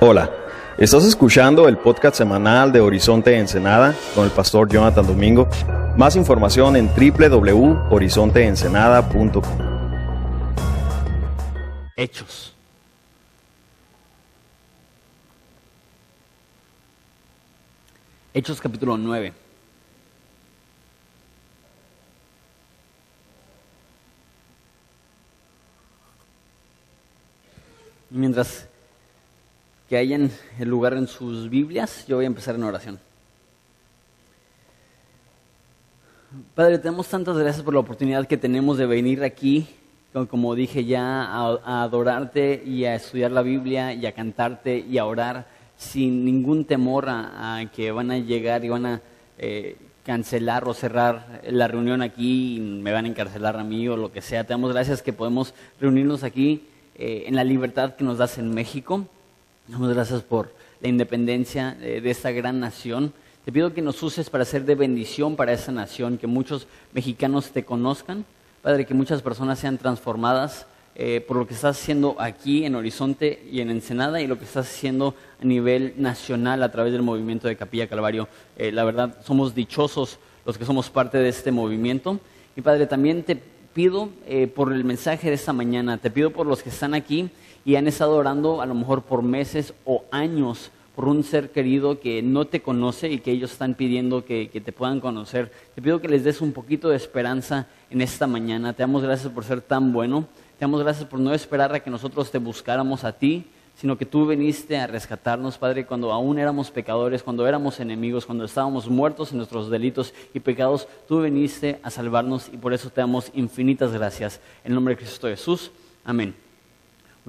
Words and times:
Hola, 0.00 0.30
estás 0.76 1.04
escuchando 1.04 1.66
el 1.66 1.78
podcast 1.78 2.16
semanal 2.16 2.70
de 2.70 2.80
Horizonte 2.80 3.38
Ensenada 3.38 3.94
con 4.14 4.26
el 4.26 4.30
pastor 4.30 4.68
Jonathan 4.68 5.06
Domingo. 5.06 5.48
Más 5.96 6.16
información 6.16 6.76
en 6.76 6.88
www.horizonteensenada.com. 6.88 9.42
Hechos. 11.96 12.54
Hechos 18.34 18.60
capítulo 18.60 18.98
9. 18.98 19.32
Y 28.12 28.18
mientras 28.18 28.69
que 29.90 29.96
hayan 29.96 30.30
el 30.60 30.68
lugar 30.68 30.94
en 30.94 31.08
sus 31.08 31.50
Biblias, 31.50 32.06
yo 32.06 32.14
voy 32.14 32.24
a 32.24 32.28
empezar 32.28 32.54
en 32.54 32.62
oración. 32.62 33.00
Padre, 36.54 36.78
te 36.78 36.84
damos 36.84 37.08
tantas 37.08 37.36
gracias 37.36 37.64
por 37.64 37.74
la 37.74 37.80
oportunidad 37.80 38.24
que 38.28 38.36
tenemos 38.36 38.78
de 38.78 38.86
venir 38.86 39.24
aquí, 39.24 39.66
como 40.28 40.54
dije 40.54 40.84
ya, 40.84 41.24
a, 41.24 41.82
adorarte 41.82 42.62
y 42.64 42.84
a 42.84 42.94
estudiar 42.94 43.32
la 43.32 43.42
Biblia 43.42 43.92
y 43.92 44.06
a 44.06 44.12
cantarte 44.12 44.78
y 44.78 44.96
a 44.96 45.06
orar 45.06 45.48
sin 45.76 46.24
ningún 46.24 46.66
temor 46.66 47.06
a, 47.08 47.68
que 47.74 47.90
van 47.90 48.12
a 48.12 48.18
llegar 48.18 48.64
y 48.64 48.68
van 48.68 48.86
a 48.86 49.00
eh, 49.38 49.76
cancelar 50.04 50.68
o 50.68 50.72
cerrar 50.72 51.42
la 51.50 51.66
reunión 51.66 52.00
aquí 52.00 52.58
y 52.58 52.60
me 52.60 52.92
van 52.92 53.06
a 53.06 53.08
encarcelar 53.08 53.56
a 53.56 53.64
mí 53.64 53.88
o 53.88 53.96
lo 53.96 54.12
que 54.12 54.22
sea. 54.22 54.44
Te 54.44 54.52
damos 54.52 54.72
gracias 54.72 55.02
que 55.02 55.12
podemos 55.12 55.52
reunirnos 55.80 56.22
aquí 56.22 56.68
eh, 56.94 57.24
en 57.26 57.34
la 57.34 57.42
libertad 57.42 57.96
que 57.96 58.04
nos 58.04 58.18
das 58.18 58.38
en 58.38 58.54
México. 58.54 59.08
Damos 59.70 59.94
gracias 59.94 60.22
por 60.22 60.52
la 60.80 60.88
independencia 60.88 61.78
eh, 61.80 62.00
de 62.00 62.10
esta 62.10 62.32
gran 62.32 62.58
nación. 62.58 63.12
Te 63.44 63.52
pido 63.52 63.72
que 63.72 63.82
nos 63.82 64.02
uses 64.02 64.28
para 64.28 64.44
ser 64.44 64.64
de 64.64 64.74
bendición 64.74 65.36
para 65.36 65.52
esa 65.52 65.70
nación, 65.70 66.18
que 66.18 66.26
muchos 66.26 66.66
mexicanos 66.92 67.52
te 67.52 67.64
conozcan. 67.64 68.24
Padre, 68.62 68.84
que 68.84 68.94
muchas 68.94 69.22
personas 69.22 69.60
sean 69.60 69.78
transformadas 69.78 70.66
eh, 70.96 71.24
por 71.26 71.36
lo 71.36 71.46
que 71.46 71.54
estás 71.54 71.78
haciendo 71.78 72.16
aquí 72.18 72.64
en 72.64 72.74
Horizonte 72.74 73.46
y 73.48 73.60
en 73.60 73.70
Ensenada 73.70 74.20
y 74.20 74.26
lo 74.26 74.40
que 74.40 74.44
estás 74.44 74.66
haciendo 74.66 75.14
a 75.40 75.44
nivel 75.44 75.94
nacional 75.98 76.64
a 76.64 76.72
través 76.72 76.92
del 76.92 77.02
movimiento 77.02 77.46
de 77.46 77.56
Capilla 77.56 77.86
Calvario. 77.86 78.26
la 78.58 78.82
verdad, 78.82 79.18
somos 79.24 79.54
dichosos 79.54 80.18
los 80.44 80.58
que 80.58 80.64
somos 80.64 80.90
parte 80.90 81.18
de 81.18 81.28
este 81.28 81.52
movimiento. 81.52 82.18
Y 82.56 82.60
Padre, 82.60 82.88
también 82.88 83.22
te 83.22 83.40
pido 83.72 84.10
eh, 84.26 84.46
por 84.48 84.72
el 84.72 84.84
mensaje 84.84 85.28
de 85.28 85.34
esta 85.34 85.52
mañana, 85.52 85.98
te 85.98 86.10
pido 86.10 86.30
por 86.30 86.46
los 86.46 86.62
que 86.62 86.70
están 86.70 86.94
aquí 86.94 87.30
y 87.64 87.76
han 87.76 87.86
estado 87.86 88.16
orando 88.16 88.60
a 88.60 88.66
lo 88.66 88.74
mejor 88.74 89.02
por 89.02 89.22
meses 89.22 89.74
o 89.84 90.04
años 90.10 90.70
por 90.94 91.08
un 91.08 91.24
ser 91.24 91.50
querido 91.50 91.98
que 91.98 92.20
no 92.22 92.46
te 92.46 92.60
conoce 92.60 93.08
y 93.08 93.20
que 93.20 93.30
ellos 93.30 93.52
están 93.52 93.74
pidiendo 93.74 94.24
que, 94.24 94.48
te 94.48 94.72
puedan 94.72 95.00
conocer. 95.00 95.50
Te 95.74 95.80
pido 95.80 96.00
que 96.00 96.08
les 96.08 96.24
des 96.24 96.42
un 96.42 96.52
poquito 96.52 96.90
de 96.90 96.96
esperanza 96.96 97.68
en 97.88 98.02
esta 98.02 98.26
mañana. 98.26 98.74
Te 98.74 98.82
damos 98.82 99.02
gracias 99.02 99.32
por 99.32 99.44
ser 99.44 99.62
tan 99.62 99.92
bueno. 99.94 100.26
Te 100.58 100.64
damos 100.64 100.82
gracias 100.82 101.08
por 101.08 101.18
no 101.18 101.32
esperar 101.32 101.74
a 101.74 101.80
que 101.80 101.88
nosotros 101.88 102.30
te 102.30 102.36
buscáramos 102.36 103.04
a 103.04 103.12
ti, 103.12 103.46
sino 103.76 103.96
que 103.96 104.04
tú 104.04 104.26
viniste 104.26 104.76
a 104.76 104.86
rescatarnos, 104.86 105.56
Padre, 105.56 105.86
cuando 105.86 106.12
aún 106.12 106.38
éramos 106.38 106.70
pecadores, 106.70 107.22
cuando 107.22 107.46
éramos 107.46 107.80
enemigos, 107.80 108.26
cuando 108.26 108.44
estábamos 108.44 108.86
muertos 108.86 109.30
en 109.30 109.38
nuestros 109.38 109.70
delitos 109.70 110.12
y 110.34 110.40
pecados, 110.40 110.86
tú 111.08 111.22
viniste 111.22 111.80
a 111.82 111.88
salvarnos 111.88 112.50
y 112.52 112.58
por 112.58 112.74
eso 112.74 112.90
te 112.90 113.00
damos 113.00 113.30
infinitas 113.32 113.92
gracias. 113.92 114.38
En 114.64 114.74
nombre 114.74 114.94
de 114.94 114.98
Cristo 114.98 115.28
Jesús, 115.28 115.70
amén. 116.04 116.49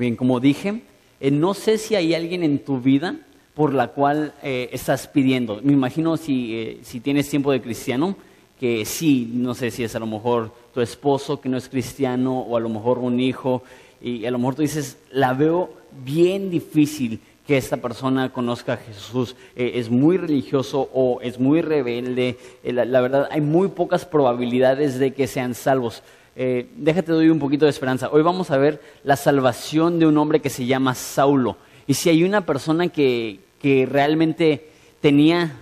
Bien, 0.02 0.16
como 0.16 0.40
dije, 0.40 0.82
eh, 1.20 1.30
no 1.30 1.54
sé 1.54 1.78
si 1.78 1.94
hay 1.94 2.16
alguien 2.16 2.42
en 2.42 2.58
tu 2.58 2.82
vida 2.82 3.18
por 3.54 3.72
la 3.72 3.90
cual 3.90 4.34
eh, 4.42 4.68
estás 4.72 5.08
pidiendo. 5.08 5.60
Me 5.62 5.74
imagino 5.74 6.18
si, 6.18 6.56
eh, 6.56 6.80
si 6.82 7.00
tienes 7.02 7.30
tiempo 7.30 7.52
de 7.52 7.62
cristiano, 7.62 8.16
que 8.60 8.84
sí, 8.86 9.30
no 9.32 9.54
sé 9.54 9.70
si 9.70 9.84
es 9.84 9.96
a 9.96 10.00
lo 10.00 10.08
mejor 10.08 10.56
tu 10.74 10.82
esposo 10.82 11.40
que 11.40 11.50
no 11.50 11.58
es 11.58 11.70
cristiano 11.70 12.40
o 12.40 12.58
a 12.58 12.60
lo 12.60 12.68
mejor 12.68 12.98
un 12.98 13.20
hijo 13.20 13.62
y 14.02 14.26
a 14.26 14.32
lo 14.32 14.40
mejor 14.40 14.56
tú 14.56 14.64
dices, 14.64 14.98
la 15.12 15.36
veo 15.36 15.70
bien 16.04 16.50
difícil 16.50 17.20
que 17.46 17.58
esta 17.58 17.78
persona 17.78 18.32
conozca 18.34 18.74
a 18.74 18.78
Jesús. 18.78 19.36
Eh, 19.56 19.74
es 19.76 19.92
muy 19.92 20.18
religioso 20.18 20.90
o 20.94 21.20
es 21.22 21.40
muy 21.40 21.62
rebelde. 21.62 22.38
La, 22.64 23.02
verdad, 23.02 23.28
hay 23.32 23.42
muy 23.42 23.68
pocas 23.68 24.06
probabilidades 24.06 24.98
de 24.98 25.14
que 25.14 25.28
sean 25.28 25.54
salvos. 25.54 26.02
Eh, 26.36 26.70
déjate 26.76 27.12
doy 27.12 27.30
un 27.30 27.40
poquito 27.40 27.66
de 27.66 27.72
esperanza. 27.72 28.10
Hoy 28.12 28.22
vamos 28.22 28.52
a 28.52 28.58
ver 28.58 28.82
la 29.04 29.16
salvación 29.16 30.00
de 30.00 30.06
un 30.06 30.18
hombre 30.18 30.40
que 30.40 30.50
se 30.50 30.66
llama 30.66 30.96
Saulo. 30.96 31.58
Y 31.88 31.94
si 31.96 32.10
hay 32.10 32.24
una 32.24 32.46
persona 32.46 32.88
que, 32.88 33.40
que 33.60 33.86
realmente 33.86 34.70
tenía 35.02 35.58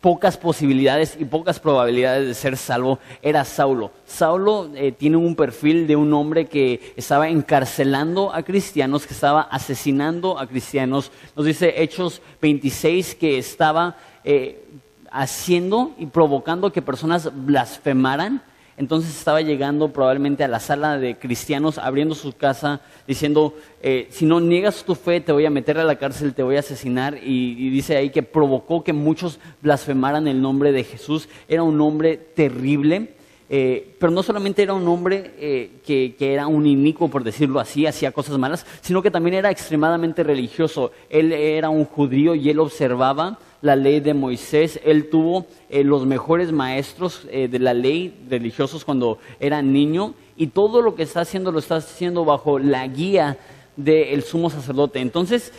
pocas 0.00 0.38
posibilidades 0.38 1.16
y 1.18 1.24
pocas 1.26 1.60
probabilidades 1.60 2.26
de 2.26 2.34
ser 2.34 2.56
salvo 2.56 2.98
era 3.22 3.44
Saulo. 3.44 3.90
Saulo 4.06 4.70
eh, 4.74 4.92
tiene 4.92 5.16
un 5.16 5.36
perfil 5.36 5.86
de 5.86 5.96
un 5.96 6.12
hombre 6.14 6.46
que 6.46 6.94
estaba 6.96 7.28
encarcelando 7.28 8.34
a 8.34 8.42
cristianos, 8.42 9.06
que 9.06 9.14
estaba 9.14 9.42
asesinando 9.42 10.38
a 10.38 10.46
cristianos. 10.46 11.12
Nos 11.36 11.46
dice 11.46 11.82
Hechos 11.82 12.22
26 12.40 13.14
que 13.14 13.38
estaba 13.38 13.96
eh, 14.24 14.64
haciendo 15.10 15.92
y 15.98 16.06
provocando 16.06 16.72
que 16.72 16.82
personas 16.82 17.30
blasfemaran 17.34 18.42
entonces 18.80 19.14
estaba 19.14 19.42
llegando 19.42 19.92
probablemente 19.92 20.42
a 20.42 20.48
la 20.48 20.58
sala 20.58 20.96
de 20.96 21.18
cristianos, 21.18 21.76
abriendo 21.76 22.14
su 22.14 22.32
casa, 22.32 22.80
diciendo, 23.06 23.54
eh, 23.82 24.08
si 24.08 24.24
no 24.24 24.40
niegas 24.40 24.84
tu 24.84 24.94
fe, 24.94 25.20
te 25.20 25.32
voy 25.32 25.44
a 25.44 25.50
meter 25.50 25.76
a 25.76 25.84
la 25.84 25.96
cárcel, 25.96 26.32
te 26.32 26.42
voy 26.42 26.56
a 26.56 26.60
asesinar. 26.60 27.18
Y, 27.22 27.68
dice 27.68 27.98
ahí 27.98 28.08
que 28.08 28.22
provocó 28.22 28.82
que 28.82 28.94
muchos 28.94 29.38
blasfemaran 29.60 30.26
el 30.28 30.40
nombre 30.40 30.72
de 30.72 30.84
Jesús. 30.84 31.28
Era 31.46 31.62
un 31.62 31.78
hombre 31.82 32.16
terrible. 32.16 33.10
Eh, 33.52 33.96
pero 33.98 34.12
no 34.12 34.22
solamente 34.22 34.62
era 34.62 34.74
un 34.74 34.86
hombre 34.86 35.32
eh, 35.36 35.80
que, 35.84 36.14
era 36.20 36.46
un 36.46 36.66
inicuo, 36.66 37.08
por 37.08 37.24
decirlo 37.24 37.58
así, 37.58 37.84
hacía 37.84 38.12
cosas 38.12 38.38
malas, 38.38 38.64
sino 38.80 39.02
que 39.02 39.10
también 39.10 39.34
era 39.34 39.50
extremadamente 39.50 40.22
religioso. 40.22 40.92
Él 41.10 41.32
era 41.32 41.68
un 41.68 41.84
judío 41.84 42.36
y 42.36 42.48
él 42.48 42.60
observaba 42.60 43.40
la 43.60 43.74
ley 43.74 43.98
de 43.98 44.14
Moisés. 44.14 44.80
Él 44.84 45.10
tuvo 45.10 45.46
eh, 45.68 45.82
los 45.82 46.06
mejores 46.06 46.52
maestros 46.52 47.26
de 47.30 47.58
la 47.58 47.74
ley 47.74 48.16
religiosos 48.30 48.84
cuando 48.84 49.18
era 49.40 49.60
niño 49.62 50.14
y 50.36 50.46
todo 50.46 50.80
lo 50.80 50.94
que 50.94 51.02
está 51.02 51.22
haciendo 51.22 51.50
lo 51.50 51.58
está 51.58 51.76
haciendo 51.76 52.24
bajo 52.24 52.60
la 52.60 52.86
guía 52.86 53.36
del 53.74 54.22
sumo 54.22 54.48
sacerdote. 54.48 55.00
Entonces, 55.00 55.52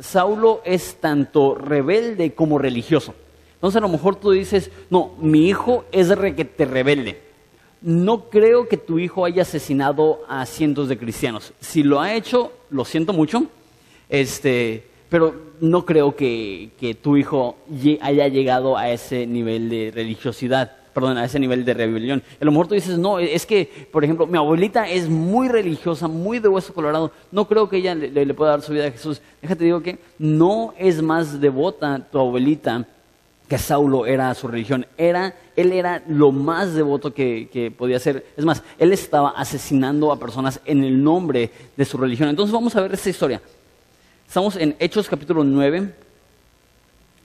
Saulo 0.00 0.62
es 0.64 0.96
tanto 0.98 1.54
rebelde 1.54 2.32
como 2.32 2.58
religioso. 2.58 3.14
Entonces 3.58 3.78
a 3.78 3.80
lo 3.80 3.88
mejor 3.88 4.14
tú 4.14 4.30
dices, 4.30 4.70
no, 4.88 5.14
mi 5.20 5.48
hijo 5.48 5.84
es 5.90 6.08
requete 6.16 6.64
rebelde. 6.64 7.20
No 7.82 8.30
creo 8.30 8.68
que 8.68 8.76
tu 8.76 9.00
hijo 9.00 9.24
haya 9.24 9.42
asesinado 9.42 10.20
a 10.28 10.46
cientos 10.46 10.88
de 10.88 10.96
cristianos. 10.96 11.52
Si 11.58 11.82
lo 11.82 12.00
ha 12.00 12.14
hecho, 12.14 12.52
lo 12.70 12.84
siento 12.84 13.12
mucho. 13.12 13.46
Este, 14.08 14.84
pero 15.08 15.34
no 15.60 15.84
creo 15.84 16.14
que, 16.14 16.70
tu 17.02 17.16
hijo 17.16 17.56
haya 18.00 18.28
llegado 18.28 18.76
a 18.76 18.90
ese 18.90 19.26
nivel 19.26 19.68
de 19.68 19.90
religiosidad, 19.92 20.70
perdón, 20.94 21.18
a 21.18 21.24
ese 21.24 21.40
nivel 21.40 21.64
de 21.64 21.74
rebelión. 21.74 22.22
A 22.40 22.44
lo 22.44 22.52
mejor 22.52 22.68
tú 22.68 22.74
dices, 22.74 22.96
no, 22.96 23.18
es 23.18 23.44
que, 23.44 23.68
por 23.90 24.04
ejemplo, 24.04 24.24
mi 24.28 24.38
abuelita 24.38 24.88
es 24.88 25.08
muy 25.08 25.48
religiosa, 25.48 26.06
muy 26.06 26.38
de 26.38 26.46
hueso 26.46 26.72
colorado, 26.72 27.10
no 27.32 27.48
creo 27.48 27.68
que 27.68 27.78
ella 27.78 27.96
le, 27.96 28.34
pueda 28.34 28.52
dar 28.52 28.62
su 28.62 28.72
vida 28.72 28.86
a 28.86 28.92
Jesús. 28.92 29.20
Déjate 29.42 29.64
digo 29.64 29.82
que 29.82 29.98
no 30.16 30.74
es 30.78 31.02
más 31.02 31.40
devota 31.40 32.06
tu 32.10 32.20
abuelita 32.20 32.86
que 33.48 33.58
Saulo 33.58 34.06
era 34.06 34.34
su 34.34 34.46
religión. 34.46 34.86
Era, 34.96 35.34
él 35.56 35.72
era 35.72 36.02
lo 36.06 36.32
más 36.32 36.74
devoto 36.74 37.14
que, 37.14 37.48
que, 37.52 37.70
podía 37.70 37.98
ser. 37.98 38.26
Es 38.36 38.44
más, 38.44 38.62
él 38.78 38.92
estaba 38.92 39.30
asesinando 39.30 40.12
a 40.12 40.18
personas 40.18 40.60
en 40.64 40.84
el 40.84 41.02
nombre 41.02 41.50
de 41.76 41.84
su 41.84 41.96
religión. 41.96 42.28
Entonces 42.28 42.52
vamos 42.52 42.76
a 42.76 42.82
ver 42.82 42.92
esta 42.92 43.08
historia. 43.08 43.40
Estamos 44.26 44.56
en 44.56 44.76
Hechos 44.78 45.08
capítulo 45.08 45.42
9. 45.42 45.94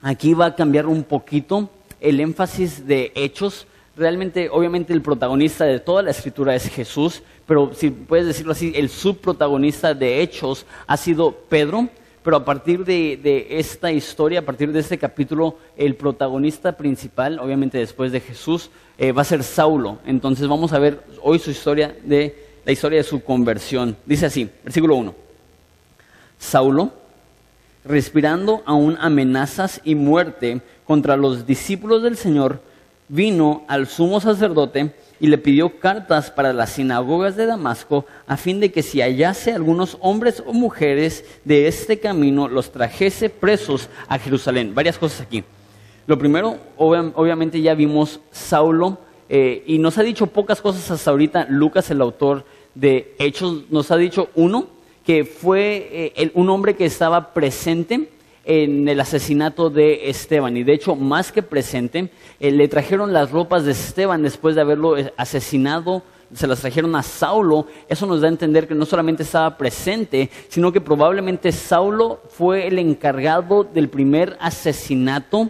Aquí 0.01 0.33
va 0.33 0.47
a 0.47 0.55
cambiar 0.55 0.85
un 0.85 1.03
poquito 1.03 1.69
el 1.99 2.19
énfasis 2.19 2.87
de 2.87 3.11
Hechos. 3.15 3.67
Realmente, 3.95 4.49
obviamente, 4.49 4.93
el 4.93 5.01
protagonista 5.01 5.65
de 5.65 5.79
toda 5.79 6.01
la 6.01 6.11
escritura 6.11 6.55
es 6.55 6.67
Jesús, 6.69 7.21
pero 7.45 7.73
si 7.73 7.89
puedes 7.89 8.25
decirlo 8.25 8.53
así, 8.53 8.73
el 8.75 8.89
subprotagonista 8.89 9.93
de 9.93 10.21
Hechos 10.21 10.65
ha 10.87 10.97
sido 10.97 11.31
Pedro. 11.31 11.89
Pero 12.23 12.37
a 12.37 12.45
partir 12.45 12.85
de, 12.85 13.47
esta 13.49 13.91
historia, 13.91 14.39
a 14.39 14.43
partir 14.43 14.71
de 14.71 14.79
este 14.79 14.97
capítulo, 14.97 15.57
el 15.75 15.95
protagonista 15.95 16.77
principal, 16.77 17.37
obviamente 17.39 17.77
después 17.77 18.11
de 18.13 18.21
Jesús, 18.21 18.71
eh, 18.97 19.11
va 19.11 19.23
a 19.23 19.25
ser 19.25 19.43
Saulo. 19.43 19.99
Entonces 20.05 20.47
vamos 20.47 20.71
a 20.71 20.79
ver 20.79 21.03
hoy 21.21 21.37
su 21.39 21.51
historia 21.51 21.95
de 22.03 22.35
la 22.65 22.71
historia 22.71 22.99
de 22.99 23.03
su 23.03 23.21
conversión. 23.23 23.97
Dice 24.05 24.27
así, 24.27 24.49
versículo 24.63 24.95
1. 24.95 25.13
Saulo, 26.39 26.93
respirando 27.83 28.63
aún 28.65 28.97
amenazas 29.01 29.81
y 29.83 29.95
muerte 29.95 30.61
contra 30.85 31.17
los 31.17 31.45
discípulos 31.45 32.03
del 32.03 32.15
Señor, 32.15 32.61
vino 33.09 33.65
al 33.67 33.87
sumo 33.87 34.21
sacerdote 34.21 34.95
y 35.23 35.27
le 35.27 35.37
pidió 35.37 35.79
cartas 35.79 36.31
para 36.31 36.51
las 36.51 36.71
sinagogas 36.71 37.37
de 37.37 37.45
Damasco 37.45 38.05
a 38.27 38.35
fin 38.35 38.59
de 38.59 38.73
que 38.73 38.83
si 38.83 38.99
hallase 38.99 39.53
algunos 39.53 39.95
hombres 40.01 40.43
o 40.45 40.51
mujeres 40.51 41.23
de 41.45 41.69
este 41.69 41.97
camino 41.97 42.49
los 42.49 42.73
trajese 42.73 43.29
presos 43.29 43.87
a 44.09 44.19
Jerusalén. 44.19 44.75
Varias 44.75 44.97
cosas 44.97 45.21
aquí. 45.21 45.45
Lo 46.07 46.19
primero, 46.19 46.57
obviamente 46.75 47.61
ya 47.61 47.73
vimos 47.73 48.19
Saulo 48.31 48.97
eh, 49.29 49.63
y 49.65 49.77
nos 49.77 49.97
ha 49.97 50.03
dicho 50.03 50.27
pocas 50.27 50.59
cosas 50.59 50.91
hasta 50.91 51.11
ahorita. 51.11 51.47
Lucas, 51.49 51.89
el 51.89 52.01
autor 52.01 52.43
de 52.75 53.15
Hechos, 53.17 53.63
nos 53.69 53.91
ha 53.91 53.95
dicho 53.95 54.27
uno, 54.35 54.67
que 55.05 55.23
fue 55.23 56.11
eh, 56.17 56.31
un 56.33 56.49
hombre 56.49 56.75
que 56.75 56.83
estaba 56.83 57.33
presente 57.33 58.09
en 58.43 58.87
el 58.87 58.99
asesinato 58.99 59.69
de 59.69 60.09
Esteban. 60.09 60.57
Y 60.57 60.63
de 60.63 60.73
hecho, 60.73 60.95
más 60.95 61.31
que 61.31 61.43
presente, 61.43 62.09
eh, 62.39 62.51
le 62.51 62.67
trajeron 62.67 63.13
las 63.13 63.31
ropas 63.31 63.65
de 63.65 63.71
Esteban 63.71 64.21
después 64.21 64.55
de 64.55 64.61
haberlo 64.61 64.95
asesinado 65.17 66.03
se 66.33 66.47
las 66.47 66.61
trajeron 66.61 66.95
a 66.95 67.03
Saulo, 67.03 67.67
eso 67.87 68.05
nos 68.05 68.21
da 68.21 68.27
a 68.27 68.31
entender 68.31 68.67
que 68.67 68.75
no 68.75 68.85
solamente 68.85 69.23
estaba 69.23 69.57
presente, 69.57 70.29
sino 70.49 70.71
que 70.71 70.81
probablemente 70.81 71.51
Saulo 71.51 72.21
fue 72.29 72.67
el 72.67 72.79
encargado 72.79 73.63
del 73.63 73.89
primer 73.89 74.37
asesinato 74.39 75.49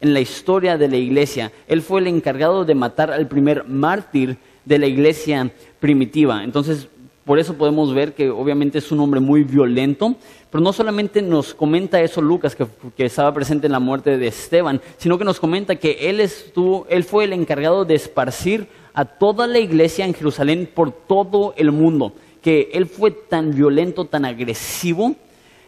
en 0.00 0.14
la 0.14 0.20
historia 0.20 0.78
de 0.78 0.88
la 0.88 0.96
iglesia. 0.96 1.52
Él 1.66 1.82
fue 1.82 2.00
el 2.00 2.06
encargado 2.06 2.64
de 2.64 2.74
matar 2.74 3.10
al 3.10 3.28
primer 3.28 3.64
mártir 3.64 4.38
de 4.64 4.78
la 4.78 4.86
iglesia 4.86 5.50
primitiva. 5.78 6.44
Entonces, 6.44 6.88
por 7.24 7.38
eso 7.38 7.54
podemos 7.54 7.94
ver 7.94 8.14
que 8.14 8.30
obviamente 8.30 8.78
es 8.78 8.90
un 8.90 9.00
hombre 9.00 9.20
muy 9.20 9.44
violento, 9.44 10.16
pero 10.50 10.62
no 10.62 10.72
solamente 10.72 11.22
nos 11.22 11.54
comenta 11.54 12.00
eso 12.00 12.20
Lucas, 12.20 12.56
que, 12.56 12.66
estaba 13.04 13.32
presente 13.32 13.66
en 13.66 13.72
la 13.72 13.80
muerte 13.80 14.18
de 14.18 14.26
Esteban, 14.26 14.80
sino 14.98 15.16
que 15.16 15.24
nos 15.24 15.38
comenta 15.38 15.76
que 15.76 16.10
él, 16.10 16.20
estuvo, 16.20 16.86
él 16.88 17.04
fue 17.04 17.24
el 17.24 17.32
encargado 17.32 17.84
de 17.84 17.94
esparcir 17.94 18.68
a 18.92 19.04
toda 19.04 19.46
la 19.46 19.58
iglesia 19.58 20.04
en 20.04 20.14
Jerusalén 20.14 20.68
por 20.72 20.90
todo 20.90 21.54
el 21.56 21.70
mundo, 21.70 22.12
que 22.42 22.70
él 22.72 22.86
fue 22.86 23.12
tan 23.12 23.54
violento, 23.54 24.06
tan 24.06 24.24
agresivo, 24.24 25.14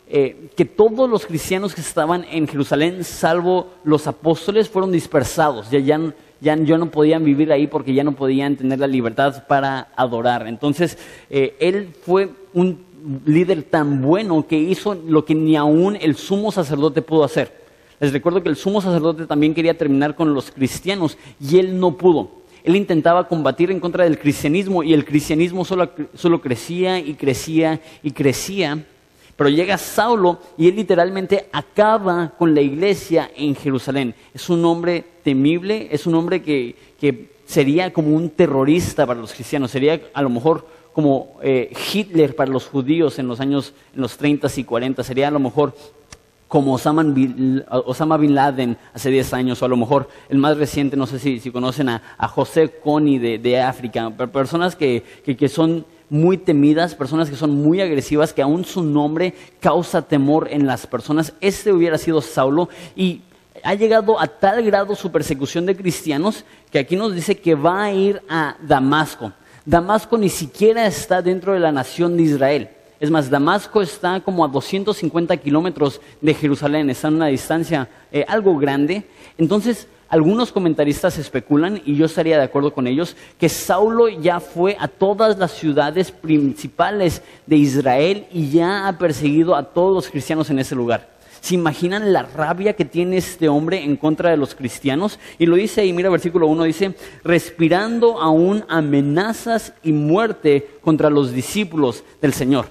eh, 0.09 0.51
que 0.57 0.65
todos 0.65 1.09
los 1.09 1.25
cristianos 1.25 1.75
que 1.75 1.81
estaban 1.81 2.27
en 2.31 2.47
Jerusalén, 2.49 3.05
salvo 3.05 3.69
los 3.85 4.07
apóstoles, 4.07 4.69
fueron 4.69 4.93
dispersados. 4.93 5.71
Ya, 5.71 5.79
ya, 5.79 5.99
ya, 6.41 6.57
no 6.57 6.91
podían 6.91 7.25
vivir 7.25 7.53
ahí 7.53 7.67
porque 7.67 7.95
ya 7.95 8.05
no 8.05 8.13
podían 8.13 8.57
tener 8.57 8.79
la 8.79 8.89
libertad 8.89 9.47
para 9.47 9.89
adorar. 9.97 10.47
Entonces, 10.49 10.99
eh, 11.31 11.57
él 11.61 11.95
fue 12.05 12.31
un 12.53 12.92
líder 13.25 13.63
tan 13.65 14.03
bueno 14.03 14.47
que 14.47 14.59
hizo 14.59 14.95
lo 14.95 15.25
que 15.25 15.35
ni 15.35 15.57
aún 15.57 15.97
el 16.01 16.17
sumo 16.17 16.53
sacerdote 16.53 17.03
pudo 17.03 17.25
hacer. 17.25 17.63
Les 18.01 18.13
recuerdo 18.13 18.43
que 18.43 18.49
el 18.49 18.57
sumo 18.57 18.81
sacerdote 18.81 19.27
también 19.27 19.55
quería 19.55 19.77
terminar 19.77 20.15
con 20.15 20.35
los 20.35 20.51
cristianos 20.51 21.17
y 21.41 21.59
él 21.59 21.79
no 21.79 21.97
pudo. 21.97 22.43
Él 22.65 22.77
intentaba 22.77 23.29
combatir 23.29 23.71
en 23.71 23.81
contra 23.81 24.05
del 24.05 24.19
cristianismo 24.19 24.83
y 24.83 24.93
el 24.93 25.05
cristianismo 25.05 25.65
solo, 25.65 25.91
solo 26.15 26.41
crecía 26.41 26.99
y 26.99 27.15
crecía 27.15 27.81
y 28.03 28.13
crecía 28.13 28.85
pero 29.37 29.51
llega 29.51 29.79
Saulo 29.79 30.39
y 30.57 30.69
él 30.69 30.77
literalmente 30.77 31.49
acaba 31.53 32.33
con 32.39 32.55
la 32.55 32.61
iglesia 32.61 33.31
en 33.35 33.55
Jerusalén. 33.55 34.15
Es 34.35 34.49
un 34.51 34.65
hombre 34.65 35.05
temible, 35.25 35.89
es 35.91 36.07
un 36.07 36.15
hombre 36.15 36.43
que, 36.43 37.33
sería 37.45 37.93
como 37.93 38.15
un 38.15 38.31
terrorista 38.31 39.05
para 39.07 39.21
los 39.21 39.33
cristianos, 39.35 39.71
sería 39.71 40.01
a 40.15 40.23
lo 40.23 40.31
mejor 40.31 40.67
como 40.93 41.39
eh, 41.43 41.73
Hitler 41.93 42.37
para 42.37 42.51
los 42.51 42.67
judíos 42.67 43.19
en 43.19 43.29
los 43.29 43.41
años 43.41 43.73
en 43.95 44.03
los 44.03 44.17
30 44.17 44.49
y 44.57 44.65
40, 44.65 45.03
sería 45.03 45.29
a 45.29 45.31
lo 45.31 45.41
mejor 45.41 45.75
como 46.53 46.75
Osama 46.75 47.03
Bin, 47.03 48.35
Laden 48.35 48.77
hace 48.93 49.09
10 49.09 49.33
años, 49.33 49.63
o 49.63 49.65
a 49.65 49.69
lo 49.69 49.77
mejor 49.79 50.11
el 50.29 50.37
más 50.37 50.59
reciente, 50.59 50.99
no 50.99 51.07
sé 51.07 51.19
si, 51.19 51.51
conocen 51.51 51.89
a, 51.89 52.03
José 52.29 52.69
Kony 52.85 53.19
de, 53.19 53.61
África, 53.63 54.11
personas 54.11 54.77
que, 54.77 55.03
que 55.25 55.49
son 55.49 55.87
muy 56.11 56.37
temidas, 56.37 56.95
personas 56.95 57.31
que 57.31 57.37
son 57.37 57.53
muy 57.53 57.81
agresivas, 57.81 58.35
que 58.35 58.43
aún 58.43 58.67
su 58.67 58.83
nombre 58.83 59.33
causa 59.61 60.03
temor 60.03 60.47
en 60.51 60.67
las 60.67 60.87
personas. 60.87 61.33
Este 61.41 61.73
hubiera 61.73 61.97
sido 61.97 62.21
Saulo 62.21 62.69
y 62.95 63.23
ha 63.65 63.73
llegado 63.73 64.21
a 64.21 64.27
tal 64.27 64.63
grado 64.63 64.95
su 64.95 65.11
persecución 65.11 65.65
de 65.65 65.75
cristianos 65.75 66.45
que 66.71 66.79
aquí 66.79 66.97
nos 66.97 67.15
dice 67.15 67.39
que 67.39 67.55
va 67.55 67.85
a 67.85 67.93
ir 67.93 68.21
a 68.29 68.57
Damasco. 68.61 69.33
Damasco 69.65 70.19
ni 70.19 70.29
siquiera 70.29 70.87
está 70.87 71.23
dentro 71.23 71.53
de 71.53 71.61
la 71.61 71.73
nación 71.73 72.17
de 72.17 72.25
Israel. 72.25 72.69
Es 72.99 73.11
más, 73.11 73.31
Damasco 73.31 73.83
está 73.83 74.21
como 74.21 74.45
a 74.45 74.49
250 74.49 75.37
kilómetros 75.39 76.01
de 76.21 76.35
Jerusalén, 76.35 76.89
está 76.89 77.09
en 77.09 77.15
una 77.15 77.27
distancia 77.27 77.89
eh, 78.13 78.25
algo 78.29 78.57
grande. 78.57 79.05
Entonces, 79.39 79.89
algunos 80.09 80.53
comentaristas 80.53 81.19
especulan, 81.19 81.81
y 81.85 81.97
yo 81.97 82.07
estaría 82.07 82.37
de 82.37 82.45
acuerdo 82.45 82.75
con 82.75 82.87
ellos, 82.87 83.17
que 83.39 83.49
Saulo 83.49 84.09
ya 84.09 84.41
fue 84.41 84.77
a 84.79 84.87
todas 84.87 85.39
las 85.39 85.53
ciudades 85.53 86.13
principales 86.13 87.23
de 87.47 87.57
Israel 87.57 88.27
y 88.31 88.51
ya 88.51 88.87
ha 88.87 88.99
perseguido 88.99 89.57
a 89.57 89.65
todos 89.65 89.95
los 89.95 90.09
cristianos 90.09 90.51
en 90.51 90.59
ese 90.59 90.75
lugar. 90.75 91.09
¿Se 91.43 91.57
imaginan 91.57 92.13
la 92.13 92.23
rabia 92.23 92.75
que 92.75 92.85
tiene 92.85 93.17
este 93.17 93.49
hombre 93.49 93.83
en 93.83 93.97
contra 93.97 94.31
de 94.31 94.37
los 94.37 94.55
cristianos? 94.55 95.19
Y 95.41 95.47
lo 95.47 95.57
dice 95.57 95.81
ahí, 95.81 95.93
mira 95.93 96.09
versículo 96.09 96.47
1, 96.47 96.63
dice, 96.63 96.95
respirando 97.25 98.21
aún 98.21 98.65
amenazas 98.69 99.75
y 99.83 99.91
muerte 99.91 100.69
contra 100.83 101.11
los 101.11 101.33
discípulos 101.33 102.05
del 102.21 102.33
Señor. 102.33 102.67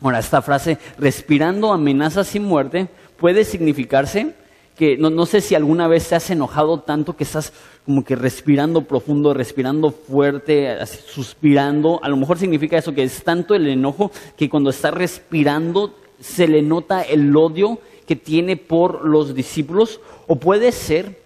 Ahora, 0.00 0.18
esta 0.18 0.42
frase, 0.42 0.78
respirando 0.98 1.72
amenazas 1.72 2.34
y 2.34 2.40
muerte, 2.40 2.88
puede 3.18 3.44
significarse 3.44 4.34
que 4.76 4.96
no, 4.98 5.24
sé 5.24 5.40
si 5.40 5.54
alguna 5.54 5.86
vez 5.86 6.08
te 6.08 6.16
has 6.16 6.28
enojado 6.28 6.80
tanto 6.80 7.14
que 7.14 7.22
estás 7.22 7.52
como 7.86 8.04
que 8.04 8.16
respirando 8.16 8.82
profundo, 8.82 9.32
respirando 9.32 9.92
fuerte, 9.92 10.76
suspirando. 10.86 12.00
A 12.02 12.08
lo 12.08 12.16
mejor 12.16 12.36
significa 12.36 12.78
eso, 12.78 12.92
que 12.92 13.04
es 13.04 13.22
tanto 13.22 13.54
el 13.54 13.68
enojo 13.68 14.10
que 14.36 14.50
cuando 14.50 14.70
está 14.70 14.90
respirando 14.90 15.94
se 16.18 16.48
le 16.48 16.62
nota 16.62 17.02
el 17.02 17.36
odio 17.36 17.78
que 18.06 18.16
tiene 18.16 18.56
por 18.56 19.04
los 19.04 19.34
discípulos. 19.34 20.00
O 20.26 20.36
puede 20.36 20.72
ser 20.72 21.20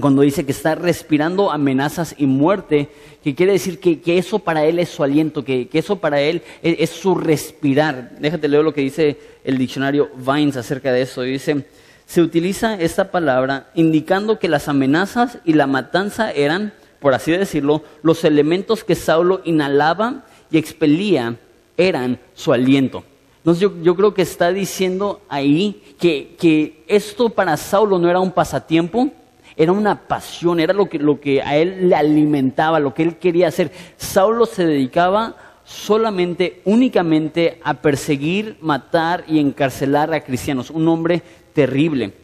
cuando 0.00 0.22
dice 0.22 0.44
que 0.44 0.52
está 0.52 0.74
respirando 0.74 1.50
amenazas 1.50 2.14
y 2.18 2.26
muerte, 2.26 2.88
que 3.22 3.34
quiere 3.34 3.52
decir 3.52 3.80
que, 3.80 4.18
eso 4.18 4.38
para 4.38 4.64
él 4.64 4.78
es 4.78 4.90
su 4.90 5.02
aliento, 5.02 5.44
que, 5.44 5.68
eso 5.72 5.96
para 5.96 6.20
él 6.20 6.42
es, 6.62 6.76
es, 6.80 6.90
su 6.90 7.14
respirar. 7.14 8.12
Déjate 8.18 8.48
leer 8.48 8.64
lo 8.64 8.74
que 8.74 8.82
dice 8.82 9.16
el 9.44 9.58
diccionario 9.58 10.10
Vines 10.16 10.56
acerca 10.56 10.92
de 10.92 11.02
eso. 11.02 11.22
Dice, 11.22 11.64
se 12.06 12.22
utiliza 12.22 12.74
esta 12.80 13.10
palabra 13.10 13.70
indicando 13.74 14.38
que 14.38 14.48
las 14.48 14.68
amenazas 14.68 15.38
y 15.44 15.54
la 15.54 15.66
matanza 15.66 16.30
eran, 16.30 16.72
por 17.00 17.14
así 17.14 17.32
decirlo, 17.32 17.82
los 18.02 18.24
elementos 18.24 18.84
que 18.84 18.94
Saulo 18.94 19.40
inhalaba 19.44 20.24
y 20.50 20.58
expelía 20.58 21.36
eran 21.76 22.18
su 22.34 22.52
aliento. 22.52 23.04
Entonces 23.46 23.70
yo, 23.80 23.94
creo 23.94 24.12
que 24.12 24.22
está 24.22 24.52
diciendo 24.52 25.20
ahí 25.28 25.80
que, 26.00 26.34
que, 26.36 26.82
esto 26.88 27.28
para 27.28 27.56
Saulo 27.56 27.96
no 27.96 28.10
era 28.10 28.18
un 28.18 28.32
pasatiempo, 28.32 29.08
era 29.56 29.70
una 29.70 30.08
pasión, 30.08 30.58
era 30.58 30.72
lo 30.72 30.88
que, 30.88 30.98
lo 30.98 31.20
que 31.20 31.40
a 31.42 31.56
él 31.56 31.88
le 31.88 31.94
alimentaba, 31.94 32.80
lo 32.80 32.92
que 32.92 33.04
él 33.04 33.18
quería 33.18 33.46
hacer. 33.46 33.70
Saulo 33.96 34.46
se 34.46 34.66
dedicaba 34.66 35.36
solamente, 35.64 36.60
únicamente 36.64 37.60
a 37.62 37.74
perseguir, 37.74 38.56
matar 38.60 39.22
y 39.28 39.38
encarcelar 39.38 40.12
a 40.12 40.24
cristianos. 40.24 40.68
Un 40.70 40.88
hombre 40.88 41.22
terrible. 41.52 42.14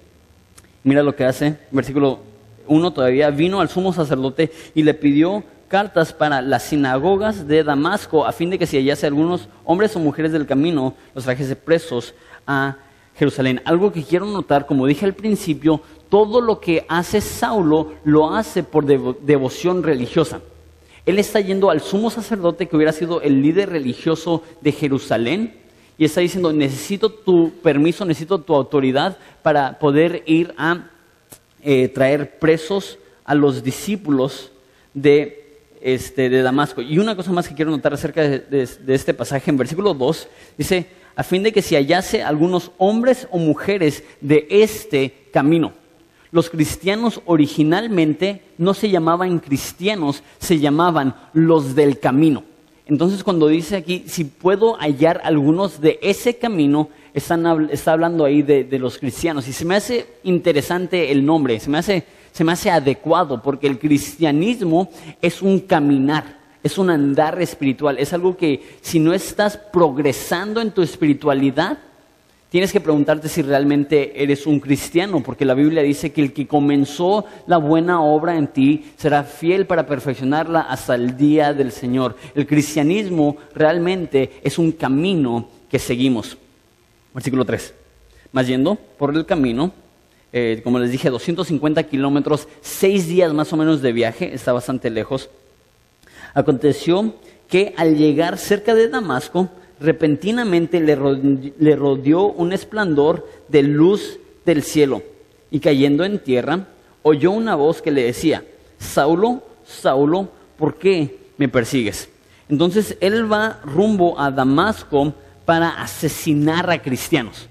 Mira 0.83 1.05
lo 1.05 1.15
que 1.15 1.25
hace, 1.25 1.57
versículo 1.71 2.19
1 2.67 2.93
todavía, 2.93 3.31
vino 3.31 3.61
al 3.61 3.69
sumo 3.69 3.93
sacerdote 3.93 4.51
y 4.75 4.83
le 4.83 4.95
pidió 4.95 5.45
cartas 5.73 6.13
para 6.13 6.43
las 6.43 6.65
sinagogas 6.65 7.49
de 7.49 7.65
Damasco 7.65 8.27
a 8.27 8.33
fin 8.33 8.51
de 8.51 8.59
que 8.59 8.67
si 8.67 8.77
hallase 8.77 9.07
algunos 9.07 9.49
hombres 9.65 9.97
o 9.97 10.01
mujeres 10.01 10.31
del 10.31 10.45
camino, 10.45 10.93
los 11.15 11.25
trajese 11.25 11.57
presos 11.57 12.13
a 12.47 12.77
Jerusalén. 13.17 13.63
Algo 13.65 13.91
que 13.91 14.03
quiero 14.03 14.27
notar, 14.27 14.67
como 14.67 14.87
dije 14.87 15.07
al 15.07 15.15
principio, 15.15 15.81
todo 16.11 16.43
lo 16.43 16.61
que 16.61 16.85
hace 16.91 17.23
Saulo 17.23 17.95
lo 18.05 18.35
hace 18.35 18.63
por 18.63 18.85
devoción 18.85 19.83
religiosa. 19.83 20.43
Él 21.07 21.19
está 21.19 21.41
yendo 21.41 21.71
al 21.71 21.81
sumo 21.81 22.11
sacerdote 22.11 22.69
que 22.69 22.77
hubiera 22.77 22.93
sido 22.93 23.23
el 23.23 23.41
líder 23.41 23.71
religioso 23.71 24.43
de 24.61 24.73
Jerusalén 24.73 25.55
y 25.97 26.05
está 26.05 26.21
diciendo, 26.21 26.53
necesito 26.53 27.09
tu 27.09 27.51
permiso, 27.63 28.05
necesito 28.05 28.39
tu 28.43 28.55
autoridad 28.55 29.17
para 29.41 29.79
poder 29.79 30.23
ir 30.27 30.53
a 30.59 30.91
eh, 31.63 31.89
traer 31.89 32.39
presos 32.39 32.99
a 33.25 33.35
los 33.35 33.63
discípulos 33.63 34.53
de, 34.93 35.42
este, 35.83 36.31
de 36.31 36.43
Damasco. 36.43 36.83
Y 36.83 36.99
una 36.99 37.17
cosa 37.17 37.33
más 37.33 37.49
que 37.49 37.55
quiero 37.55 37.71
notar 37.71 37.95
acerca 37.95 38.23
de, 38.23 38.69
este 38.89 39.15
pasaje, 39.15 39.51
en 39.51 39.57
versículo 39.57 39.95
2, 39.95 40.29
dice, 40.59 40.87
a 41.15 41.23
fin 41.23 41.43
de 41.43 41.53
que 41.53 41.63
se 41.63 41.77
hallase 41.77 42.23
algunos 42.23 42.73
hombres 42.79 43.29
o 43.31 43.39
mujeres 43.39 44.05
de 44.21 44.47
este 44.51 45.15
camino. 45.33 45.73
Los 46.31 46.49
cristianos 46.49 47.21
originalmente 47.27 48.43
no 48.57 48.73
se 48.73 48.89
llamaban 48.89 49.39
cristianos, 49.39 50.23
se 50.39 50.59
llamaban 50.59 51.15
los 51.35 51.75
del 51.75 51.99
camino. 51.99 52.45
Entonces 52.87 53.23
cuando 53.23 53.49
dice 53.49 53.77
aquí, 53.77 54.05
si 54.07 54.25
puedo 54.25 54.77
hallar 54.77 55.21
algunos 55.25 55.81
de 55.81 55.99
ese 56.03 56.37
camino, 56.37 56.89
está 57.15 57.93
hablando 57.93 58.25
ahí 58.25 58.43
de, 58.43 58.79
los 58.79 58.99
cristianos. 58.99 59.47
Y 59.49 59.53
se 59.53 59.65
me 59.65 59.77
hace 59.77 60.07
interesante 60.25 61.13
el 61.13 61.25
nombre, 61.25 61.61
se 61.61 61.71
me 61.71 61.79
hace, 61.79 62.05
se 62.33 62.45
me 62.45 62.53
hace 62.53 62.71
adecuado, 62.71 63.43
porque 63.43 63.67
el 63.67 63.79
cristianismo 63.79 64.91
es 65.21 65.43
un 65.43 65.61
caminar, 65.61 66.39
es 66.63 66.79
un 66.79 66.91
andar 66.91 67.41
espiritual, 67.41 67.99
es 67.99 68.13
algo 68.13 68.37
que 68.37 68.63
si 68.81 68.99
no 68.99 69.13
estás 69.13 69.57
progresando 69.57 70.61
en 70.61 70.71
tu 70.71 70.83
espiritualidad, 70.83 71.79
tienes 72.49 72.73
que 72.73 72.81
preguntarte 72.81 73.29
si 73.29 73.43
realmente 73.43 74.23
eres 74.23 74.47
un 74.47 74.61
cristiano, 74.61 75.23
porque 75.23 75.45
la 75.45 75.55
Biblia 75.55 75.83
dice 75.83 76.13
que 76.13 76.23
el 76.23 76.33
que 76.33 76.47
comenzó 76.47 77.25
la 77.47 77.59
buena 77.59 78.03
obra 78.03 78.37
en 78.37 78.47
ti 78.47 78.93
será 78.97 79.25
fiel 79.25 79.67
para 79.67 79.87
perfeccionarla 79.87 80.61
hasta 80.61 80.95
el 80.95 81.17
día 81.17 81.53
del 81.55 81.73
Señor. 81.73 82.17
El 82.35 82.47
cristianismo 82.47 83.37
realmente 83.55 84.33
es 84.43 84.59
un 84.59 84.73
camino 84.73 85.49
que 85.71 85.79
seguimos. 85.79 86.37
Versículo 87.15 87.45
3. 87.45 87.75
Más 88.33 88.47
yendo 88.47 88.75
por 88.75 89.15
el 89.15 89.27
camino, 89.27 89.73
eh, 90.33 90.61
como 90.65 90.79
les 90.79 90.91
dije, 90.91 91.11
250 91.11 91.83
kilómetros, 91.85 92.49
seis 92.61 93.07
días 93.07 93.33
más 93.33 93.53
o 93.53 93.57
menos 93.57 93.83
de 93.83 93.93
viaje, 93.93 94.35
está 94.35 94.53
bastante 94.53 94.91
lejos. 94.91 95.29
Aconteció 96.35 97.15
que 97.49 97.75
al 97.77 97.97
llegar 97.97 98.39
cerca 98.39 98.75
de 98.75 98.89
Damasco, 98.89 99.51
repentinamente 99.79 100.81
le 100.81 101.77
rodeó 101.77 102.27
un 102.27 102.53
esplendor 102.53 103.29
de 103.49 103.63
luz 103.63 104.19
del 104.45 104.63
cielo 104.63 105.03
y 105.53 105.61
cayendo 105.61 106.05
en 106.05 106.19
tierra, 106.19 106.67
oyó 107.03 107.31
una 107.31 107.55
voz 107.55 107.83
que 107.83 107.91
le 107.91 108.05
decía, 108.05 108.43
Saulo, 108.79 109.43
Saulo, 109.67 110.31
¿por 110.57 110.77
qué 110.77 111.19
me 111.37 111.49
persigues? 111.49 112.09
Entonces 112.49 112.97
él 113.01 113.31
va 113.31 113.61
rumbo 113.65 114.19
a 114.19 114.31
Damasco 114.31 115.13
para 115.45 115.69
asesinar 115.83 116.71
a 116.71 116.81
cristianos. 116.81 117.49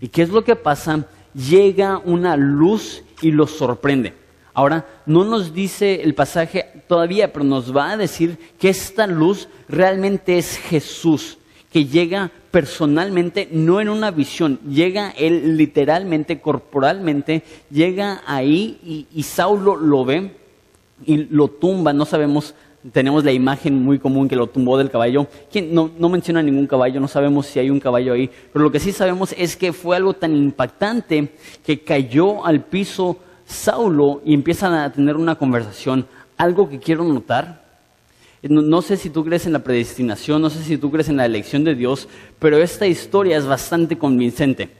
¿Y 0.00 0.08
qué 0.08 0.22
es 0.22 0.28
lo 0.28 0.44
que 0.44 0.56
pasa? 0.56 1.06
Llega 1.34 1.98
una 1.98 2.36
luz 2.36 3.02
y 3.20 3.30
los 3.30 3.50
sorprende. 3.50 4.14
Ahora, 4.54 4.86
no 5.06 5.24
nos 5.24 5.54
dice 5.54 6.02
el 6.02 6.14
pasaje 6.14 6.66
todavía, 6.88 7.32
pero 7.32 7.44
nos 7.44 7.76
va 7.76 7.92
a 7.92 7.96
decir 7.96 8.38
que 8.58 8.68
esta 8.70 9.06
luz 9.06 9.48
realmente 9.68 10.36
es 10.36 10.58
Jesús 10.58 11.38
que 11.72 11.84
llega 11.84 12.30
personalmente, 12.50 13.48
no 13.52 13.80
en 13.80 13.88
una 13.88 14.10
visión, 14.10 14.58
llega 14.68 15.10
él 15.10 15.56
literalmente, 15.56 16.40
corporalmente, 16.40 17.42
llega 17.70 18.22
ahí 18.26 19.06
y, 19.12 19.22
Saulo 19.22 19.76
lo 19.76 20.04
ve 20.04 20.32
y 21.04 21.24
lo 21.24 21.48
tumba, 21.48 21.92
no 21.92 22.06
sabemos, 22.06 22.54
tenemos 22.92 23.24
la 23.24 23.32
imagen 23.32 23.82
muy 23.82 23.98
común 23.98 24.28
que 24.28 24.36
lo 24.36 24.46
tumbó 24.46 24.78
del 24.78 24.90
caballo, 24.90 25.26
no, 25.70 25.90
no 25.98 26.08
menciona 26.08 26.42
ningún 26.42 26.66
caballo, 26.66 27.00
no 27.00 27.08
sabemos 27.08 27.46
si 27.46 27.58
hay 27.58 27.70
un 27.70 27.80
caballo 27.80 28.12
ahí, 28.12 28.30
pero 28.52 28.64
lo 28.64 28.72
que 28.72 28.80
sí 28.80 28.92
sabemos 28.92 29.34
es 29.36 29.56
que 29.56 29.72
fue 29.72 29.96
algo 29.96 30.14
tan 30.14 30.34
impactante 30.34 31.32
que 31.64 31.80
cayó 31.80 32.44
al 32.44 32.64
piso 32.64 33.18
Saulo 33.46 34.20
y 34.24 34.34
empiezan 34.34 34.74
a 34.74 34.92
tener 34.92 35.16
una 35.16 35.36
conversación. 35.36 36.06
Algo 36.36 36.68
que 36.68 36.78
quiero 36.78 37.02
notar 37.02 37.68
no, 38.42 38.82
sé 38.82 38.96
si 38.96 39.10
tú 39.10 39.24
crees 39.24 39.46
en 39.46 39.52
la 39.52 39.58
predestinación, 39.58 40.40
no 40.40 40.48
sé 40.48 40.62
si 40.62 40.78
tú 40.78 40.92
crees 40.92 41.08
en 41.08 41.16
la 41.16 41.26
elección 41.26 41.64
de 41.64 41.74
Dios, 41.74 42.08
pero 42.38 42.58
esta 42.58 42.86
historia 42.86 43.36
es 43.36 43.46
bastante 43.46 43.98
convincente. 43.98 44.70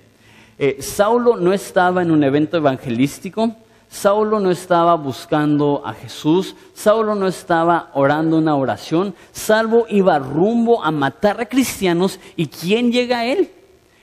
Eh, 0.58 0.76
Saulo 0.80 1.36
no 1.36 1.52
estaba 1.52 2.02
en 2.02 2.12
un 2.12 2.22
evento 2.22 2.56
evangelístico, 2.56 3.56
Saulo 3.88 4.38
no 4.38 4.50
estaba 4.50 4.94
buscando 4.96 5.82
a 5.84 5.94
Jesús, 5.94 6.54
Saulo 6.74 7.14
no 7.14 7.26
estaba 7.26 7.90
orando 7.94 8.36
una 8.36 8.54
oración, 8.54 9.14
Salvo 9.32 9.86
iba 9.88 10.18
rumbo 10.18 10.84
a 10.84 10.90
matar 10.90 11.40
a 11.40 11.48
cristianos 11.48 12.20
y 12.36 12.46
¿quién 12.46 12.92
llega 12.92 13.20
a 13.20 13.26
él? 13.26 13.50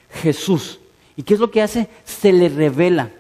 Jesús. 0.10 0.80
¿Y 1.16 1.24
qué 1.24 1.36
es 1.36 1.40
lo 1.40 1.52
que 1.52 1.62
hace? 1.62 1.88
Se 2.04 2.34
le 2.34 2.50
revela. 2.50 3.12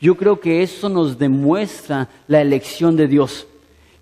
Yo 0.00 0.16
creo 0.16 0.40
que 0.40 0.62
eso 0.62 0.88
nos 0.88 1.18
demuestra 1.18 2.08
la 2.28 2.40
elección 2.40 2.96
de 2.96 3.08
Dios 3.08 3.48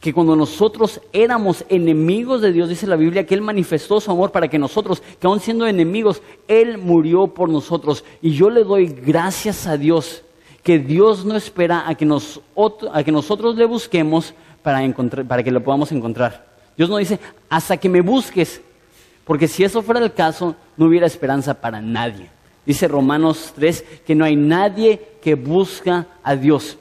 que 0.06 0.14
cuando 0.14 0.36
nosotros 0.36 1.00
éramos 1.12 1.64
enemigos 1.68 2.40
de 2.40 2.52
Dios, 2.52 2.68
dice 2.68 2.86
la 2.86 2.94
Biblia, 2.94 3.26
que 3.26 3.34
Él 3.34 3.40
manifestó 3.40 4.00
su 4.00 4.08
amor 4.08 4.30
para 4.30 4.46
que 4.46 4.56
nosotros, 4.56 5.02
que 5.18 5.26
aún 5.26 5.40
siendo 5.40 5.66
enemigos, 5.66 6.22
Él 6.46 6.78
murió 6.78 7.26
por 7.26 7.48
nosotros. 7.48 8.04
Y 8.22 8.30
yo 8.30 8.48
le 8.48 8.62
doy 8.62 8.86
gracias 8.86 9.66
a 9.66 9.76
Dios, 9.76 10.22
que 10.66 10.80
Dios 10.80 11.24
no 11.24 11.36
espera 11.36 11.88
a 11.88 11.94
que, 11.94 12.04
a 12.92 13.04
que 13.04 13.12
nosotros 13.12 13.54
le 13.54 13.66
busquemos 13.66 14.34
para, 14.64 14.80
para 15.28 15.44
que 15.44 15.52
lo 15.52 15.62
podamos 15.62 15.92
encontrar. 15.92 16.44
Dios 16.76 16.90
no 16.90 16.96
dice, 16.96 17.20
hasta 17.48 17.76
que 17.76 17.88
me 17.88 18.00
busques, 18.00 18.60
porque 19.24 19.46
si 19.46 19.62
eso 19.62 19.80
fuera 19.80 20.00
el 20.00 20.12
caso, 20.12 20.56
no 20.76 20.86
hubiera 20.86 21.06
esperanza 21.06 21.54
para 21.54 21.80
nadie. 21.80 22.30
Dice 22.66 22.88
Romanos 22.88 23.52
3 23.54 23.84
que 24.04 24.16
no 24.16 24.24
hay 24.24 24.34
nadie 24.34 25.00
que 25.22 25.36
busca 25.36 26.08
a 26.24 26.34
Dios. 26.34 26.76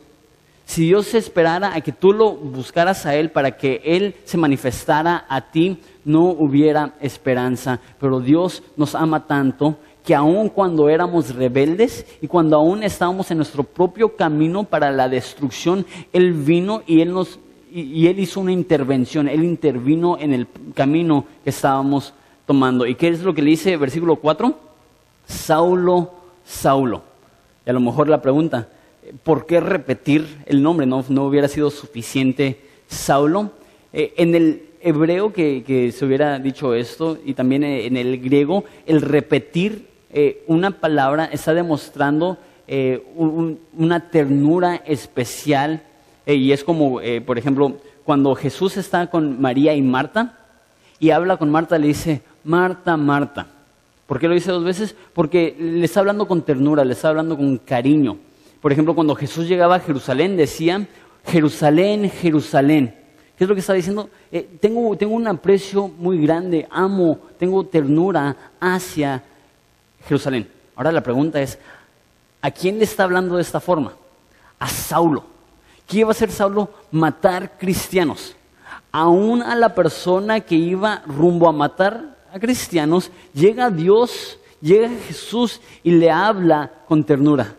Si 0.65 0.87
Dios 0.87 1.13
esperara 1.13 1.75
a 1.75 1.81
que 1.81 1.91
tú 1.91 2.11
lo 2.11 2.31
buscaras 2.31 3.05
a 3.05 3.13
Él 3.13 3.29
para 3.29 3.51
que 3.51 3.83
Él 3.85 4.15
se 4.23 4.39
manifestara 4.39 5.25
a 5.29 5.41
ti, 5.41 5.79
no 6.03 6.23
hubiera 6.23 6.95
esperanza. 7.01 7.79
Pero 7.99 8.19
Dios 8.19 8.63
nos 8.77 8.95
ama 8.95 9.27
tanto 9.27 9.77
que 10.05 10.13
aun 10.13 10.49
cuando 10.49 10.87
éramos 10.87 11.33
rebeldes 11.35 12.05
y 12.21 12.27
cuando 12.27 12.55
aún 12.57 12.83
estábamos 12.83 13.31
en 13.31 13.37
nuestro 13.37 13.63
propio 13.63 14.15
camino 14.15 14.63
para 14.63 14.91
la 14.91 15.09
destrucción, 15.09 15.85
Él 16.13 16.33
vino 16.33 16.83
y 16.85 17.01
Él 17.01 17.11
nos 17.11 17.39
y, 17.73 18.07
Él 18.07 18.19
hizo 18.19 18.39
una 18.39 18.53
intervención, 18.53 19.27
Él 19.27 19.43
intervino 19.43 20.17
en 20.17 20.33
el 20.33 20.47
camino 20.73 21.25
que 21.43 21.49
estábamos 21.49 22.13
tomando. 22.45 22.85
¿Y 22.85 22.95
qué 22.95 23.09
es 23.09 23.21
lo 23.21 23.33
que 23.33 23.41
le 23.41 23.49
dice 23.49 23.75
versículo 23.75 24.15
4? 24.15 24.55
Saulo, 25.25 26.11
Saulo. 26.45 27.01
Y 27.65 27.69
a 27.71 27.73
lo 27.73 27.81
mejor 27.81 28.07
la 28.07 28.21
pregunta, 28.21 28.69
¿por 29.23 29.45
qué 29.45 29.59
repetir 29.59 30.43
el 30.45 30.63
nombre? 30.63 30.85
¿No, 30.85 31.03
hubiera 31.25 31.49
sido 31.49 31.69
suficiente 31.69 32.61
Saulo? 32.87 33.51
Eh, 33.91 34.13
en 34.17 34.35
el 34.35 34.63
hebreo 34.79 35.33
que, 35.33 35.91
se 35.93 36.05
hubiera 36.05 36.39
dicho 36.39 36.75
esto 36.75 37.17
y 37.25 37.33
también 37.33 37.63
en 37.63 37.97
el 37.97 38.21
griego, 38.21 38.63
el 38.85 39.01
repetir 39.01 39.94
eh, 40.15 40.43
una 40.47 40.71
palabra 40.71 41.25
está 41.31 41.53
demostrando 41.53 42.37
una 43.77 44.09
ternura 44.09 44.77
especial 44.87 45.83
y 46.25 46.51
es 46.51 46.63
como, 46.63 46.99
por 47.23 47.37
ejemplo, 47.37 47.77
cuando 48.03 48.33
Jesús 48.33 48.75
está 48.77 49.05
con 49.11 49.39
María 49.39 49.75
y 49.75 49.83
Marta 49.83 50.39
y 50.99 51.11
habla 51.11 51.37
con 51.37 51.51
Marta, 51.51 51.77
le 51.77 51.87
dice, 51.87 52.23
Marta, 52.43 52.97
Marta. 52.97 53.47
¿Por 54.07 54.19
qué 54.19 54.27
lo 54.27 54.35
dice 54.35 54.51
dos 54.51 54.63
veces? 54.63 54.95
Porque 55.13 55.55
le 55.59 55.85
está 55.85 55.99
hablando 55.99 56.27
con 56.27 56.43
ternura, 56.43 56.85
le 56.85 56.93
está 56.93 57.09
hablando 57.09 57.35
con 57.35 57.57
cariño. 57.57 58.17
Por 58.61 58.71
ejemplo, 58.71 58.95
cuando 58.95 59.15
Jesús 59.15 59.47
llegaba 59.47 59.75
a 59.75 59.79
Jerusalén, 59.79 60.37
decía, 60.37 60.87
Jerusalén, 61.25 62.09
Jerusalén. 62.09 62.95
¿Qué 63.37 63.43
es 63.43 63.49
lo 63.49 63.55
que 63.55 63.61
está 63.61 63.73
diciendo? 63.73 64.09
Eh, 64.31 64.47
tengo, 64.61 64.95
tengo 64.95 65.15
un 65.15 65.27
aprecio 65.27 65.87
muy 65.87 66.21
grande, 66.21 66.67
amo, 66.69 67.19
tengo 67.37 67.65
ternura 67.65 68.53
hacia 68.59 69.23
Jerusalén. 70.07 70.49
Ahora 70.75 70.91
la 70.91 71.01
pregunta 71.01 71.41
es, 71.41 71.57
¿a 72.41 72.51
quién 72.51 72.77
le 72.77 72.83
está 72.83 73.03
hablando 73.03 73.35
de 73.35 73.41
esta 73.41 73.59
forma? 73.59 73.93
A 74.59 74.67
Saulo. 74.67 75.23
¿Qué 75.87 75.99
iba 75.99 76.09
a 76.09 76.11
hacer 76.11 76.31
Saulo? 76.31 76.69
Matar 76.91 77.57
cristianos. 77.57 78.35
Aún 78.91 79.41
a 79.41 79.55
la 79.55 79.75
persona 79.75 80.39
que 80.39 80.55
iba 80.55 81.03
rumbo 81.05 81.47
a 81.47 81.51
matar 81.51 82.17
a 82.31 82.39
cristianos, 82.39 83.11
llega 83.33 83.69
Dios, 83.69 84.39
llega 84.61 84.89
Jesús 85.07 85.61
y 85.83 85.91
le 85.91 86.09
habla 86.11 86.71
con 86.87 87.03
ternura. 87.03 87.55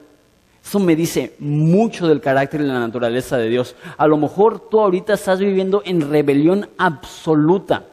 Eso 0.67 0.81
me 0.81 0.97
dice 0.97 1.37
mucho 1.39 2.09
del 2.09 2.21
carácter 2.21 2.61
y 2.61 2.65
la 2.65 2.81
naturaleza 2.81 3.37
de 3.37 3.49
Dios. 3.49 3.77
A 3.97 4.07
lo 4.09 4.17
mejor 4.17 4.69
tú 4.69 4.81
ahorita 4.81 5.15
estás 5.15 5.39
viviendo 5.39 5.81
en 5.85 6.11
rebelión 6.11 6.69
absoluta. 6.77 7.85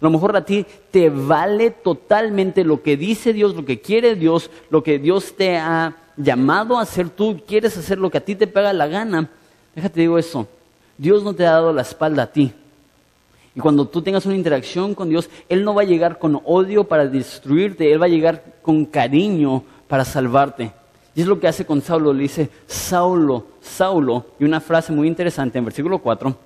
A 0.00 0.04
lo 0.04 0.10
mejor 0.10 0.34
a 0.34 0.44
ti 0.44 0.64
te 0.90 1.10
vale 1.10 1.70
totalmente 1.70 2.64
lo 2.64 2.82
que 2.82 2.96
dice 2.96 3.34
Dios, 3.34 3.54
lo 3.54 3.66
que 3.66 3.80
quiere 3.80 4.14
Dios, 4.14 4.50
lo 4.70 4.82
que 4.82 4.98
Dios 4.98 5.34
te 5.36 5.58
ha 5.58 5.94
llamado 6.16 6.78
a 6.78 6.82
hacer. 6.82 7.10
Tú 7.10 7.42
quieres 7.46 7.76
hacer 7.76 7.98
lo 7.98 8.10
que 8.10 8.18
a 8.18 8.24
ti 8.24 8.34
te 8.34 8.46
pega 8.46 8.72
la 8.72 8.86
gana. 8.86 9.28
Déjate 9.74 10.00
digo 10.00 10.18
eso. 10.18 10.48
Dios 10.96 11.22
no 11.22 11.34
te 11.34 11.46
ha 11.46 11.52
dado 11.52 11.72
la 11.72 11.82
espalda 11.82 12.22
a 12.22 12.32
ti. 12.32 12.52
Y 13.54 13.60
cuando 13.60 13.86
tú 13.86 14.00
tengas 14.00 14.24
una 14.26 14.36
interacción 14.36 14.94
con 14.94 15.10
Dios, 15.10 15.28
Él 15.48 15.64
no 15.64 15.74
va 15.74 15.82
a 15.82 15.86
llegar 15.86 16.18
con 16.18 16.40
odio 16.44 16.84
para 16.84 17.06
destruirte, 17.06 17.92
Él 17.92 18.00
va 18.00 18.06
a 18.06 18.10
llegar 18.10 18.42
con 18.62 18.86
cariño 18.86 19.64
para 19.86 20.04
salvarte. 20.04 20.72
Y 21.14 21.20
es 21.20 21.26
lo 21.26 21.40
que 21.40 21.48
hace 21.48 21.66
con 21.66 21.82
Saulo, 21.82 22.12
le 22.12 22.22
dice, 22.22 22.48
Saulo, 22.66 23.46
Saulo, 23.60 24.26
y 24.38 24.44
una 24.44 24.60
frase 24.60 24.92
muy 24.92 25.08
interesante 25.08 25.58
en 25.58 25.64
versículo 25.64 25.98
4, 25.98 26.36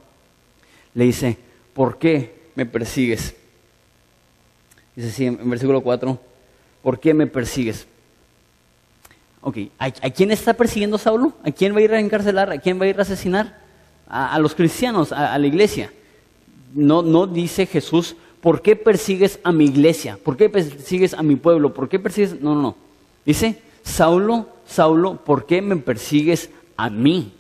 le 0.95 1.05
dice, 1.05 1.37
¿por 1.75 1.99
qué 1.99 2.49
me 2.55 2.65
persigues? 2.65 3.37
Dice 4.97 5.09
así 5.09 5.27
en 5.27 5.51
versículo 5.51 5.81
4, 5.81 6.19
¿por 6.83 7.01
qué 7.01 7.15
me 7.15 7.27
persigues? 7.27 7.87
Ok, 9.41 9.59
¿a, 9.79 9.91
quién 9.91 10.31
está 10.31 10.55
persiguiendo 10.55 10.97
Saulo? 10.97 11.35
¿A 11.43 11.51
quién 11.51 11.75
va 11.75 11.79
a 11.79 11.83
ir 11.83 11.93
a 11.93 12.01
encarcelar? 12.01 12.51
¿A 12.51 12.59
quién 12.59 12.81
va 12.81 12.85
a 12.85 12.89
ir 12.89 12.99
a 12.99 13.03
asesinar? 13.03 13.59
A, 14.07 14.39
los 14.39 14.55
cristianos, 14.55 15.13
a, 15.13 15.37
la 15.39 15.47
iglesia. 15.47 15.93
No, 16.73 17.03
no 17.03 17.27
dice 17.27 17.67
Jesús, 17.67 18.17
¿por 18.41 18.63
qué 18.63 18.75
persigues 18.75 19.39
a 19.43 19.53
mi 19.53 19.67
iglesia? 19.67 20.19
¿Por 20.23 20.37
qué 20.37 20.49
persigues 20.49 21.13
a 21.13 21.23
mi 21.23 21.37
pueblo? 21.37 21.75
¿Por 21.75 21.89
qué 21.89 21.99
persigues? 21.99 22.41
No, 22.41 22.55
no, 22.55 22.63
no. 22.63 22.77
Dice, 23.27 23.61
Saulo, 23.83 24.49
Saulo, 24.67 25.17
¿por 25.17 25.45
qué 25.45 25.61
me 25.61 25.77
persigues 25.77 26.49
a 26.77 26.89
mí? 26.89 27.35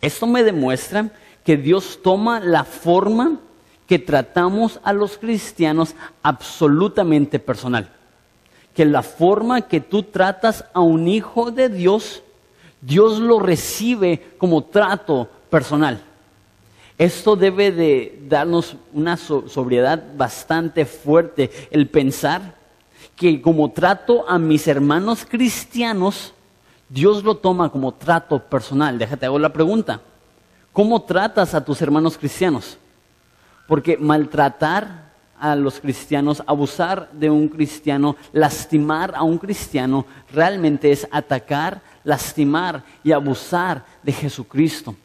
Esto 0.00 0.26
me 0.26 0.42
demuestra 0.42 1.12
que 1.44 1.56
Dios 1.56 2.00
toma 2.02 2.40
la 2.40 2.64
forma 2.64 3.40
que 3.88 3.98
tratamos 3.98 4.78
a 4.84 4.92
los 4.92 5.16
cristianos 5.16 5.94
absolutamente 6.22 7.38
personal. 7.38 7.90
Que 8.74 8.84
la 8.84 9.02
forma 9.02 9.62
que 9.62 9.80
tú 9.80 10.02
tratas 10.04 10.66
a 10.74 10.80
un 10.80 11.08
hijo 11.08 11.50
de 11.50 11.70
Dios, 11.70 12.22
Dios 12.82 13.18
lo 13.18 13.40
recibe 13.40 14.34
como 14.36 14.64
trato 14.64 15.28
personal. 15.48 16.02
Esto 16.98 17.34
debe 17.34 17.72
de 17.72 18.20
darnos 18.28 18.76
una 18.92 19.16
sobriedad 19.16 20.04
bastante 20.16 20.84
fuerte, 20.84 21.50
el 21.70 21.88
pensar 21.88 22.56
que 23.16 23.40
como 23.40 23.70
trato 23.70 24.28
a 24.28 24.38
mis 24.38 24.68
hermanos 24.68 25.24
cristianos, 25.28 26.34
Dios 26.90 27.24
lo 27.24 27.36
toma 27.36 27.70
como 27.70 27.94
trato 27.94 28.38
personal. 28.38 28.98
Déjate, 28.98 29.26
hago 29.26 29.38
la 29.38 29.52
pregunta. 29.52 30.02
¿Cómo 30.74 31.02
tratas 31.02 31.54
a 31.54 31.64
tus 31.64 31.80
hermanos 31.80 32.18
cristianos? 32.18 32.76
Porque 33.68 33.96
maltratar 33.96 35.08
a 35.38 35.54
los 35.54 35.78
cristianos, 35.78 36.42
abusar 36.46 37.10
de 37.12 37.30
un 37.30 37.48
cristiano, 37.48 38.16
lastimar 38.32 39.14
a 39.14 39.22
un 39.22 39.38
cristiano, 39.38 40.06
realmente 40.32 40.90
es 40.90 41.06
atacar, 41.10 41.80
lastimar 42.02 42.82
y 43.04 43.12
abusar 43.12 43.84
de 44.02 44.12
Jesucristo. 44.12 44.96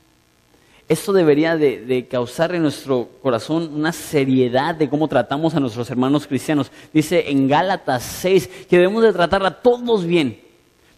Esto 0.90 1.14
debería 1.14 1.56
de, 1.56 2.08
causar 2.10 2.54
en 2.54 2.64
nuestro 2.64 3.10
corazón 3.22 3.70
una 3.74 3.92
seriedad 3.92 4.76
de 4.76 4.90
cómo 4.90 5.08
tratamos 5.08 5.56
a 5.56 5.60
nuestros 5.60 5.90
hermanos 5.90 6.28
cristianos. 6.28 6.72
Dice 6.92 7.30
en 7.30 7.48
Gálatas 7.48 8.04
6 8.04 8.66
que 8.70 8.78
debemos 8.78 9.04
de 9.04 9.14
tratar 9.14 9.46
a 9.46 9.62
todos 9.62 10.06
bien, 10.06 10.40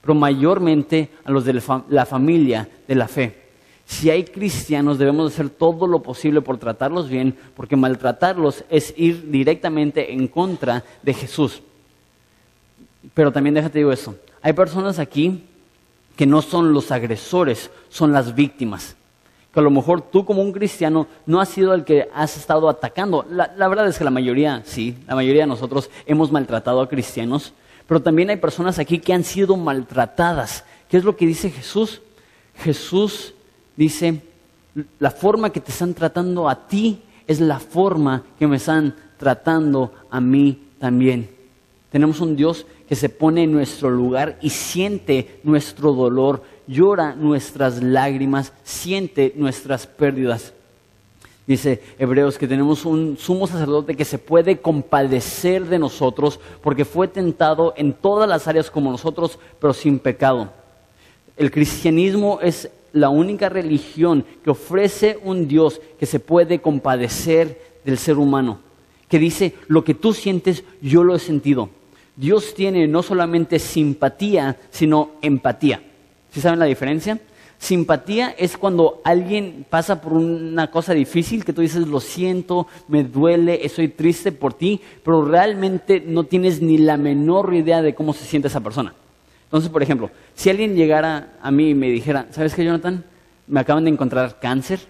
pero 0.01 0.15
mayormente 0.15 1.10
a 1.24 1.31
los 1.31 1.45
de 1.45 1.62
la 1.89 2.05
familia 2.05 2.67
de 2.88 2.95
la 2.95 3.07
fe. 3.07 3.45
Si 3.86 4.10
hay 4.10 4.24
cristianos, 4.24 4.98
debemos 4.98 5.32
hacer 5.32 5.50
todo 5.50 5.86
lo 5.86 6.01
posible 6.01 6.42
por 6.42 6.58
tratarlos 6.58 7.08
bien, 7.08 7.38
porque 7.56 7.75
maltratarlos 7.75 8.63
es 8.70 8.94
ir 8.98 9.30
directamente 9.30 10.12
en 10.12 10.27
contra 10.27 10.84
de 11.04 11.13
Jesús. 11.13 11.62
Pero 13.13 13.32
también 13.32 13.54
déjate 13.54 13.77
digo 13.77 13.92
eso. 13.92 14.15
Hay 14.42 14.54
personas 14.54 14.98
aquí 14.98 15.44
que 16.15 16.25
no 16.25 16.42
son 16.42 16.74
los 16.74 16.92
agresores, 16.92 17.70
son 17.89 18.12
las 18.12 18.34
víctimas. 18.34 18.96
Que 19.54 19.60
a 19.60 19.63
lo 19.63 19.70
mejor 19.70 20.01
tú 20.01 20.25
como 20.25 20.42
un 20.42 20.51
cristiano 20.51 21.08
no 21.27 21.39
has 21.39 21.50
sido 21.50 21.74
el 21.75 21.86
que 21.86 22.10
has 22.13 22.36
estado 22.38 22.68
atacando. 22.68 23.24
La, 23.30 23.54
la 23.56 23.68
verdad 23.68 23.88
es 23.88 24.00
que 24.00 24.04
la 24.04 24.10
mayoría, 24.10 24.63
sí, 24.65 24.98
la 25.08 25.15
mayoría 25.15 25.44
de 25.44 25.48
nosotros 25.48 25.92
hemos 26.08 26.32
maltratado 26.32 26.82
a 26.82 26.89
cristianos, 26.89 27.54
pero 27.88 28.01
también 28.01 28.32
hay 28.32 28.38
personas 28.38 28.80
aquí 28.80 28.98
que 28.98 29.13
han 29.13 29.24
sido 29.24 29.56
maltratadas. 29.56 30.65
¿Qué 30.89 30.98
es 30.98 31.04
lo 31.04 31.15
que 31.15 31.27
dice 31.27 31.51
Jesús? 31.51 32.01
Jesús 32.56 33.35
dice, 33.75 34.22
la 35.00 35.12
forma 35.12 35.51
que 35.51 35.60
te 35.60 35.72
están 35.72 35.94
tratando 35.94 36.50
a 36.50 36.67
ti 36.67 37.01
es 37.27 37.39
la 37.39 37.60
forma 37.60 38.24
que 38.38 38.48
me 38.48 38.58
están 38.58 38.96
tratando 39.17 39.94
a 40.10 40.20
mí 40.20 40.60
también. 40.79 41.29
Tenemos 41.91 42.20
un 42.20 42.36
Dios 42.36 42.65
que 42.88 42.96
se 42.96 43.10
pone 43.10 43.44
en 43.44 43.51
nuestro 43.51 43.89
lugar 43.89 44.38
y 44.41 44.50
siente 44.50 45.39
nuestro 45.44 45.94
dolor, 45.94 46.44
llora 46.67 47.15
nuestras 47.15 47.82
lágrimas, 47.82 48.53
siente 48.63 49.34
nuestras 49.36 49.88
pérdidas. 49.88 50.53
Dice 51.48 51.82
Hebreos 52.00 52.38
que 52.38 52.48
tenemos 52.48 52.86
un 52.86 53.17
sumo 53.17 53.46
sacerdote 53.46 53.96
que 53.96 54.05
se 54.05 54.17
puede 54.17 54.60
compadecer 54.60 55.65
de 55.65 55.77
nosotros 55.77 56.39
porque 56.62 56.86
fue 56.86 57.08
tentado 57.08 57.74
en 57.77 57.94
todas 57.94 58.27
las 58.27 58.48
áreas 58.48 58.72
como 58.72 58.91
nosotros, 58.91 59.38
pero 59.60 59.74
sin 59.74 60.00
pecado. 60.00 60.50
El 61.38 61.51
cristianismo 61.51 62.39
es 62.41 62.70
la 62.96 63.10
única 63.10 63.50
religión 63.50 64.25
que 64.42 64.52
ofrece 64.52 65.20
un 65.22 65.50
Dios 65.50 65.82
que 66.00 66.06
se 66.06 66.22
puede 66.22 66.62
compadecer 66.62 67.62
del 67.84 67.98
ser 67.98 68.18
humano, 68.18 68.60
que 69.10 69.20
dice, 69.20 69.54
lo 69.68 69.84
que 69.84 69.94
tú 69.94 70.14
sientes, 70.14 70.64
yo 70.82 71.04
lo 71.04 71.14
he 71.14 71.20
sentido. 71.20 71.70
Dios 72.16 72.54
tiene 72.56 72.88
no 72.88 73.04
solamente 73.04 73.60
simpatía, 73.60 74.58
sino 74.70 75.12
empatía. 75.22 75.84
¿Sí 76.31 76.40
saben 76.40 76.60
la 76.60 76.66
diferencia? 76.66 77.20
Simpatía 77.58 78.34
es 78.38 78.58
cuando 78.58 79.01
alguien 79.03 79.66
pasa 79.70 80.00
por 80.00 80.14
una 80.14 80.72
cosa 80.72 80.94
difícil 80.94 81.44
que 81.44 81.51
tú 81.51 81.62
dices, 81.62 81.88
lo 81.88 82.00
siento, 82.00 82.68
me 82.88 83.03
duele, 83.03 83.66
estoy 83.66 83.90
triste 83.90 84.31
por 84.31 84.53
ti, 84.53 84.79
pero 85.03 85.25
realmente 85.25 86.01
no 86.05 86.24
tienes 86.24 86.62
ni 86.62 86.77
la 86.77 86.96
menor 86.96 87.53
idea 87.53 87.81
de 87.81 87.94
cómo 87.94 88.14
se 88.14 88.24
siente 88.24 88.48
esa 88.48 88.62
persona. 88.62 88.94
Entonces, 89.55 89.72
por 89.72 89.81
ejemplo, 89.81 90.11
si 90.33 90.50
alguien 90.50 90.75
llegara 90.75 91.29
a 91.41 91.50
mí 91.50 91.70
y 91.70 91.75
me 91.75 91.89
dijera, 91.89 92.27
¿sabes 92.31 92.53
qué, 92.53 92.65
Jonathan? 92.65 93.05
Me 93.48 93.61
acaban 93.61 93.85
de 93.85 93.89
encontrar 93.89 94.37
cáncer. 94.41 94.81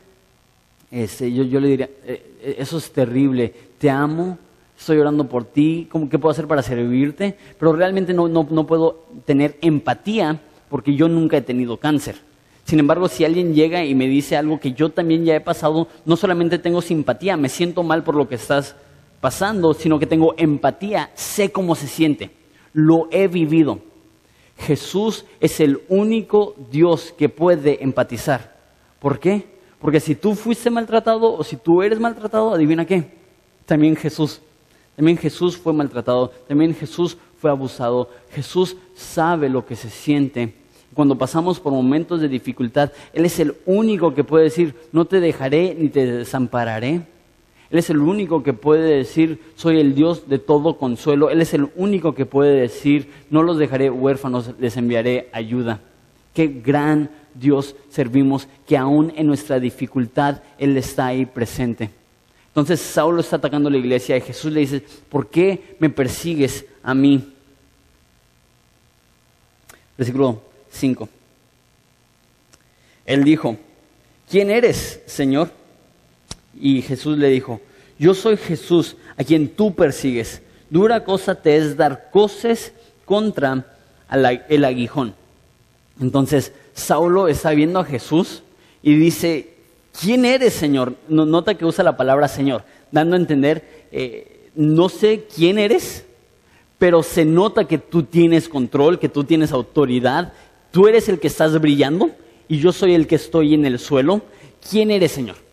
Este, 0.89 1.31
yo, 1.31 1.59
le 1.59 1.67
diría, 1.67 1.89
eh, 2.03 2.37
eh, 2.41 2.55
eso 2.57 2.79
es 2.79 2.91
terrible, 2.91 3.53
te 3.77 3.91
amo, 3.91 4.39
estoy 4.75 4.97
orando 4.97 5.29
por 5.29 5.45
ti, 5.45 5.87
¿cómo, 5.91 6.09
¿qué 6.09 6.17
puedo 6.17 6.31
hacer 6.31 6.47
para 6.47 6.63
servirte? 6.63 7.37
Pero 7.59 7.73
realmente 7.73 8.11
no, 8.11 8.27
no 8.27 8.65
puedo 8.65 9.05
tener 9.25 9.55
empatía 9.61 10.41
porque 10.67 10.95
yo 10.95 11.07
nunca 11.07 11.37
he 11.37 11.41
tenido 11.43 11.77
cáncer. 11.77 12.15
Sin 12.63 12.79
embargo, 12.79 13.07
si 13.07 13.23
alguien 13.23 13.53
llega 13.53 13.85
y 13.85 13.93
me 13.93 14.07
dice 14.07 14.35
algo 14.35 14.59
que 14.59 14.73
yo 14.73 14.89
también 14.89 15.25
ya 15.25 15.35
he 15.35 15.41
pasado, 15.41 15.89
no 16.05 16.15
solamente 16.15 16.57
tengo 16.57 16.81
simpatía, 16.81 17.37
me 17.37 17.49
siento 17.49 17.83
mal 17.83 18.03
por 18.03 18.15
lo 18.15 18.27
que 18.27 18.33
estás 18.33 18.75
pasando, 19.21 19.75
sino 19.75 19.99
que 19.99 20.07
tengo 20.07 20.33
empatía, 20.39 21.11
sé 21.13 21.51
cómo 21.51 21.75
se 21.75 21.85
siente, 21.85 22.31
lo 22.73 23.07
he 23.11 23.27
vivido. 23.27 23.93
Jesús 24.57 25.25
es 25.39 25.59
el 25.59 25.81
único 25.89 26.55
Dios 26.71 27.13
que 27.17 27.29
puede 27.29 27.83
empatizar. 27.83 28.55
¿Por 28.99 29.19
qué? 29.19 29.45
Porque 29.79 29.99
si 29.99 30.15
tú 30.15 30.33
fuiste 30.35 30.69
maltratado 30.69 31.33
o 31.33 31.43
si 31.43 31.57
tú 31.57 31.83
eres 31.83 31.99
maltratado, 31.99 32.53
adivina 32.53 32.85
qué, 32.85 33.11
también 33.65 33.95
Jesús. 33.95 34.41
También 34.95 35.17
Jesús 35.17 35.57
fue 35.57 35.73
maltratado, 35.73 36.29
también 36.47 36.73
Jesús 36.73 37.17
fue 37.37 37.51
abusado. 37.51 38.09
Jesús 38.31 38.77
sabe 38.95 39.49
lo 39.49 39.65
que 39.65 39.75
se 39.75 39.89
siente. 39.89 40.55
Cuando 40.93 41.17
pasamos 41.17 41.59
por 41.59 41.73
momentos 41.73 42.21
de 42.21 42.29
dificultad, 42.29 42.91
Él 43.11 43.25
es 43.25 43.37
el 43.39 43.55
único 43.65 44.13
que 44.13 44.23
puede 44.23 44.45
decir, 44.45 44.73
no 44.93 45.03
te 45.03 45.19
dejaré 45.19 45.75
ni 45.77 45.89
te 45.89 46.05
desampararé. 46.05 47.01
Él 47.71 47.79
es 47.79 47.89
el 47.89 47.99
único 47.99 48.43
que 48.43 48.53
puede 48.53 48.97
decir, 48.97 49.39
soy 49.55 49.79
el 49.79 49.95
Dios 49.95 50.29
de 50.29 50.39
todo 50.39 50.77
consuelo. 50.77 51.29
Él 51.29 51.41
es 51.41 51.53
el 51.53 51.69
único 51.75 52.13
que 52.13 52.25
puede 52.25 52.59
decir, 52.59 53.09
no 53.29 53.43
los 53.43 53.57
dejaré 53.57 53.89
huérfanos, 53.89 54.51
les 54.59 54.77
enviaré 54.77 55.29
ayuda. 55.31 55.81
Qué 56.33 56.47
gran 56.47 57.09
Dios 57.33 57.75
servimos, 57.89 58.47
que 58.67 58.77
aún 58.77 59.13
en 59.15 59.27
nuestra 59.27 59.59
dificultad 59.59 60.41
Él 60.57 60.77
está 60.77 61.07
ahí 61.07 61.25
presente. 61.25 61.89
Entonces 62.47 62.79
Saulo 62.79 63.19
está 63.19 63.35
atacando 63.35 63.69
la 63.69 63.77
iglesia 63.77 64.15
y 64.15 64.21
Jesús 64.21 64.51
le 64.53 64.61
dice, 64.61 64.81
¿por 65.09 65.27
qué 65.27 65.75
me 65.79 65.89
persigues 65.89 66.65
a 66.83 66.93
mí? 66.93 67.33
Versículo 69.97 70.41
5. 70.69 71.09
Él 73.05 73.23
dijo, 73.23 73.57
¿quién 74.29 74.49
eres, 74.49 75.01
Señor? 75.05 75.51
Y 76.59 76.81
Jesús 76.81 77.17
le 77.17 77.29
dijo, 77.29 77.61
yo 77.97 78.13
soy 78.13 78.37
Jesús 78.37 78.95
a 79.17 79.23
quien 79.23 79.49
tú 79.49 79.75
persigues. 79.75 80.41
Dura 80.69 81.03
cosa 81.03 81.35
te 81.35 81.57
es 81.57 81.77
dar 81.77 82.09
coces 82.11 82.73
contra 83.05 83.65
el 84.49 84.65
aguijón. 84.65 85.15
Entonces, 85.99 86.51
Saulo 86.73 87.27
está 87.27 87.51
viendo 87.51 87.79
a 87.79 87.85
Jesús 87.85 88.43
y 88.83 88.95
dice, 88.95 89.53
¿quién 89.99 90.25
eres, 90.25 90.53
Señor? 90.53 90.95
Nota 91.07 91.55
que 91.55 91.65
usa 91.65 91.83
la 91.83 91.95
palabra 91.97 92.27
Señor, 92.27 92.63
dando 92.91 93.15
a 93.15 93.19
entender, 93.19 93.87
eh, 93.91 94.49
no 94.55 94.89
sé 94.89 95.25
quién 95.33 95.57
eres, 95.57 96.05
pero 96.77 97.03
se 97.03 97.23
nota 97.23 97.65
que 97.65 97.77
tú 97.77 98.03
tienes 98.03 98.49
control, 98.49 98.99
que 98.99 99.09
tú 99.09 99.23
tienes 99.23 99.51
autoridad, 99.51 100.33
tú 100.71 100.87
eres 100.87 101.07
el 101.07 101.19
que 101.19 101.27
estás 101.27 101.59
brillando 101.59 102.11
y 102.47 102.59
yo 102.59 102.73
soy 102.73 102.93
el 102.93 103.07
que 103.07 103.15
estoy 103.15 103.53
en 103.53 103.65
el 103.65 103.79
suelo. 103.79 104.21
¿Quién 104.69 104.91
eres, 104.91 105.13
Señor? 105.13 105.44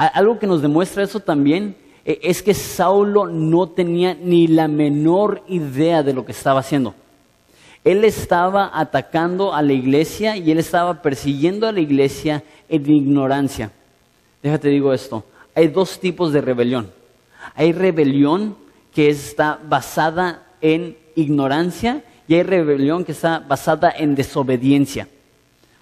Algo 0.00 0.38
que 0.38 0.46
nos 0.46 0.62
demuestra 0.62 1.02
eso 1.02 1.20
también 1.20 1.76
eh, 2.06 2.20
es 2.22 2.42
que 2.42 2.54
Saulo 2.54 3.26
no 3.26 3.68
tenía 3.68 4.14
ni 4.14 4.46
la 4.46 4.66
menor 4.66 5.42
idea 5.46 6.02
de 6.02 6.14
lo 6.14 6.24
que 6.24 6.32
estaba 6.32 6.60
haciendo. 6.60 6.94
Él 7.84 8.02
estaba 8.06 8.70
atacando 8.72 9.52
a 9.52 9.60
la 9.60 9.74
iglesia 9.74 10.38
y 10.38 10.50
él 10.50 10.58
estaba 10.58 11.02
persiguiendo 11.02 11.68
a 11.68 11.72
la 11.72 11.80
iglesia 11.80 12.42
en 12.70 12.90
ignorancia. 12.90 13.72
Déjate 14.42 14.68
digo 14.68 14.94
esto, 14.94 15.22
hay 15.54 15.68
dos 15.68 16.00
tipos 16.00 16.32
de 16.32 16.40
rebelión. 16.40 16.90
Hay 17.54 17.72
rebelión 17.72 18.56
que 18.94 19.10
está 19.10 19.60
basada 19.68 20.46
en 20.62 20.96
ignorancia 21.14 22.04
y 22.26 22.36
hay 22.36 22.42
rebelión 22.42 23.04
que 23.04 23.12
está 23.12 23.38
basada 23.40 23.92
en 23.94 24.14
desobediencia. 24.14 25.08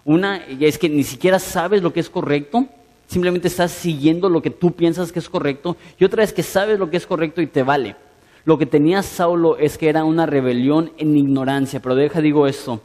Una 0.04 0.38
es 0.38 0.76
que 0.76 0.88
ni 0.88 1.04
siquiera 1.04 1.38
sabes 1.38 1.82
lo 1.82 1.92
que 1.92 2.00
es 2.00 2.10
correcto 2.10 2.66
simplemente 3.08 3.48
estás 3.48 3.72
siguiendo 3.72 4.28
lo 4.28 4.40
que 4.40 4.50
tú 4.50 4.70
piensas 4.70 5.10
que 5.10 5.18
es 5.18 5.28
correcto, 5.28 5.76
y 5.98 6.04
otra 6.04 6.22
es 6.22 6.32
que 6.32 6.44
sabes 6.44 6.78
lo 6.78 6.88
que 6.88 6.96
es 6.98 7.06
correcto 7.06 7.42
y 7.42 7.48
te 7.48 7.64
vale. 7.64 7.96
Lo 8.44 8.56
que 8.56 8.66
tenía 8.66 9.02
Saulo 9.02 9.58
es 9.58 9.76
que 9.76 9.88
era 9.88 10.04
una 10.04 10.24
rebelión 10.24 10.92
en 10.96 11.16
ignorancia, 11.16 11.80
pero 11.80 11.96
deja 11.96 12.20
digo 12.20 12.46
esto, 12.46 12.80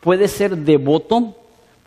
puede 0.00 0.28
ser 0.28 0.56
devoto, 0.58 1.34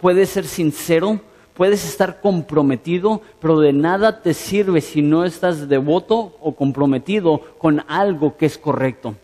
puede 0.02 0.26
ser 0.26 0.46
sincero, 0.46 1.22
Puedes 1.58 1.86
estar 1.86 2.22
comprometido, 2.22 3.24
pero 3.42 3.60
de 3.60 3.74
nada 3.74 4.22
te 4.22 4.36
sirve 4.36 4.80
si 4.80 5.02
no 5.02 5.26
estás 5.26 5.68
devoto 5.68 6.38
o 6.40 6.56
comprometido 6.56 7.42
con 7.58 7.84
algo 7.88 8.38
que 8.38 8.46
es 8.46 8.60
correcto. 8.60 9.16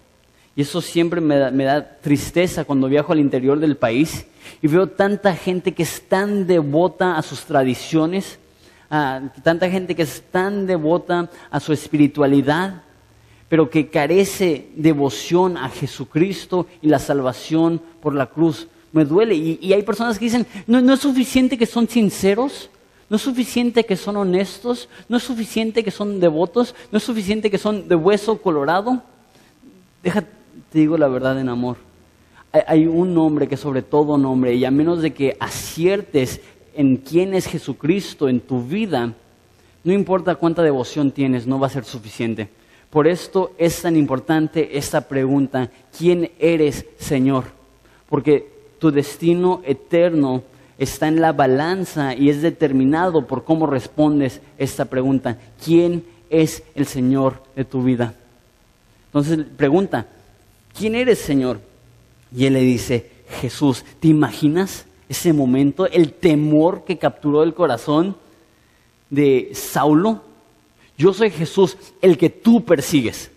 Y 0.55 0.63
eso 0.63 0.81
siempre 0.81 1.21
me 1.21 1.35
da, 1.37 1.99
tristeza 2.01 2.65
cuando 2.65 2.87
viajo 2.87 3.13
al 3.13 3.19
interior 3.19 3.59
del 3.59 3.77
país 3.77 4.25
y 4.63 4.67
veo 4.67 4.87
tanta 4.87 5.35
gente 5.35 5.73
que 5.75 5.83
es 5.83 6.09
tan 6.09 6.47
devota 6.47 7.17
a 7.17 7.21
sus 7.21 7.45
tradiciones, 7.45 8.39
tanta 9.41 9.69
gente 9.69 9.95
que 9.95 10.03
es 10.03 10.23
tan 10.31 10.67
devota 10.67 11.29
a 11.49 11.59
su 11.59 11.73
espiritualidad, 11.73 12.83
pero 13.49 13.69
que 13.69 13.89
carece 13.89 14.69
devoción 14.75 15.57
a 15.57 15.69
Jesucristo 15.69 16.67
y 16.81 16.89
la 16.89 16.99
salvación 16.99 17.81
por 18.01 18.13
la 18.13 18.27
cruz 18.27 18.67
me 18.91 19.05
duele. 19.05 19.35
Y, 19.35 19.73
hay 19.73 19.83
personas 19.83 20.19
que 20.19 20.25
dicen, 20.25 20.45
no, 20.67 20.93
es 20.93 20.99
suficiente 20.99 21.57
que 21.57 21.65
son 21.65 21.89
sinceros, 21.89 22.69
no 23.09 23.17
es 23.17 23.21
suficiente 23.21 23.83
que 23.83 23.97
son 23.97 24.17
honestos, 24.17 24.87
no 25.09 25.17
es 25.17 25.23
suficiente 25.23 25.83
que 25.83 25.91
son 25.91 26.19
devotos, 26.19 26.75
no 26.91 26.97
es 26.97 27.03
suficiente 27.03 27.49
que 27.49 27.57
son 27.57 27.87
de 27.87 27.95
hueso 27.95 28.41
colorado. 28.41 29.01
Déjate, 30.03 30.29
te 30.71 30.79
digo 30.79 30.97
la 30.97 31.07
verdad 31.07 31.39
en 31.39 31.49
amor. 31.49 31.77
Hay 32.67 32.85
un 32.85 33.15
nombre 33.15 33.47
que 33.47 33.57
sobre 33.57 33.81
todo 33.81 34.17
nombre, 34.19 34.53
y 34.53 34.63
a 34.63 34.69
menos 34.69 35.01
de 35.01 35.11
que 35.11 35.35
aciertes 35.39 36.39
en 36.75 36.97
quién 36.97 37.33
es 37.33 37.47
Jesucristo 37.47 38.29
en 38.29 38.39
tu 38.39 38.63
vida, 38.63 39.13
no 39.83 39.93
importa 39.93 40.35
cuánta 40.35 40.63
devoción 40.63 41.11
tienes, 41.11 41.45
no 41.45 41.59
va 41.59 41.67
a 41.67 41.71
ser 41.71 41.85
suficiente. 41.85 42.49
Por 42.89 43.07
esto 43.07 43.53
es 43.57 43.81
tan 43.81 43.95
importante 43.95 44.77
esta 44.77 45.07
pregunta, 45.07 45.69
¿quién 45.97 46.31
eres, 46.39 46.85
Señor? 46.99 47.45
Porque 48.07 48.47
tu 48.79 48.91
destino 48.91 49.61
eterno 49.65 50.43
está 50.77 51.07
en 51.07 51.21
la 51.21 51.31
balanza 51.31 52.13
y 52.15 52.29
es 52.29 52.41
determinado 52.41 53.25
por 53.25 53.43
cómo 53.43 53.65
respondes 53.65 54.41
esta 54.57 54.85
pregunta. 54.85 55.37
¿Quién 55.63 56.05
es 56.29 56.63
el 56.75 56.85
Señor 56.85 57.43
de 57.55 57.65
tu 57.65 57.83
vida? 57.83 58.13
Entonces 59.07 59.39
pregunta, 59.57 60.07
¿quién 60.77 60.95
eres 60.95 61.19
Señor? 61.19 61.59
Y 62.35 62.45
él 62.45 62.53
le 62.53 62.61
dice, 62.61 63.09
Jesús, 63.41 63.83
¿te 63.99 64.07
imaginas 64.07 64.85
ese 65.09 65.33
momento, 65.33 65.87
el 65.87 66.13
temor 66.13 66.83
que 66.85 66.97
capturó 66.97 67.43
el 67.43 67.53
corazón 67.53 68.15
de 69.09 69.51
Saulo? 69.53 70.21
Yo 70.97 71.13
soy 71.13 71.29
Jesús, 71.29 71.77
el 72.01 72.17
que 72.17 72.29
tú 72.29 72.63
persigues. 72.63 73.31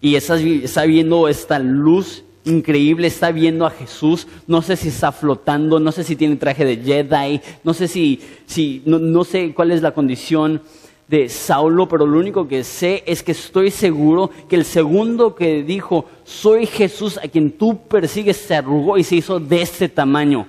Y 0.00 0.14
está 0.14 0.84
viendo 0.84 1.28
esta 1.28 1.58
luz 1.58 2.22
increíble, 2.46 3.08
está 3.08 3.32
viendo 3.32 3.66
a 3.66 3.70
Jesús, 3.70 4.26
no 4.46 4.62
sé 4.62 4.76
si 4.76 4.88
está 4.88 5.12
flotando, 5.12 5.80
no 5.80 5.92
sé 5.92 6.04
si 6.04 6.16
tiene 6.16 6.36
traje 6.36 6.64
de 6.64 6.76
Jedi, 6.76 7.40
no 7.64 7.74
sé 7.74 7.88
si, 7.88 8.20
si 8.46 8.82
no, 8.86 9.24
sé 9.24 9.52
cuál 9.52 9.72
es 9.72 9.82
la 9.82 9.92
condición 9.92 10.62
de 11.08 11.28
Saulo, 11.28 11.88
pero 11.88 12.06
lo 12.06 12.18
único 12.18 12.48
que 12.48 12.64
sé 12.64 13.02
es 13.06 13.22
que 13.22 13.32
estoy 13.32 13.70
seguro 13.70 14.30
que 14.48 14.56
el 14.56 14.64
segundo 14.64 15.34
que 15.34 15.62
dijo, 15.62 16.06
soy 16.24 16.66
Jesús 16.66 17.18
a 17.18 17.28
quien 17.28 17.50
tú 17.50 17.78
persigues, 17.88 18.36
se 18.36 18.54
arrugó 18.54 18.96
y 18.96 19.04
se 19.04 19.16
hizo 19.16 19.38
de 19.40 19.62
este 19.62 19.88
tamaño, 19.88 20.46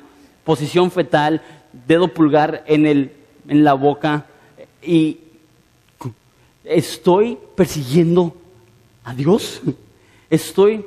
posición 0.48 0.92
fetal, 0.92 1.42
dedo 1.90 2.08
pulgar 2.08 2.64
en, 2.68 2.86
el, 2.86 3.12
en 3.50 3.66
la 3.66 3.74
boca, 3.74 4.28
y 4.82 5.20
estoy 6.64 7.38
persiguiendo 7.54 8.34
a 9.04 9.14
Dios, 9.14 9.62
estoy 10.30 10.86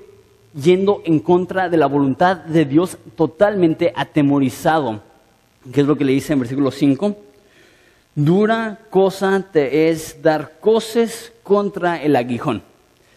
yendo 0.54 1.02
en 1.04 1.20
contra 1.20 1.68
de 1.68 1.76
la 1.76 1.84
voluntad 1.84 2.38
de 2.38 2.64
Dios 2.64 2.96
totalmente 3.16 3.92
atemorizado. 3.94 5.02
¿Qué 5.70 5.82
es 5.82 5.86
lo 5.86 5.98
que 5.98 6.06
le 6.06 6.12
dice 6.12 6.32
en 6.32 6.40
versículo 6.40 6.70
5? 6.70 7.14
Dura 8.14 8.78
cosa 8.88 9.44
te 9.52 9.90
es 9.90 10.22
dar 10.22 10.58
coces 10.58 11.34
contra 11.42 12.02
el 12.02 12.16
aguijón. 12.16 12.62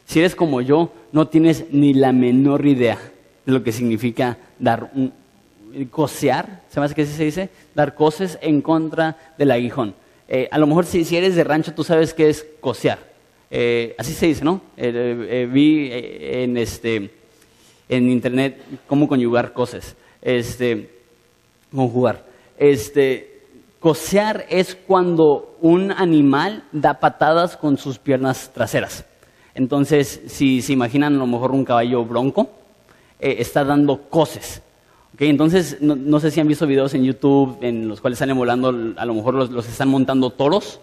Si 0.03 0.19
eres 0.19 0.35
como 0.35 0.59
yo, 0.59 0.91
no 1.13 1.29
tienes 1.29 1.67
ni 1.71 1.93
la 1.93 2.11
menor 2.11 2.65
idea 2.65 2.99
de 3.45 3.51
lo 3.53 3.63
que 3.63 3.71
significa 3.71 4.37
dar 4.59 4.91
un 4.93 5.22
cosear, 5.89 6.61
¿se 6.69 6.79
me 6.79 6.85
hace 6.85 6.95
que 6.95 7.05
se 7.05 7.23
dice? 7.23 7.49
Dar 7.75 7.95
coces 7.95 8.37
en 8.41 8.61
contra 8.61 9.17
del 9.37 9.51
aguijón. 9.51 9.95
Eh, 10.27 10.47
a 10.51 10.57
lo 10.57 10.67
mejor 10.67 10.85
si, 10.85 11.05
eres 11.15 11.35
de 11.35 11.43
rancho 11.43 11.73
tú 11.73 11.83
sabes 11.83 12.13
qué 12.13 12.29
es 12.29 12.45
cosear. 12.59 12.99
Eh, 13.51 13.95
así 13.97 14.13
se 14.13 14.27
dice, 14.27 14.43
¿no? 14.43 14.61
Eh, 14.77 15.47
vi 15.51 15.89
en 15.91 16.57
este 16.57 17.11
en 17.89 18.09
internet 18.09 18.59
cómo 18.87 19.07
conjugar 19.07 19.53
cosas. 19.53 19.95
Este, 20.21 20.89
conjugar. 21.71 22.25
Este, 22.57 23.41
cosear 23.79 24.45
es 24.49 24.75
cuando 24.75 25.57
un 25.61 25.91
animal 25.91 26.63
da 26.71 26.99
patadas 26.99 27.57
con 27.57 27.77
sus 27.77 27.99
piernas 27.99 28.51
traseras. 28.53 29.05
Entonces, 29.53 30.21
si 30.27 30.61
se 30.61 30.73
imaginan 30.73 31.15
a 31.15 31.19
lo 31.19 31.27
mejor 31.27 31.51
un 31.51 31.65
caballo 31.65 32.03
bronco, 32.05 32.49
está 33.19 33.63
dando 33.63 34.09
coces. 34.09 34.63
Okay, 35.15 35.29
entonces, 35.29 35.77
no, 35.79 36.19
sé 36.19 36.31
si 36.31 36.39
han 36.39 36.47
visto 36.47 36.65
videos 36.65 36.95
en 36.95 37.03
YouTube 37.03 37.57
en 37.61 37.87
los 37.87 38.01
cuales 38.01 38.17
salen 38.17 38.35
volando, 38.35 38.69
a 38.97 39.05
lo 39.05 39.13
mejor 39.13 39.35
los, 39.35 39.69
están 39.69 39.89
montando 39.89 40.31
toros. 40.31 40.79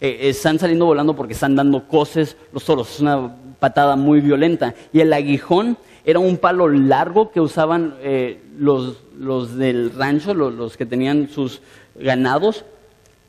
Eh, 0.00 0.30
están 0.30 0.58
saliendo 0.58 0.86
volando 0.86 1.14
porque 1.14 1.34
están 1.34 1.54
dando 1.54 1.86
coces 1.86 2.36
los 2.52 2.64
toros. 2.64 2.90
Es 2.90 3.00
una 3.00 3.36
patada 3.60 3.94
muy 3.94 4.20
violenta. 4.20 4.74
Y 4.92 5.00
el 5.00 5.12
aguijón 5.12 5.76
era 6.04 6.18
un 6.18 6.38
palo 6.38 6.68
largo 6.68 7.30
que 7.30 7.40
usaban 7.40 7.94
eh, 8.00 8.42
los, 8.58 9.04
los, 9.16 9.56
del 9.56 9.92
rancho, 9.92 10.34
los, 10.34 10.76
que 10.76 10.86
tenían 10.86 11.28
sus 11.28 11.62
ganados. 11.94 12.64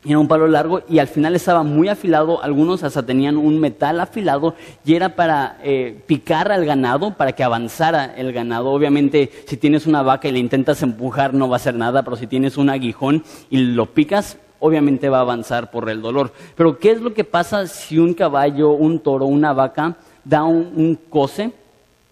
Era 0.04 0.18
un 0.18 0.26
palo 0.26 0.48
largo 0.48 0.82
y 0.88 0.98
al 0.98 1.06
final 1.06 1.36
estaba 1.36 1.62
muy 1.62 1.88
afilado, 1.88 2.42
algunos 2.42 2.82
hasta 2.82 3.04
tenían 3.04 3.36
un 3.36 3.60
metal 3.60 4.00
afilado 4.00 4.56
y 4.84 4.94
era 4.94 5.14
para 5.14 5.58
eh, 5.62 5.96
picar 6.06 6.50
al 6.50 6.64
ganado, 6.64 7.14
para 7.14 7.32
que 7.32 7.44
avanzara 7.44 8.12
el 8.16 8.32
ganado. 8.32 8.70
Obviamente 8.70 9.30
si 9.46 9.56
tienes 9.56 9.86
una 9.86 10.02
vaca 10.02 10.26
y 10.26 10.32
le 10.32 10.40
intentas 10.40 10.82
empujar 10.82 11.34
no 11.34 11.48
va 11.48 11.54
a 11.54 11.58
hacer 11.58 11.76
nada, 11.76 12.02
pero 12.02 12.16
si 12.16 12.26
tienes 12.26 12.56
un 12.56 12.68
aguijón 12.68 13.22
y 13.48 13.58
lo 13.58 13.86
picas, 13.86 14.38
obviamente 14.58 15.08
va 15.08 15.18
a 15.18 15.22
avanzar 15.22 15.70
por 15.70 15.88
el 15.88 16.02
dolor. 16.02 16.32
Pero 16.56 16.80
¿qué 16.80 16.90
es 16.90 17.00
lo 17.00 17.14
que 17.14 17.22
pasa 17.22 17.68
si 17.68 17.98
un 17.98 18.14
caballo, 18.14 18.72
un 18.72 18.98
toro, 18.98 19.26
una 19.26 19.52
vaca 19.52 19.96
da 20.24 20.42
un, 20.42 20.72
un 20.74 20.96
coce? 20.96 21.52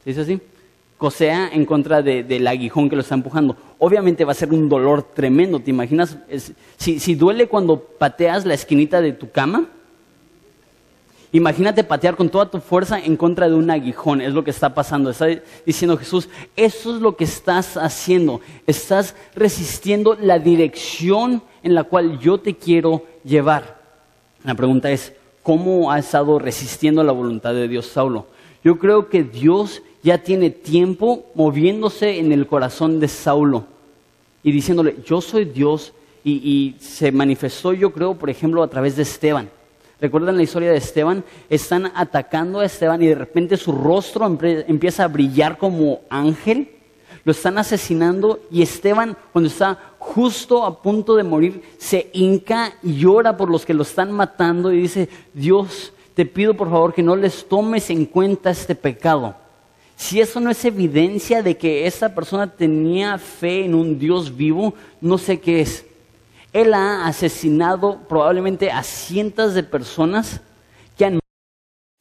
¿Se 0.05 0.11
dice 0.11 0.21
así? 0.21 0.41
Cosea 1.01 1.49
en 1.51 1.65
contra 1.65 2.03
del 2.03 2.47
aguijón 2.47 2.91
que 2.91 2.95
lo 2.95 3.01
está 3.01 3.15
empujando. 3.15 3.57
Obviamente 3.79 4.27
va 4.27 4.33
a 4.33 4.35
ser 4.35 4.53
un 4.53 4.69
dolor 4.69 5.03
tremendo, 5.03 5.59
¿te 5.59 5.71
imaginas? 5.71 6.19
si, 6.77 7.15
duele 7.15 7.49
cuando 7.49 7.81
pateas 7.81 8.45
la 8.45 8.53
esquinita 8.53 9.01
de 9.01 9.15
tu 9.15 9.31
cama, 9.31 9.65
imagínate 11.33 11.85
patear 11.85 12.17
con 12.17 12.29
toda 12.29 12.51
tu 12.51 12.61
fuerza 12.61 13.01
en 13.01 13.17
contra 13.17 13.49
de 13.49 13.55
un 13.55 13.71
aguijón, 13.71 14.21
es 14.21 14.35
lo 14.35 14.45
que 14.45 14.51
está 14.51 14.75
pasando. 14.75 15.09
Está 15.09 15.27
diciendo 15.65 15.97
Jesús, 15.97 16.29
eso 16.55 16.95
es 16.95 17.01
lo 17.01 17.17
que 17.17 17.25
estás 17.25 17.79
haciendo, 17.79 18.43
estás 18.67 19.15
resistiendo 19.35 20.19
la 20.21 20.39
dirección 20.39 21.43
en 21.63 21.75
la 21.75 21.85
cual 21.85 22.19
yo 22.19 22.39
te 22.39 22.57
quiero 22.57 23.07
llevar. 23.25 23.81
La 24.45 24.55
pregunta 24.55 24.91
es, 24.91 25.15
¿cómo 25.43 25.91
ha 25.91 25.99
estado 25.99 26.39
resistiendo 26.39 27.03
la 27.03 27.13
voluntad 27.13 27.55
de 27.55 27.69
Dios 27.69 27.87
Saulo? 27.87 28.27
Yo 28.63 28.79
creo 28.79 29.09
que 29.09 29.23
Dios 29.23 29.83
ya 30.03 30.19
tiene 30.19 30.51
tiempo 30.51 31.27
moviéndose 31.35 32.19
en 32.19 32.33
el 32.33 32.47
corazón 32.47 33.01
de 33.01 33.09
Saulo 33.09 33.67
y 34.43 34.53
diciéndole, 34.53 34.97
yo 35.05 35.21
soy 35.21 35.45
Dios 35.45 35.93
y, 36.25 36.77
se 36.81 37.13
manifestó, 37.13 37.73
yo 37.73 37.93
creo, 37.93 38.15
por 38.15 38.31
ejemplo, 38.31 38.63
a 38.63 38.69
través 38.69 38.97
de 38.97 39.03
Esteban. 39.03 39.51
¿Recuerdan 40.01 40.37
la 40.37 40.43
historia 40.43 40.71
de 40.71 40.79
Esteban? 40.79 41.25
Están 41.49 41.93
atacando 41.95 42.61
a 42.61 42.65
Esteban 42.65 43.03
y 43.03 43.07
de 43.07 43.15
repente 43.15 43.57
su 43.57 43.73
rostro 43.73 44.27
empieza 44.27 45.05
a 45.05 45.09
brillar 45.09 45.59
como 45.59 46.01
ángel. 46.09 46.71
Lo 47.25 47.33
están 47.33 47.59
asesinando 47.59 48.41
y 48.51 48.63
Esteban, 48.63 49.17
cuando 49.33 49.49
está 49.49 49.79
justo 49.99 50.65
a 50.65 50.81
punto 50.81 51.17
de 51.17 51.23
morir, 51.23 51.63
se 51.77 52.09
hinca 52.15 52.73
y 52.83 52.97
llora 52.97 53.37
por 53.37 53.51
los 53.51 53.67
que 53.67 53.75
lo 53.75 53.83
están 53.83 54.11
matando 54.11 54.73
y 54.73 54.81
dice, 54.81 55.09
Dios, 55.35 55.93
te 56.15 56.25
pido 56.25 56.55
por 56.55 56.71
favor 56.71 56.95
que 56.95 57.03
no 57.03 57.15
les 57.15 57.47
tomes 57.47 57.91
en 57.91 58.07
cuenta 58.07 58.51
este 58.51 58.75
pecado. 58.75 59.37
Si 60.01 60.19
eso 60.19 60.41
no 60.41 60.49
es 60.49 60.65
evidencia 60.65 61.43
de 61.43 61.59
que 61.59 61.87
esa 61.87 62.15
persona 62.15 62.47
tenía 62.51 63.19
fe 63.19 63.67
en 63.67 63.75
un 63.75 63.99
Dios 63.99 64.35
vivo, 64.35 64.73
no 64.99 65.19
sé 65.19 65.41
qué 65.41 65.61
es. 65.61 65.85
Él 66.55 66.73
ha 66.73 67.07
asesinado 67.07 68.01
probablemente 68.09 68.71
a 68.71 68.83
cientos 68.83 69.53
de 69.53 69.63
personas 69.63 70.41
que 70.97 71.05
han 71.05 71.21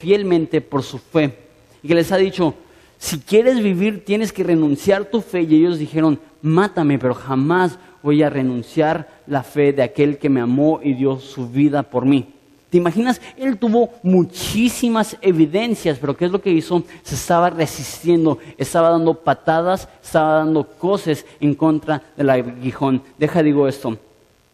fielmente 0.01 0.61
por 0.61 0.81
su 0.81 0.97
fe 0.97 1.39
y 1.83 1.89
que 1.89 1.93
les 1.93 2.13
ha 2.13 2.17
dicho, 2.17 2.53
si 2.97 3.19
quieres 3.19 3.61
vivir 3.61 4.05
tienes 4.05 4.31
que 4.31 4.45
renunciar 4.45 5.03
tu 5.03 5.19
fe 5.19 5.41
y 5.41 5.57
ellos 5.57 5.77
dijeron, 5.77 6.21
mátame, 6.41 6.99
pero 6.99 7.13
jamás 7.13 7.79
voy 8.01 8.23
a 8.23 8.29
renunciar 8.29 9.09
la 9.27 9.43
fe 9.43 9.73
de 9.73 9.83
aquel 9.83 10.19
que 10.19 10.29
me 10.29 10.39
amó 10.39 10.79
y 10.81 10.93
dio 10.93 11.19
su 11.19 11.49
vida 11.49 11.83
por 11.83 12.05
mí. 12.05 12.33
¿Te 12.69 12.77
imaginas? 12.77 13.19
Él 13.35 13.57
tuvo 13.57 13.89
muchísimas 14.03 15.17
evidencias, 15.21 15.97
pero 15.99 16.15
¿qué 16.15 16.25
es 16.25 16.31
lo 16.31 16.41
que 16.41 16.51
hizo? 16.51 16.83
Se 17.01 17.15
estaba 17.15 17.49
resistiendo, 17.49 18.37
estaba 18.57 18.91
dando 18.91 19.15
patadas, 19.15 19.89
estaba 20.03 20.35
dando 20.35 20.63
cosas 20.63 21.25
en 21.39 21.55
contra 21.55 22.03
del 22.15 22.29
aguijón. 22.29 23.01
Deja, 23.17 23.41
digo 23.41 23.67
esto. 23.67 23.97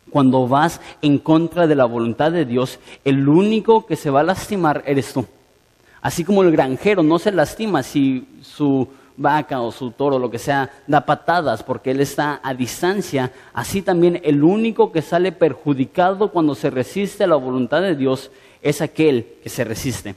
Cuando 0.10 0.48
vas 0.48 0.80
en 1.02 1.18
contra 1.18 1.68
de 1.68 1.76
la 1.76 1.84
voluntad 1.84 2.32
de 2.32 2.46
Dios, 2.46 2.80
el 3.04 3.28
único 3.28 3.86
que 3.86 3.98
se 3.98 4.10
va 4.10 4.22
a 4.22 4.24
lastimar 4.24 4.82
eres 4.86 5.12
tú. 5.12 5.26
Así 6.02 6.24
como 6.24 6.44
el 6.44 6.52
granjero 6.52 7.04
no 7.04 7.20
se 7.20 7.34
lastima 7.34 7.84
si 7.84 8.26
su 8.42 8.88
vaca 9.18 9.62
o 9.62 9.72
su 9.72 9.92
toro, 9.92 10.20
lo 10.20 10.30
que 10.30 10.40
sea, 10.40 10.70
da 10.88 11.06
patadas 11.06 11.64
porque 11.64 11.92
él 11.92 12.02
está 12.02 12.40
a 12.44 12.54
distancia, 12.54 13.32
así 13.54 13.82
también 13.82 14.22
el 14.24 14.44
único 14.44 14.92
que 14.92 15.02
sale 15.02 15.32
perjudicado 15.32 16.32
cuando 16.32 16.56
se 16.56 16.70
resiste 16.70 17.24
a 17.24 17.28
la 17.28 17.36
voluntad 17.36 17.82
de 17.82 17.96
Dios 17.96 18.32
es 18.62 18.82
aquel 18.82 19.28
que 19.44 19.50
se 19.50 19.64
resiste. 19.64 20.16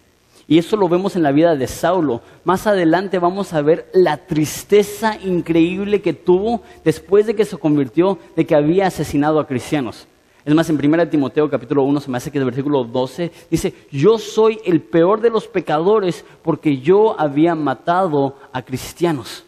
Y 0.51 0.57
eso 0.57 0.79
lo 0.79 0.89
vemos 0.89 1.15
en 1.15 1.23
la 1.23 1.31
vida 1.31 1.55
de 1.57 1.67
Saulo. 1.67 2.23
Más 2.45 2.67
adelante 2.67 3.19
vamos 3.19 3.53
a 3.53 3.61
ver 3.61 3.91
la 3.93 4.17
tristeza 4.17 5.19
increíble 5.23 6.01
que 6.01 6.15
tuvo 6.15 6.63
después 6.85 7.27
de 7.27 7.37
que 7.37 7.45
se 7.45 7.59
convirtió, 7.59 8.19
de 8.35 8.47
que 8.47 8.55
había 8.55 8.87
asesinado 8.87 9.41
a 9.41 9.47
cristianos. 9.47 10.09
Es 10.49 10.55
más, 10.55 10.71
en 10.71 10.83
1 10.83 11.09
Timoteo 11.09 11.51
capítulo 11.51 11.83
1 11.83 12.01
se 12.01 12.11
me 12.11 12.17
hace 12.17 12.31
que 12.31 12.39
el 12.39 12.47
versículo 12.47 12.83
12 12.83 13.31
dice, 13.51 13.75
yo 13.91 14.19
soy 14.19 14.59
el 14.65 14.81
peor 14.81 15.21
de 15.21 15.29
los 15.29 15.47
pecadores 15.47 16.25
porque 16.43 16.79
yo 16.79 17.21
había 17.21 17.55
matado 17.55 18.35
a 18.51 18.63
cristianos. 18.63 19.45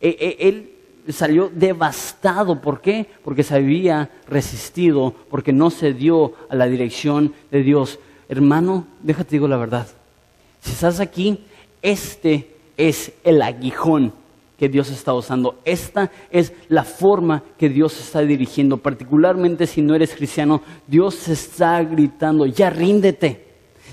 E, 0.00 0.10
e, 0.10 0.48
él 0.48 0.70
salió 1.08 1.50
devastado. 1.52 2.60
¿Por 2.60 2.80
qué? 2.80 3.08
Porque 3.24 3.42
se 3.42 3.56
había 3.56 4.12
resistido, 4.28 5.12
porque 5.28 5.52
no 5.52 5.70
se 5.70 5.92
dio 5.92 6.34
a 6.48 6.54
la 6.54 6.66
dirección 6.66 7.34
de 7.50 7.64
Dios. 7.64 7.98
Hermano, 8.28 8.86
déjate 9.02 9.30
digo 9.32 9.48
la 9.48 9.56
verdad. 9.56 9.88
Si 10.60 10.70
estás 10.70 11.00
aquí, 11.00 11.40
este 11.82 12.48
es 12.76 13.10
el 13.24 13.42
aguijón 13.42 14.12
que 14.62 14.68
Dios 14.68 14.90
está 14.90 15.12
usando. 15.12 15.58
Esta 15.64 16.12
es 16.30 16.52
la 16.68 16.84
forma 16.84 17.42
que 17.58 17.68
Dios 17.68 17.98
está 17.98 18.20
dirigiendo. 18.20 18.76
Particularmente 18.76 19.66
si 19.66 19.82
no 19.82 19.92
eres 19.96 20.14
cristiano, 20.14 20.62
Dios 20.86 21.26
está 21.26 21.82
gritando, 21.82 22.46
ya 22.46 22.70
ríndete, 22.70 23.44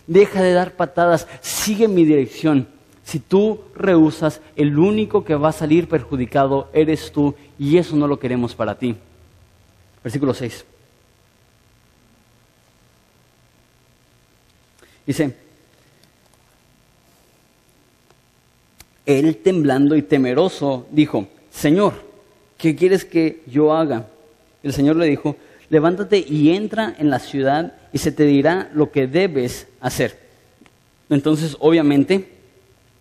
deja 0.05 0.43
de 0.43 0.53
dar 0.53 0.75
patadas, 0.75 1.27
sigue 1.41 1.87
mi 1.87 2.05
dirección. 2.05 2.67
Si 3.03 3.17
tú 3.17 3.61
rehusas, 3.73 4.41
el 4.55 4.77
único 4.77 5.23
que 5.23 5.33
va 5.33 5.49
a 5.49 5.53
salir 5.53 5.87
perjudicado 5.87 6.69
eres 6.71 7.11
tú 7.11 7.33
y 7.57 7.77
eso 7.77 7.95
no 7.95 8.07
lo 8.07 8.19
queremos 8.19 8.53
para 8.53 8.77
ti. 8.77 8.95
Versículo 10.03 10.35
6. 10.35 10.65
Dice, 15.07 15.35
Él, 19.09 19.37
temblando 19.37 19.95
y 19.95 20.03
temeroso, 20.03 20.85
dijo, 20.91 21.27
Señor, 21.49 21.93
¿qué 22.59 22.75
quieres 22.75 23.05
que 23.05 23.41
yo 23.47 23.73
haga? 23.73 24.05
El 24.61 24.71
Señor 24.71 24.97
le 24.97 25.07
dijo, 25.07 25.35
levántate 25.71 26.19
y 26.19 26.51
entra 26.51 26.95
en 26.99 27.09
la 27.09 27.17
ciudad 27.17 27.73
y 27.91 27.97
se 27.97 28.11
te 28.11 28.25
dirá 28.25 28.69
lo 28.71 28.91
que 28.91 29.07
debes 29.07 29.65
hacer. 29.81 30.19
Entonces, 31.09 31.57
obviamente, 31.59 32.29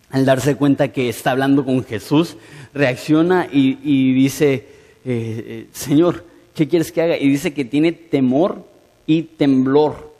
al 0.08 0.24
darse 0.24 0.56
cuenta 0.56 0.88
que 0.88 1.10
está 1.10 1.32
hablando 1.32 1.62
con 1.62 1.84
Jesús, 1.84 2.38
reacciona 2.72 3.46
y, 3.52 4.14
dice, 4.14 4.54
eh, 4.54 4.64
eh, 5.04 5.66
Señor, 5.72 6.24
¿qué 6.54 6.68
quieres 6.68 6.90
que 6.90 7.02
haga? 7.02 7.18
Y 7.18 7.28
dice 7.28 7.52
que 7.52 7.66
tiene 7.66 7.92
temor 7.92 8.64
y 9.06 9.24
temblor. 9.24 10.14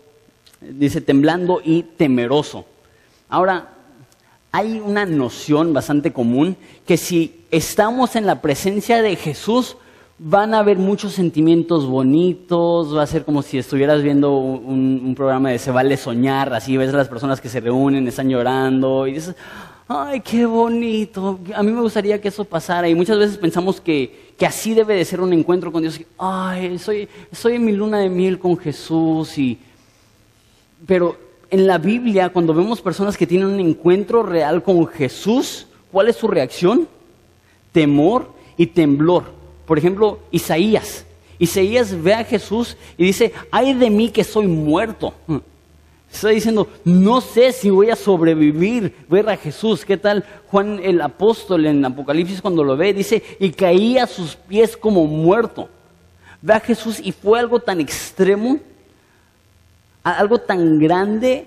Dice 0.61 1.01
temblando 1.01 1.63
y 1.65 1.85
temeroso. 1.97 2.67
Ahora, 3.31 3.78
hay 4.53 4.81
una 4.81 5.05
noción 5.05 5.73
bastante 5.73 6.13
común 6.13 6.57
que 6.87 6.97
si 6.97 7.45
estamos 7.51 8.17
en 8.17 8.27
la 8.27 8.41
presencia 8.41 9.03
de 9.03 9.17
Jesús, 9.17 9.77
van 10.19 10.53
a 10.53 10.59
haber 10.59 10.79
muchos 10.79 11.13
sentimientos 11.13 11.87
bonitos, 11.87 12.97
va 12.97 13.03
a 13.03 13.07
ser 13.07 13.25
como 13.25 13.43
si 13.43 13.59
estuvieras 13.59 14.03
viendo 14.03 14.37
un, 14.37 15.15
programa 15.17 15.51
de 15.51 15.59
Se 15.59 15.71
vale 15.71 15.97
soñar, 15.97 16.53
así 16.53 16.77
ves 16.77 16.93
a 16.93 16.97
las 16.97 17.09
personas 17.09 17.41
que 17.41 17.49
se 17.49 17.61
reúnen, 17.61 18.07
están 18.09 18.29
llorando 18.29 19.07
y 19.07 19.15
dices, 19.15 19.37
ay, 19.87 20.21
qué 20.21 20.45
bonito, 20.45 21.39
a 21.55 21.63
mí 21.63 21.71
me 21.71 21.81
gustaría 21.81 22.21
que 22.21 22.29
eso 22.29 22.45
pasara 22.45 22.89
y 22.89 22.95
muchas 22.95 23.19
veces 23.19 23.39
pensamos 23.39 23.81
que, 23.81 24.33
que 24.37 24.47
así 24.47 24.75
debe 24.75 24.95
de 24.95 25.05
ser 25.05 25.21
un 25.21 25.33
encuentro 25.33 25.71
con 25.71 25.83
Dios, 25.83 26.01
ay, 26.19 26.79
soy, 26.79 27.09
soy 27.33 27.55
en 27.55 27.65
mi 27.65 27.73
luna 27.73 27.99
de 27.99 28.09
miel 28.09 28.39
con 28.39 28.57
Jesús 28.57 29.39
y... 29.39 29.59
Pero 30.87 31.28
en 31.51 31.67
la 31.67 31.79
Biblia, 31.79 32.29
cuando 32.29 32.53
vemos 32.55 32.81
personas 32.81 33.17
que 33.17 33.27
tienen 33.27 33.49
un 33.49 33.61
encuentro 33.61 34.23
real 34.23 34.63
con 34.63 34.87
Jesús, 34.87 35.67
¿cuál 35.91 36.09
es 36.09 36.17
su 36.17 36.29
reacción? 36.29 36.89
Temor 37.73 38.33
y 38.57 38.67
temblor. 38.67 39.25
Por 39.67 39.79
ejemplo, 39.79 40.21
Isaías. 40.31 41.05
Isaías 41.39 42.03
ve 42.03 42.15
a 42.15 42.25
Jesús 42.25 42.77
y 42.97 43.05
dice, 43.05 43.33
ay 43.51 43.75
de 43.75 43.91
mí 43.91 44.11
que 44.11 44.25
soy 44.25 44.47
muerto. 44.47 45.15
Está 46.13 46.29
diciendo, 46.29 46.69
no 46.85 47.21
sé 47.21 47.53
si 47.53 47.71
voy 47.71 47.91
a 47.91 47.97
sobrevivir, 47.97 48.95
ver 49.09 49.29
a 49.29 49.37
Jesús. 49.37 49.85
¿Qué 49.85 49.97
tal 49.97 50.25
Juan 50.51 50.81
el 50.83 51.01
apóstol 51.01 51.67
en 51.67 51.85
Apocalipsis 51.85 52.41
cuando 52.41 52.65
lo 52.65 52.77
ve? 52.77 52.93
Dice, 52.93 53.23
y 53.39 53.51
caía 53.51 54.05
a 54.05 54.07
sus 54.07 54.35
pies 54.35 54.77
como 54.77 55.07
muerto. 55.07 55.69
Ve 56.41 56.55
a 56.55 56.61
Jesús 56.61 56.99
y 57.03 57.13
fue 57.13 57.39
algo 57.39 57.61
tan 57.61 57.81
extremo 57.81 58.59
algo 60.13 60.39
tan 60.39 60.79
grande 60.79 61.47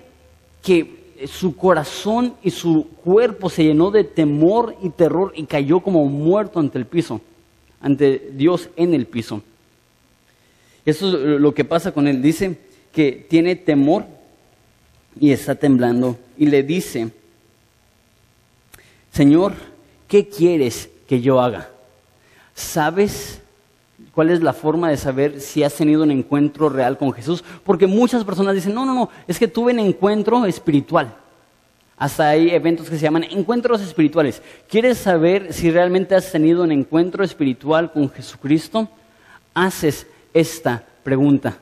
que 0.62 1.02
su 1.26 1.56
corazón 1.56 2.34
y 2.42 2.50
su 2.50 2.88
cuerpo 3.04 3.48
se 3.48 3.64
llenó 3.64 3.90
de 3.90 4.04
temor 4.04 4.76
y 4.82 4.90
terror 4.90 5.32
y 5.34 5.44
cayó 5.44 5.80
como 5.80 6.04
muerto 6.06 6.60
ante 6.60 6.78
el 6.78 6.86
piso, 6.86 7.20
ante 7.80 8.30
Dios 8.34 8.68
en 8.76 8.94
el 8.94 9.06
piso. 9.06 9.42
Eso 10.84 11.08
es 11.08 11.40
lo 11.40 11.54
que 11.54 11.64
pasa 11.64 11.92
con 11.92 12.08
él. 12.08 12.20
Dice 12.22 12.58
que 12.92 13.26
tiene 13.28 13.56
temor 13.56 14.04
y 15.18 15.30
está 15.30 15.54
temblando 15.54 16.18
y 16.36 16.46
le 16.46 16.62
dice, 16.62 17.10
Señor, 19.12 19.54
¿qué 20.08 20.28
quieres 20.28 20.90
que 21.06 21.20
yo 21.20 21.40
haga? 21.40 21.70
¿Sabes 22.54 23.41
¿Cuál 24.14 24.30
es 24.30 24.42
la 24.42 24.52
forma 24.52 24.90
de 24.90 24.96
saber 24.98 25.40
si 25.40 25.62
has 25.62 25.74
tenido 25.74 26.02
un 26.02 26.10
encuentro 26.10 26.68
real 26.68 26.98
con 26.98 27.12
Jesús? 27.12 27.42
Porque 27.64 27.86
muchas 27.86 28.24
personas 28.24 28.54
dicen, 28.54 28.74
no, 28.74 28.84
no, 28.84 28.94
no, 28.94 29.10
es 29.26 29.38
que 29.38 29.48
tuve 29.48 29.72
un 29.72 29.78
encuentro 29.78 30.44
espiritual. 30.44 31.14
Hasta 31.96 32.28
hay 32.28 32.50
eventos 32.50 32.90
que 32.90 32.96
se 32.96 33.02
llaman 33.02 33.24
encuentros 33.24 33.80
espirituales. 33.80 34.42
¿Quieres 34.68 34.98
saber 34.98 35.52
si 35.52 35.70
realmente 35.70 36.14
has 36.14 36.30
tenido 36.30 36.62
un 36.62 36.72
encuentro 36.72 37.24
espiritual 37.24 37.90
con 37.90 38.10
Jesucristo? 38.10 38.88
Haces 39.54 40.06
esta 40.34 40.84
pregunta. 41.04 41.58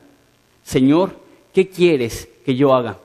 Señor, 0.63 1.15
¿qué 1.53 1.69
quieres 1.69 2.27
que 2.43 2.55
yo 2.55 2.73
haga? 2.73 2.97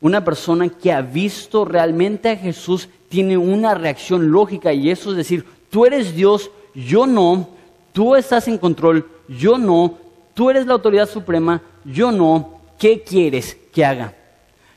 Una 0.00 0.24
persona 0.24 0.68
que 0.68 0.92
ha 0.92 1.00
visto 1.00 1.64
realmente 1.64 2.30
a 2.30 2.36
Jesús 2.36 2.88
tiene 3.08 3.36
una 3.36 3.74
reacción 3.74 4.30
lógica 4.30 4.72
y 4.72 4.90
eso 4.90 5.10
es 5.10 5.16
decir, 5.16 5.44
tú 5.70 5.86
eres 5.86 6.14
Dios, 6.14 6.50
yo 6.74 7.06
no, 7.06 7.55
Tú 7.96 8.14
estás 8.14 8.46
en 8.46 8.58
control, 8.58 9.08
yo 9.26 9.56
no. 9.56 9.96
Tú 10.34 10.50
eres 10.50 10.66
la 10.66 10.74
autoridad 10.74 11.08
suprema, 11.08 11.62
yo 11.82 12.12
no. 12.12 12.60
¿Qué 12.78 13.02
quieres 13.02 13.56
que 13.72 13.86
haga? 13.86 14.12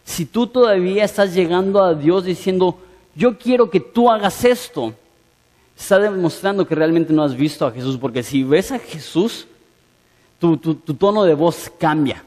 Si 0.05 0.25
tú 0.25 0.47
todavía 0.47 1.03
estás 1.03 1.33
llegando 1.33 1.83
a 1.83 1.93
Dios 1.95 2.23
diciendo, 2.23 2.79
yo 3.15 3.37
quiero 3.37 3.69
que 3.69 3.81
tú 3.81 4.09
hagas 4.09 4.45
esto, 4.45 4.93
está 5.77 5.99
demostrando 5.99 6.65
que 6.65 6.75
realmente 6.75 7.11
no 7.11 7.21
has 7.21 7.35
visto 7.35 7.67
a 7.67 7.73
Jesús, 7.73 7.97
porque 7.97 8.23
si 8.23 8.45
ves 8.45 8.71
a 8.71 8.79
Jesús, 8.79 9.47
tu, 10.39 10.55
tono 10.57 11.25
de 11.25 11.33
voz 11.33 11.69
cambia. 11.77 12.23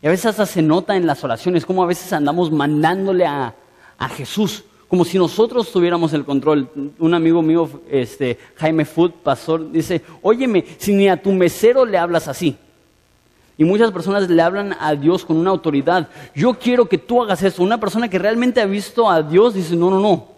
Y 0.00 0.06
a 0.06 0.10
veces 0.10 0.24
hasta 0.24 0.46
se 0.46 0.62
nota 0.62 0.96
en 0.96 1.06
las 1.06 1.22
oraciones, 1.24 1.66
como 1.66 1.82
a 1.82 1.86
veces 1.86 2.10
andamos 2.14 2.50
mandándole 2.50 3.26
a, 3.26 3.54
a 3.98 4.08
Jesús 4.08 4.64
como 4.88 5.04
si 5.04 5.18
nosotros 5.18 5.70
tuviéramos 5.70 6.12
el 6.12 6.24
control. 6.24 6.68
Un 6.98 7.14
amigo 7.14 7.42
mío, 7.42 7.68
este, 7.90 8.38
Jaime 8.56 8.84
Food, 8.84 9.12
pastor, 9.22 9.70
dice, 9.70 10.02
óyeme, 10.22 10.64
si 10.78 10.92
ni 10.92 11.08
a 11.08 11.20
tu 11.20 11.32
mesero 11.32 11.84
le 11.84 11.98
hablas 11.98 12.28
así. 12.28 12.56
Y 13.58 13.64
muchas 13.64 13.90
personas 13.90 14.28
le 14.28 14.42
hablan 14.42 14.76
a 14.78 14.94
Dios 14.94 15.24
con 15.24 15.36
una 15.36 15.50
autoridad. 15.50 16.08
Yo 16.34 16.54
quiero 16.54 16.86
que 16.86 16.98
tú 16.98 17.22
hagas 17.22 17.42
eso. 17.42 17.62
Una 17.62 17.80
persona 17.80 18.08
que 18.08 18.18
realmente 18.18 18.60
ha 18.60 18.66
visto 18.66 19.10
a 19.10 19.22
Dios 19.22 19.54
dice, 19.54 19.74
no, 19.74 19.90
no, 19.90 20.00
no, 20.00 20.28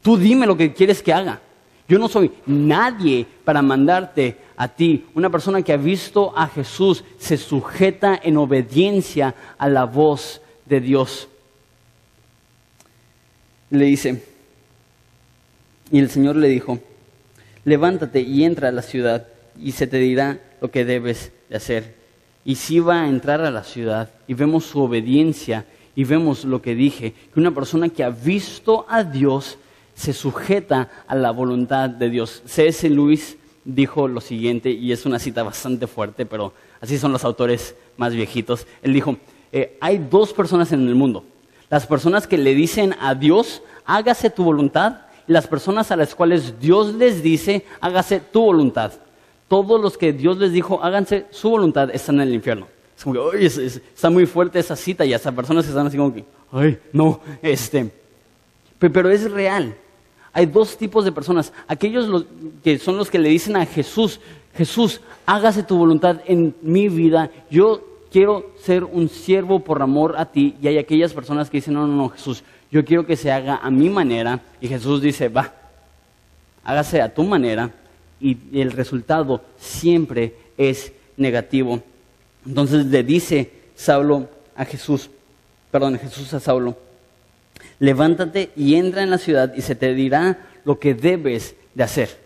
tú 0.00 0.16
dime 0.16 0.46
lo 0.46 0.56
que 0.56 0.72
quieres 0.72 1.02
que 1.02 1.12
haga. 1.12 1.40
Yo 1.86 1.98
no 1.98 2.08
soy 2.08 2.32
nadie 2.46 3.26
para 3.44 3.60
mandarte 3.60 4.38
a 4.56 4.68
ti. 4.68 5.04
Una 5.14 5.28
persona 5.28 5.62
que 5.62 5.72
ha 5.72 5.76
visto 5.76 6.32
a 6.34 6.48
Jesús 6.48 7.04
se 7.18 7.36
sujeta 7.36 8.18
en 8.22 8.38
obediencia 8.38 9.34
a 9.58 9.68
la 9.68 9.84
voz 9.84 10.40
de 10.64 10.80
Dios 10.80 11.28
le 13.72 13.86
dice, 13.86 14.22
y 15.90 15.98
el 15.98 16.10
Señor 16.10 16.36
le 16.36 16.48
dijo, 16.48 16.78
levántate 17.64 18.20
y 18.20 18.44
entra 18.44 18.68
a 18.68 18.72
la 18.72 18.82
ciudad 18.82 19.26
y 19.60 19.72
se 19.72 19.86
te 19.86 19.96
dirá 19.96 20.40
lo 20.60 20.70
que 20.70 20.84
debes 20.84 21.32
de 21.48 21.56
hacer. 21.56 21.94
Y 22.44 22.56
si 22.56 22.80
va 22.80 23.02
a 23.02 23.08
entrar 23.08 23.40
a 23.40 23.50
la 23.50 23.64
ciudad 23.64 24.10
y 24.28 24.34
vemos 24.34 24.66
su 24.66 24.80
obediencia 24.80 25.64
y 25.96 26.04
vemos 26.04 26.44
lo 26.44 26.60
que 26.60 26.74
dije, 26.74 27.14
que 27.32 27.40
una 27.40 27.54
persona 27.54 27.88
que 27.88 28.04
ha 28.04 28.10
visto 28.10 28.84
a 28.88 29.04
Dios 29.04 29.58
se 29.94 30.12
sujeta 30.12 30.90
a 31.06 31.14
la 31.14 31.30
voluntad 31.30 31.88
de 31.88 32.10
Dios. 32.10 32.42
C.S. 32.44 32.88
Luis 32.90 33.38
dijo 33.64 34.06
lo 34.06 34.20
siguiente, 34.20 34.70
y 34.70 34.92
es 34.92 35.06
una 35.06 35.18
cita 35.18 35.42
bastante 35.42 35.86
fuerte, 35.86 36.26
pero 36.26 36.52
así 36.80 36.98
son 36.98 37.12
los 37.12 37.24
autores 37.24 37.74
más 37.96 38.12
viejitos. 38.12 38.66
Él 38.82 38.92
dijo, 38.92 39.16
eh, 39.50 39.78
hay 39.80 39.98
dos 39.98 40.32
personas 40.32 40.72
en 40.72 40.86
el 40.86 40.94
mundo. 40.94 41.24
Las 41.72 41.86
personas 41.86 42.26
que 42.26 42.36
le 42.36 42.54
dicen 42.54 42.94
a 43.00 43.14
Dios, 43.14 43.62
hágase 43.86 44.28
tu 44.28 44.44
voluntad, 44.44 45.06
y 45.26 45.32
las 45.32 45.46
personas 45.46 45.90
a 45.90 45.96
las 45.96 46.14
cuales 46.14 46.60
Dios 46.60 46.92
les 46.92 47.22
dice, 47.22 47.64
hágase 47.80 48.20
tu 48.20 48.42
voluntad. 48.42 48.92
Todos 49.48 49.80
los 49.80 49.96
que 49.96 50.12
Dios 50.12 50.36
les 50.36 50.52
dijo, 50.52 50.84
háganse 50.84 51.24
su 51.30 51.48
voluntad, 51.48 51.88
están 51.90 52.16
en 52.16 52.28
el 52.28 52.34
infierno. 52.34 52.68
Es 52.94 53.04
como 53.04 53.30
que, 53.30 53.46
está 53.46 54.10
muy 54.10 54.26
fuerte 54.26 54.58
esa 54.58 54.76
cita 54.76 55.06
y 55.06 55.14
hasta 55.14 55.32
personas 55.32 55.64
que 55.64 55.70
están 55.70 55.86
así 55.86 55.96
como 55.96 56.12
que, 56.12 56.26
ay, 56.52 56.78
no, 56.92 57.20
este. 57.40 57.90
Pero 58.78 59.08
es 59.08 59.30
real. 59.30 59.74
Hay 60.34 60.44
dos 60.44 60.76
tipos 60.76 61.06
de 61.06 61.12
personas. 61.12 61.54
Aquellos 61.66 62.26
que 62.62 62.78
son 62.78 62.98
los 62.98 63.08
que 63.08 63.18
le 63.18 63.30
dicen 63.30 63.56
a 63.56 63.64
Jesús, 63.64 64.20
Jesús, 64.54 65.00
hágase 65.24 65.62
tu 65.62 65.78
voluntad 65.78 66.20
en 66.26 66.54
mi 66.60 66.90
vida. 66.90 67.30
Yo 67.50 67.91
quiero 68.12 68.52
ser 68.62 68.84
un 68.84 69.08
siervo 69.08 69.60
por 69.60 69.80
amor 69.82 70.14
a 70.18 70.26
ti. 70.26 70.54
Y 70.60 70.68
hay 70.68 70.78
aquellas 70.78 71.12
personas 71.12 71.48
que 71.48 71.56
dicen, 71.56 71.74
no, 71.74 71.86
no, 71.86 71.96
no, 71.96 72.08
Jesús, 72.10 72.44
yo 72.70 72.84
quiero 72.84 73.06
que 73.06 73.16
se 73.16 73.32
haga 73.32 73.56
a 73.56 73.70
mi 73.70 73.88
manera. 73.88 74.40
Y 74.60 74.68
Jesús 74.68 75.00
dice, 75.00 75.28
va, 75.28 75.52
hágase 76.62 77.00
a 77.00 77.12
tu 77.12 77.24
manera. 77.24 77.70
Y 78.20 78.36
el 78.60 78.70
resultado 78.70 79.42
siempre 79.58 80.34
es 80.56 80.92
negativo. 81.16 81.82
Entonces 82.46 82.86
le 82.86 83.02
dice 83.02 83.50
Saulo 83.74 84.28
a 84.54 84.64
Jesús, 84.64 85.10
perdón, 85.70 85.98
Jesús 85.98 86.32
a 86.34 86.40
Saulo, 86.40 86.76
levántate 87.78 88.50
y 88.54 88.74
entra 88.74 89.02
en 89.02 89.10
la 89.10 89.18
ciudad 89.18 89.54
y 89.56 89.62
se 89.62 89.74
te 89.74 89.94
dirá 89.94 90.46
lo 90.64 90.78
que 90.78 90.94
debes 90.94 91.56
de 91.74 91.82
hacer. 91.82 92.16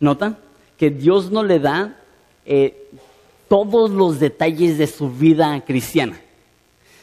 ¿Notan? 0.00 0.38
Que 0.78 0.90
Dios 0.90 1.30
no 1.30 1.42
le 1.42 1.58
da 1.58 1.96
eh, 2.46 2.88
todos 3.52 3.90
los 3.90 4.18
detalles 4.18 4.78
de 4.78 4.86
su 4.86 5.10
vida 5.10 5.62
cristiana. 5.66 6.18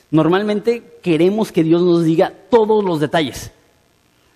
Normalmente 0.09 0.97
queremos 1.03 1.51
que 1.51 1.63
Dios 1.63 1.83
nos 1.83 2.03
diga 2.03 2.33
todos 2.49 2.83
los 2.83 2.99
detalles. 2.99 3.51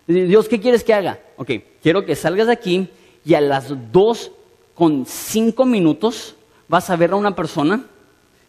Dios, 0.06 0.47
¿qué 0.47 0.60
quieres 0.60 0.84
que 0.84 0.93
haga? 0.93 1.19
Ok, 1.38 1.49
quiero 1.82 2.06
que 2.06 2.15
salgas 2.15 2.45
de 2.45 2.54
aquí 2.54 2.88
y 3.26 3.34
a 3.34 3.41
las 3.41 3.73
dos 3.91 4.30
con 4.76 5.08
cinco 5.08 5.65
minutos 5.65 6.36
vas 6.67 6.91
a 6.91 6.95
ver 6.97 7.13
a 7.13 7.15
una 7.15 7.36
persona, 7.36 7.84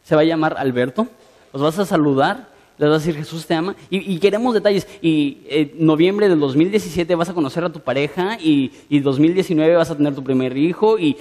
se 0.02 0.14
va 0.14 0.20
a 0.20 0.24
llamar 0.24 0.56
Alberto, 0.58 1.08
los 1.50 1.62
vas 1.62 1.78
a 1.78 1.86
saludar 1.86 2.50
les 2.76 2.90
vas 2.90 3.02
a 3.02 3.06
decir 3.06 3.14
Jesús 3.14 3.46
te 3.46 3.54
ama. 3.54 3.76
Y, 3.88 4.18
queremos 4.18 4.52
detalles. 4.52 4.86
Y 5.00 5.38
eh, 5.46 5.74
noviembre 5.78 6.28
del 6.28 6.40
2017 6.40 7.14
vas 7.14 7.28
a 7.28 7.34
conocer 7.34 7.62
a 7.62 7.70
tu 7.70 7.80
pareja 7.80 8.36
y, 8.40 8.72
y 8.88 8.98
2019 8.98 9.76
vas 9.76 9.90
a 9.90 9.96
tener 9.96 10.14
tu 10.14 10.24
primer 10.24 10.56
hijo. 10.56 10.98
Y, 10.98 11.14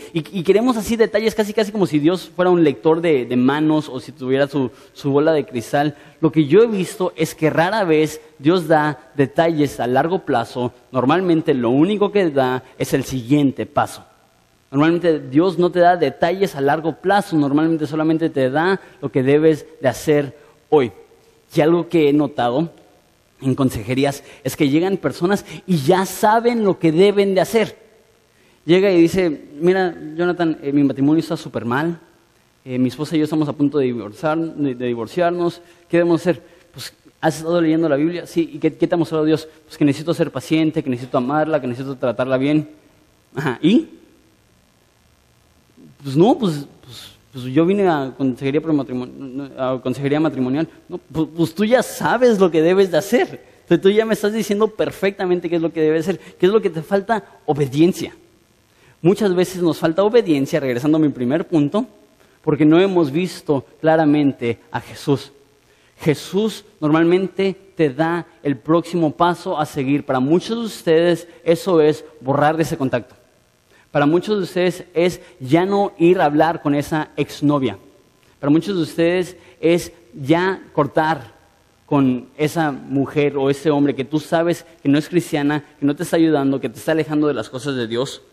queremos 0.44 0.78
así 0.78 0.96
detalles 0.96 1.36
casi 1.36 1.54
casi 1.54 1.72
como 1.72 1.86
si 1.86 2.00
Dios 2.00 2.32
fuera 2.36 2.50
un 2.50 2.64
lector 2.64 3.02
de, 3.02 3.34
manos 3.36 3.90
o 3.90 4.00
si 4.00 4.12
tuviera 4.12 4.48
su, 4.48 4.72
bola 5.06 5.32
de 5.32 5.46
cristal. 5.46 5.96
Lo 6.22 6.32
que 6.32 6.46
yo 6.46 6.64
he 6.64 6.68
visto 6.68 7.14
es 7.16 7.36
que 7.36 7.50
rara 7.50 7.84
vez 7.84 8.20
Dios 8.40 8.68
da 8.68 9.12
detalles 9.16 9.80
a 9.80 9.86
largo 9.86 10.20
plazo. 10.20 10.74
Normalmente 10.92 11.54
lo 11.54 11.70
único 11.70 12.12
que 12.12 12.32
da 12.32 12.64
es 12.80 12.94
el 12.94 13.04
siguiente 13.04 13.68
paso. 13.68 14.04
Normalmente 14.72 15.20
Dios 15.20 15.60
no 15.60 15.72
te 15.72 15.80
da 15.80 15.98
detalles 15.98 16.56
a 16.56 16.62
largo 16.62 16.96
plazo, 16.96 17.38
normalmente 17.38 17.86
solamente 17.86 18.32
te 18.32 18.50
da 18.50 18.82
lo 19.04 19.12
que 19.12 19.22
debes 19.22 19.68
de 19.80 19.88
hacer 19.88 20.36
hoy. 20.70 20.92
Y 21.56 21.62
algo 21.62 21.90
que 21.90 22.10
he 22.10 22.14
notado 22.14 22.72
en 23.42 23.56
consejerías 23.56 24.24
es 24.44 24.56
que 24.56 24.70
llegan 24.70 24.98
personas 24.98 25.46
y 25.68 25.78
ya 25.78 26.06
saben 26.06 26.64
lo 26.64 26.80
que 26.80 26.92
deben 26.92 27.36
de 27.36 27.42
hacer. 27.42 27.78
Llega 28.66 28.90
y 28.92 29.02
dice, 29.02 29.50
mira, 29.60 29.96
Jonathan, 30.16 30.58
eh, 30.64 30.72
mi 30.72 30.84
matrimonio 30.84 31.20
está 31.20 31.36
súper 31.36 31.66
mal, 31.66 32.00
eh, 32.64 32.80
mi 32.80 32.88
esposa 32.88 33.16
y 33.16 33.20
yo 33.20 33.26
estamos 33.26 33.50
a 33.50 33.54
punto 33.54 33.78
de, 33.78 33.86
divorciar, 33.86 34.38
de, 34.38 34.86
divorciarnos, 34.86 35.62
¿qué 35.90 35.98
debemos 35.98 36.22
hacer? 36.22 36.42
Pues, 36.72 36.94
¿has 37.20 37.38
estado 37.38 37.60
leyendo 37.60 37.90
la 37.90 37.98
Biblia? 37.98 38.26
Sí, 38.26 38.52
¿y 38.54 38.60
qué, 38.60 38.72
te 38.72 38.96
ha 38.96 38.98
mostrado 38.98 39.26
Dios? 39.26 39.48
Pues 39.66 39.78
que 39.78 39.84
necesito 39.84 40.14
ser 40.14 40.32
paciente, 40.32 40.82
que 40.82 40.90
necesito 40.90 41.18
amarla, 41.18 41.60
que 41.60 41.68
necesito 41.68 41.98
tratarla 41.98 42.38
bien. 42.38 42.70
Ajá, 43.36 43.60
¿y? 43.62 43.90
Pues 46.02 46.16
no, 46.16 46.38
pues 46.38 46.66
pues 46.84 47.13
yo 47.34 47.66
vine 47.66 47.88
a 47.88 48.14
consejería, 48.16 48.62
matrimonial. 50.20 50.68
Pues, 51.12 51.28
pues, 51.36 51.56
tú 51.56 51.66
ya 51.66 51.82
sabes 51.82 52.40
lo 52.40 52.52
que 52.52 52.62
debes 52.62 52.92
de 52.92 52.98
hacer. 52.98 53.44
Entonces 53.62 53.82
tú 53.82 53.90
ya 53.90 54.06
me 54.06 54.14
estás 54.14 54.34
diciendo 54.34 54.68
perfectamente 54.68 55.50
qué 55.50 55.56
es 55.56 55.62
lo 55.62 55.74
que 55.74 55.82
debe 55.82 56.00
hacer. 56.00 56.20
¿Qué 56.20 56.46
es 56.46 56.52
lo 56.52 56.62
que 56.62 56.70
te 56.70 56.84
falta? 56.84 57.24
Obediencia. 57.46 58.14
Muchas 59.02 59.34
veces 59.34 59.62
nos 59.62 59.80
falta 59.80 60.04
obediencia, 60.04 60.60
regresando 60.60 60.98
a 60.98 61.02
mi 61.02 61.10
primer 61.10 61.48
punto, 61.48 61.86
porque 62.42 62.66
no 62.66 62.80
hemos 62.80 63.12
visto 63.12 63.66
claramente 63.82 64.60
a 64.72 64.80
Jesús. 64.80 65.32
Jesús 66.00 66.66
normalmente 66.80 67.56
te 67.76 67.90
da 67.90 68.28
el 68.44 68.58
próximo 68.58 69.12
paso 69.12 69.60
a 69.60 69.66
seguir. 69.66 70.06
Para 70.06 70.20
muchos 70.20 70.58
de 70.60 70.66
ustedes 70.66 71.28
eso 71.44 71.82
es 71.82 72.06
borrar 72.22 72.58
de 72.58 72.64
ese 72.64 72.78
contacto. 72.78 73.16
Para 73.94 74.08
muchos 74.08 74.38
de 74.38 74.44
ustedes 74.46 74.86
es 74.96 75.22
ya 75.40 75.68
no 75.68 75.94
ir 76.00 76.20
a 76.20 76.26
hablar 76.26 76.64
con 76.64 76.74
esa 76.74 77.12
exnovia. 77.16 77.78
Para 78.40 78.50
muchos 78.50 78.76
de 78.76 78.82
ustedes 78.82 79.38
es 79.62 79.92
ya 80.20 80.64
cortar 80.74 81.36
con 81.86 82.26
esa 82.36 82.72
mujer 82.72 83.38
o 83.38 83.52
ese 83.52 83.70
hombre 83.70 83.94
que 83.94 84.04
tú 84.04 84.20
sabes 84.20 84.66
que 84.82 84.90
no 84.90 84.98
es 84.98 85.08
cristiana, 85.08 85.64
que 85.80 85.86
no 85.86 85.96
te 85.96 86.02
está 86.02 86.16
ayudando, 86.16 86.60
que 86.60 86.70
te 86.70 86.80
está 86.80 86.94
alejando 86.94 87.28
de 87.28 87.36
las 87.36 87.52
cosas 87.52 87.76
de 87.76 87.86
Dios. 87.86 88.24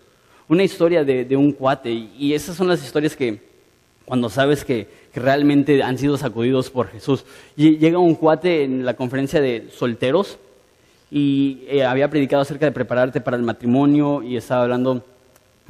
Una 0.49 0.62
historia 0.62 1.05
de, 1.05 1.37
un 1.37 1.53
cuate, 1.53 1.90
y 1.92 2.33
esas 2.33 2.57
son 2.57 2.66
las 2.66 2.83
historias 2.83 3.14
que 3.14 3.42
cuando 4.07 4.31
sabes 4.31 4.64
que, 4.64 4.88
realmente 5.14 5.83
han 5.83 5.99
sido 5.99 6.16
sacudidos 6.16 6.70
por 6.70 6.88
Jesús. 6.88 7.27
llega 7.55 7.99
un 7.99 8.14
cuate 8.14 8.64
en 8.64 8.87
la 8.87 8.94
conferencia 8.94 9.42
de 9.42 9.68
solteros 9.70 10.38
y 11.11 11.64
eh, 11.68 11.85
había 11.85 12.09
predicado 12.09 12.40
acerca 12.40 12.64
de 12.64 12.73
prepararte 12.73 13.20
para 13.20 13.37
el 13.37 13.42
matrimonio 13.42 14.23
y 14.23 14.37
estaba 14.37 14.62
hablando 14.62 15.05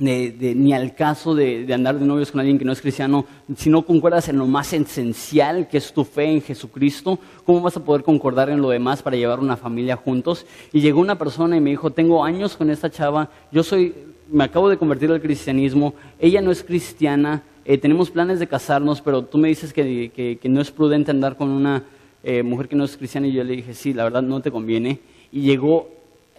ni 0.01 0.73
al 0.73 0.95
caso 0.95 1.35
de, 1.35 1.67
andar 1.73 1.99
de 1.99 2.07
novios 2.07 2.31
con 2.31 2.41
alguien 2.41 2.59
que 2.59 2.65
no 2.65 2.73
es 2.73 2.81
cristiano, 2.81 3.27
si 3.57 3.69
no 3.69 3.83
concuerdas 3.83 4.29
en 4.29 4.39
lo 4.39 4.47
más 4.47 4.73
esencial 4.73 5.69
que 5.69 5.77
es 5.77 5.93
tu 5.93 6.05
fe 6.05 6.25
en 6.25 6.41
Jesucristo, 6.41 7.19
¿cómo 7.45 7.61
vas 7.61 7.77
a 7.77 7.85
poder 7.85 8.03
concordar 8.03 8.49
en 8.49 8.63
lo 8.63 8.71
demás 8.71 9.03
para 9.03 9.17
llevar 9.17 9.41
una 9.41 9.59
familia 9.59 9.97
juntos? 9.97 10.47
Y 10.73 10.81
llegó 10.81 11.01
una 11.01 11.19
persona 11.19 11.57
y 11.57 11.61
me 11.61 11.71
dijo, 11.71 11.91
tengo 11.91 12.25
años 12.25 12.57
con 12.57 12.71
esta 12.71 12.91
chava, 12.91 13.29
yo 13.53 13.63
soy, 13.63 13.95
me 14.31 14.45
acabo 14.45 14.71
de 14.71 14.79
convertir 14.79 15.11
al 15.11 15.21
cristianismo, 15.21 15.93
ella 16.19 16.41
no 16.41 16.51
es 16.51 16.65
cristiana, 16.65 17.43
eh, 17.67 17.77
tenemos 17.77 18.11
planes 18.11 18.41
de 18.41 18.47
casarnos, 18.47 19.03
pero 19.03 19.25
tú 19.25 19.37
me 19.37 19.49
dices 19.49 19.73
que, 19.73 20.39
no 20.45 20.61
es 20.63 20.71
prudente 20.71 21.11
andar 21.11 21.37
con 21.37 21.51
una 21.51 21.85
eh, 22.25 22.43
mujer 22.43 22.69
que 22.69 22.77
no 22.77 22.85
es 22.85 22.97
cristiana 22.97 23.27
y 23.27 23.33
yo 23.33 23.45
le 23.45 23.57
dije, 23.57 23.75
sí, 23.75 23.93
la 23.93 24.05
verdad 24.05 24.23
no 24.23 24.41
te 24.41 24.51
conviene. 24.51 24.99
Y 25.31 25.43
llegó, 25.43 25.91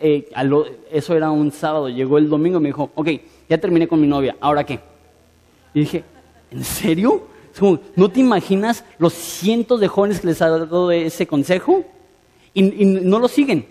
eh, 0.02 0.30
eso 0.92 1.16
era 1.16 1.30
un 1.30 1.52
sábado, 1.52 1.90
llegó 1.90 2.18
el 2.18 2.28
domingo 2.28 2.58
y 2.58 2.62
me 2.62 2.70
dijo, 2.70 2.90
ok, 2.96 3.08
ya 3.52 3.58
terminé 3.58 3.86
con 3.86 4.00
mi 4.00 4.08
novia, 4.08 4.38
¿ahora 4.40 4.64
qué? 4.64 4.80
Y 5.74 5.82
dije, 5.82 6.06
¿en 6.52 6.64
serio? 6.64 7.28
¿no 7.98 8.10
te 8.10 8.22
imaginas 8.22 8.86
los 8.98 9.12
cientos 9.12 9.82
de 9.82 9.90
jóvenes 9.90 10.22
que 10.22 10.28
les 10.28 10.42
ha 10.42 10.48
dado 10.48 10.90
ese 10.90 11.28
consejo? 11.28 11.84
Y, 12.54 12.62
no 12.86 13.20
lo 13.20 13.28
siguen. 13.28 13.66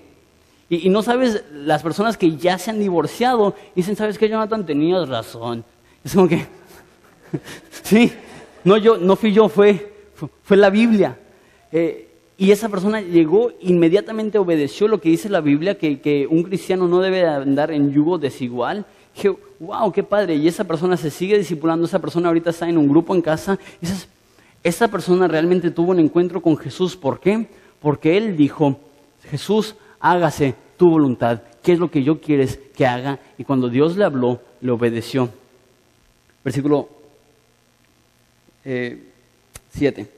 Y, 0.69 0.91
no 0.91 1.03
sabes, 1.03 1.45
las 1.51 1.83
personas 1.83 2.19
que 2.19 2.37
ya 2.37 2.59
se 2.59 2.71
han 2.71 2.79
divorciado, 2.79 3.55
dicen, 3.75 3.97
¿sabes 3.97 4.19
qué, 4.19 4.29
Jonathan? 4.29 4.67
Tenías 4.67 5.09
razón. 5.09 5.65
Es 6.05 6.15
como 6.15 6.29
que, 6.29 6.45
sí, 7.83 8.13
no, 8.65 8.77
yo, 8.77 8.99
no 8.99 9.17
fui 9.17 9.33
yo, 9.33 9.49
fue, 9.49 9.95
fue, 10.43 10.59
la 10.59 10.69
Biblia. 10.69 11.19
Eh, 11.73 12.07
y 12.37 12.51
esa 12.51 12.69
persona 12.69 13.01
llegó, 13.01 13.51
inmediatamente 13.63 14.37
obedeció 14.37 14.89
lo 14.89 15.01
que 15.01 15.09
dice 15.09 15.31
la 15.31 15.41
Biblia, 15.41 15.79
que, 15.79 16.03
que 16.03 16.27
un 16.27 16.43
cristiano 16.43 16.87
no 16.87 17.01
debe 17.01 17.27
andar 17.27 17.71
en 17.71 17.93
yugo 17.95 18.19
desigual 18.19 18.85
Dije, 19.15 19.37
wow, 19.61 19.93
qué 19.93 20.03
padre. 20.03 20.35
Y 20.35 20.49
esa 20.49 20.65
persona 20.65 20.97
se 20.97 21.11
sigue 21.11 21.39
discipulando, 21.39 21.87
esa 21.87 22.01
persona 22.01 22.29
ahorita 22.29 22.51
está 22.51 22.69
en 22.69 22.79
un 22.79 22.89
grupo 22.89 23.15
en 23.15 23.23
casa. 23.23 23.59
Y 23.81 23.87
dices, 23.87 24.09
esa 24.65 24.89
persona 24.89 25.29
realmente 25.29 25.71
tuvo 25.71 25.93
un 25.93 26.01
encuentro 26.01 26.41
con 26.41 26.57
Jesús. 26.57 26.97
¿Por 26.97 27.21
qué? 27.21 27.47
Porque 27.81 28.17
él 28.17 28.37
dijo, 28.37 28.81
Jesús, 29.31 29.77
hágase 30.01 30.55
tu 30.77 30.91
voluntad. 30.91 31.43
¿Qué 31.63 31.73
es 31.73 31.79
lo 31.79 31.91
que 31.91 32.03
yo 32.03 32.21
quieres 32.21 32.59
que 32.75 32.87
haga? 32.87 33.21
Y 33.39 33.45
cuando 33.45 33.69
Dios 33.69 33.97
le 33.97 34.05
habló, 34.05 34.41
le 34.61 34.73
obedeció. 34.73 35.29
Versículo 36.43 36.89
7. 38.65 40.01
Eh, 40.01 40.09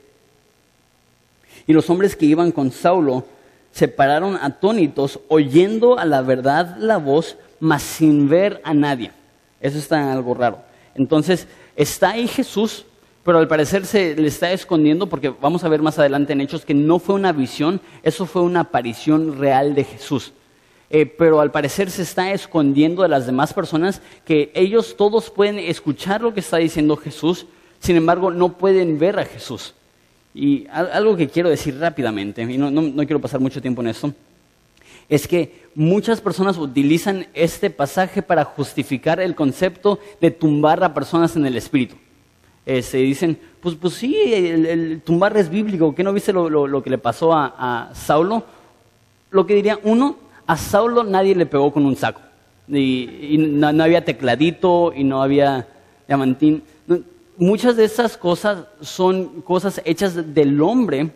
y 1.67 1.73
los 1.73 1.89
hombres 1.89 2.15
que 2.15 2.25
iban 2.25 2.51
con 2.51 2.71
Saulo 2.71 3.25
se 3.71 3.87
pararon 3.87 4.37
atónitos, 4.37 5.19
oyendo 5.29 5.97
a 5.97 6.05
la 6.05 6.21
verdad 6.21 6.77
la 6.77 6.97
voz, 6.97 7.37
mas 7.59 7.81
sin 7.81 8.29
ver 8.29 8.61
a 8.63 8.73
nadie. 8.73 9.11
Eso 9.63 9.79
está 9.79 10.11
algo 10.11 10.33
raro. 10.35 10.59
Entonces, 10.93 11.47
está 11.75 12.11
ahí 12.11 12.27
Jesús, 12.27 12.85
pero 13.23 13.39
al 13.39 13.47
parecer 13.47 13.85
se 13.85 14.13
le 14.13 14.27
está 14.27 14.51
escondiendo 14.51 15.07
porque 15.07 15.29
vamos 15.29 15.63
a 15.63 15.69
ver 15.69 15.81
más 15.81 15.97
adelante 15.97 16.33
en 16.33 16.41
Hechos 16.41 16.65
que 16.65 16.73
no 16.73 16.99
fue 16.99 17.15
una 17.15 17.31
visión, 17.31 17.79
eso 18.03 18.25
fue 18.25 18.41
una 18.41 18.59
aparición 18.59 19.39
real 19.39 19.73
de 19.73 19.85
Jesús. 19.85 20.33
eh, 20.89 21.07
pero 21.07 21.41
al 21.41 21.49
parecer 21.49 21.89
se 21.89 22.03
está 22.03 22.31
escondiendo 22.33 23.01
de 23.01 23.09
las 23.09 23.25
demás 23.25 23.51
personas, 23.53 24.01
que 24.25 24.51
ellos 24.53 24.95
todos 24.95 25.31
pueden 25.31 25.57
escuchar 25.57 26.21
lo 26.21 26.33
que 26.35 26.41
está 26.41 26.57
diciendo 26.57 26.97
Jesús, 26.97 27.47
sin 27.79 27.95
embargo 27.95 28.29
no 28.29 28.57
pueden 28.57 28.99
ver 28.99 29.17
a 29.17 29.25
Jesús. 29.25 29.73
Y 30.35 30.67
algo 30.67 31.15
que 31.15 31.29
quiero 31.29 31.49
decir 31.49 31.79
rápidamente, 31.79 32.43
y 32.43 32.57
no, 32.59 32.69
no 32.69 33.05
quiero 33.05 33.19
pasar 33.19 33.39
mucho 33.39 33.59
tiempo 33.59 33.81
en 33.81 33.87
esto, 33.87 34.13
es 35.09 35.27
que 35.27 35.63
muchas 35.75 36.21
personas 36.21 36.57
utilizan 36.57 37.27
este 37.33 37.69
pasaje 37.69 38.21
para 38.21 38.43
justificar 38.43 39.19
el 39.19 39.35
concepto 39.35 39.99
de 40.21 40.31
tumbar 40.31 40.83
a 40.83 40.93
personas 40.93 41.35
en 41.35 41.45
el 41.45 41.57
espíritu. 41.57 41.95
se 42.65 42.77
este, 42.77 42.97
dicen, 42.97 43.37
pues, 43.61 43.75
pues 43.75 43.93
sí, 43.95 44.15
el, 44.15 45.01
tumbar 45.03 45.35
es 45.37 45.49
bíblico, 45.49 45.95
¿qué 45.95 46.03
no 46.03 46.13
viste 46.13 46.33
lo, 46.33 46.83
que 46.83 46.89
le 46.89 46.97
pasó 46.97 47.33
a, 47.33 47.91
Saulo? 47.93 48.43
Lo 49.31 49.45
que 49.45 49.55
diría, 49.55 49.79
uno, 49.83 50.17
a 50.45 50.57
Saulo 50.57 51.03
nadie 51.03 51.35
le 51.35 51.45
pegó 51.45 51.71
con 51.71 51.85
un 51.85 51.95
saco, 51.95 52.21
y, 52.67 53.37
no, 53.37 53.67
había 53.83 54.05
tecladito 54.05 54.93
y 54.95 55.03
no 55.03 55.21
había 55.21 55.67
diamantín. 56.07 56.63
muchas 57.37 57.75
de 57.75 57.85
esas 57.85 58.17
cosas 58.17 58.65
son 58.81 59.41
cosas 59.41 59.81
hechas 59.85 60.33
del 60.33 60.61
hombre 60.61 61.11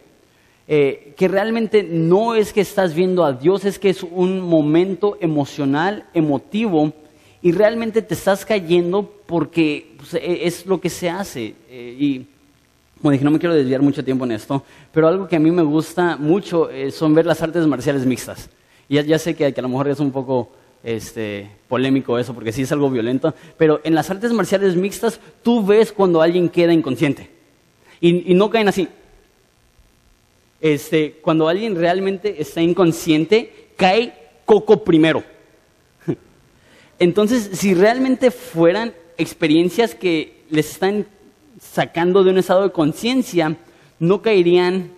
eh, 0.70 1.13
que 1.15 1.30
realmente 1.30 1.82
no 1.82 2.36
es 2.36 2.51
que 2.51 2.59
estás 2.59 2.93
viendo 2.93 3.24
a 3.24 3.32
Dios, 3.32 3.63
es 3.63 3.80
que 3.80 3.89
es 3.89 4.03
un 4.03 4.41
momento 4.41 5.18
emocional, 5.22 6.05
emotivo, 6.13 6.93
y 7.41 7.53
realmente 7.53 8.01
te 8.01 8.13
estás 8.13 8.45
cayendo 8.45 9.09
porque 9.26 9.95
pues, 9.95 10.15
e, 10.15 10.45
es 10.45 10.65
lo 10.65 10.82
que 10.82 10.89
se 10.89 11.09
hace. 11.09 11.55
Eh, 11.70 11.95
y 11.97 12.26
como 13.01 13.11
dije, 13.11 13.24
no 13.24 13.32
me 13.32 13.39
quiero 13.39 13.55
desviar 13.55 13.82
mucho 13.82 14.03
tiempo 14.03 14.26
en 14.26 14.34
esto, 14.34 14.61
pero 14.91 15.07
algo 15.07 15.28
que 15.28 15.38
a 15.38 15.39
mí 15.39 15.51
me 15.51 15.61
gusta 15.61 16.18
mucho 16.18 16.70
eh, 16.70 16.91
son 16.91 17.13
ver 17.13 17.26
las 17.26 17.41
artes 17.41 17.65
marciales 17.65 18.05
mixtas. 18.05 18.49
Y 18.89 19.01
ya, 19.01 19.20
sé 19.20 19.36
que, 19.36 19.45
a 19.45 19.61
lo 19.61 19.70
mejor 19.70 19.88
es 19.88 20.01
un 20.01 20.11
poco 20.11 20.49
este, 20.84 21.49
polémico 21.70 22.20
eso, 22.20 22.34
porque 22.34 22.51
sí 22.51 22.63
es 22.63 22.72
algo 22.74 22.89
violento, 22.89 23.34
pero 23.57 23.80
en 23.86 23.95
las 23.95 24.09
artes 24.09 24.34
marciales 24.34 24.76
mixtas 24.76 25.20
tú 25.43 25.65
ves 25.65 25.93
cuando 25.93 26.22
alguien 26.22 26.49
queda 26.49 26.74
inconsciente. 26.74 27.30
y 28.01 28.34
no 28.34 28.49
caen 28.49 28.68
así, 28.68 28.88
este, 30.62 31.14
cuando 31.22 31.47
alguien 31.47 31.76
realmente 31.76 32.41
está 32.41 32.62
inconsciente, 32.62 33.70
cae 33.76 34.14
coco 34.45 34.84
primero. 34.84 35.24
Entonces, 36.99 37.49
si 37.53 37.74
realmente 37.74 38.32
fueran 38.32 38.93
experiencias 39.18 39.95
que 39.95 40.43
les 40.49 40.72
están 40.72 41.05
sacando 41.62 42.24
de 42.24 42.32
un 42.32 42.38
estado 42.38 42.64
de 42.64 42.72
conciencia, 42.72 43.55
no 43.99 44.22
caerían 44.22 44.91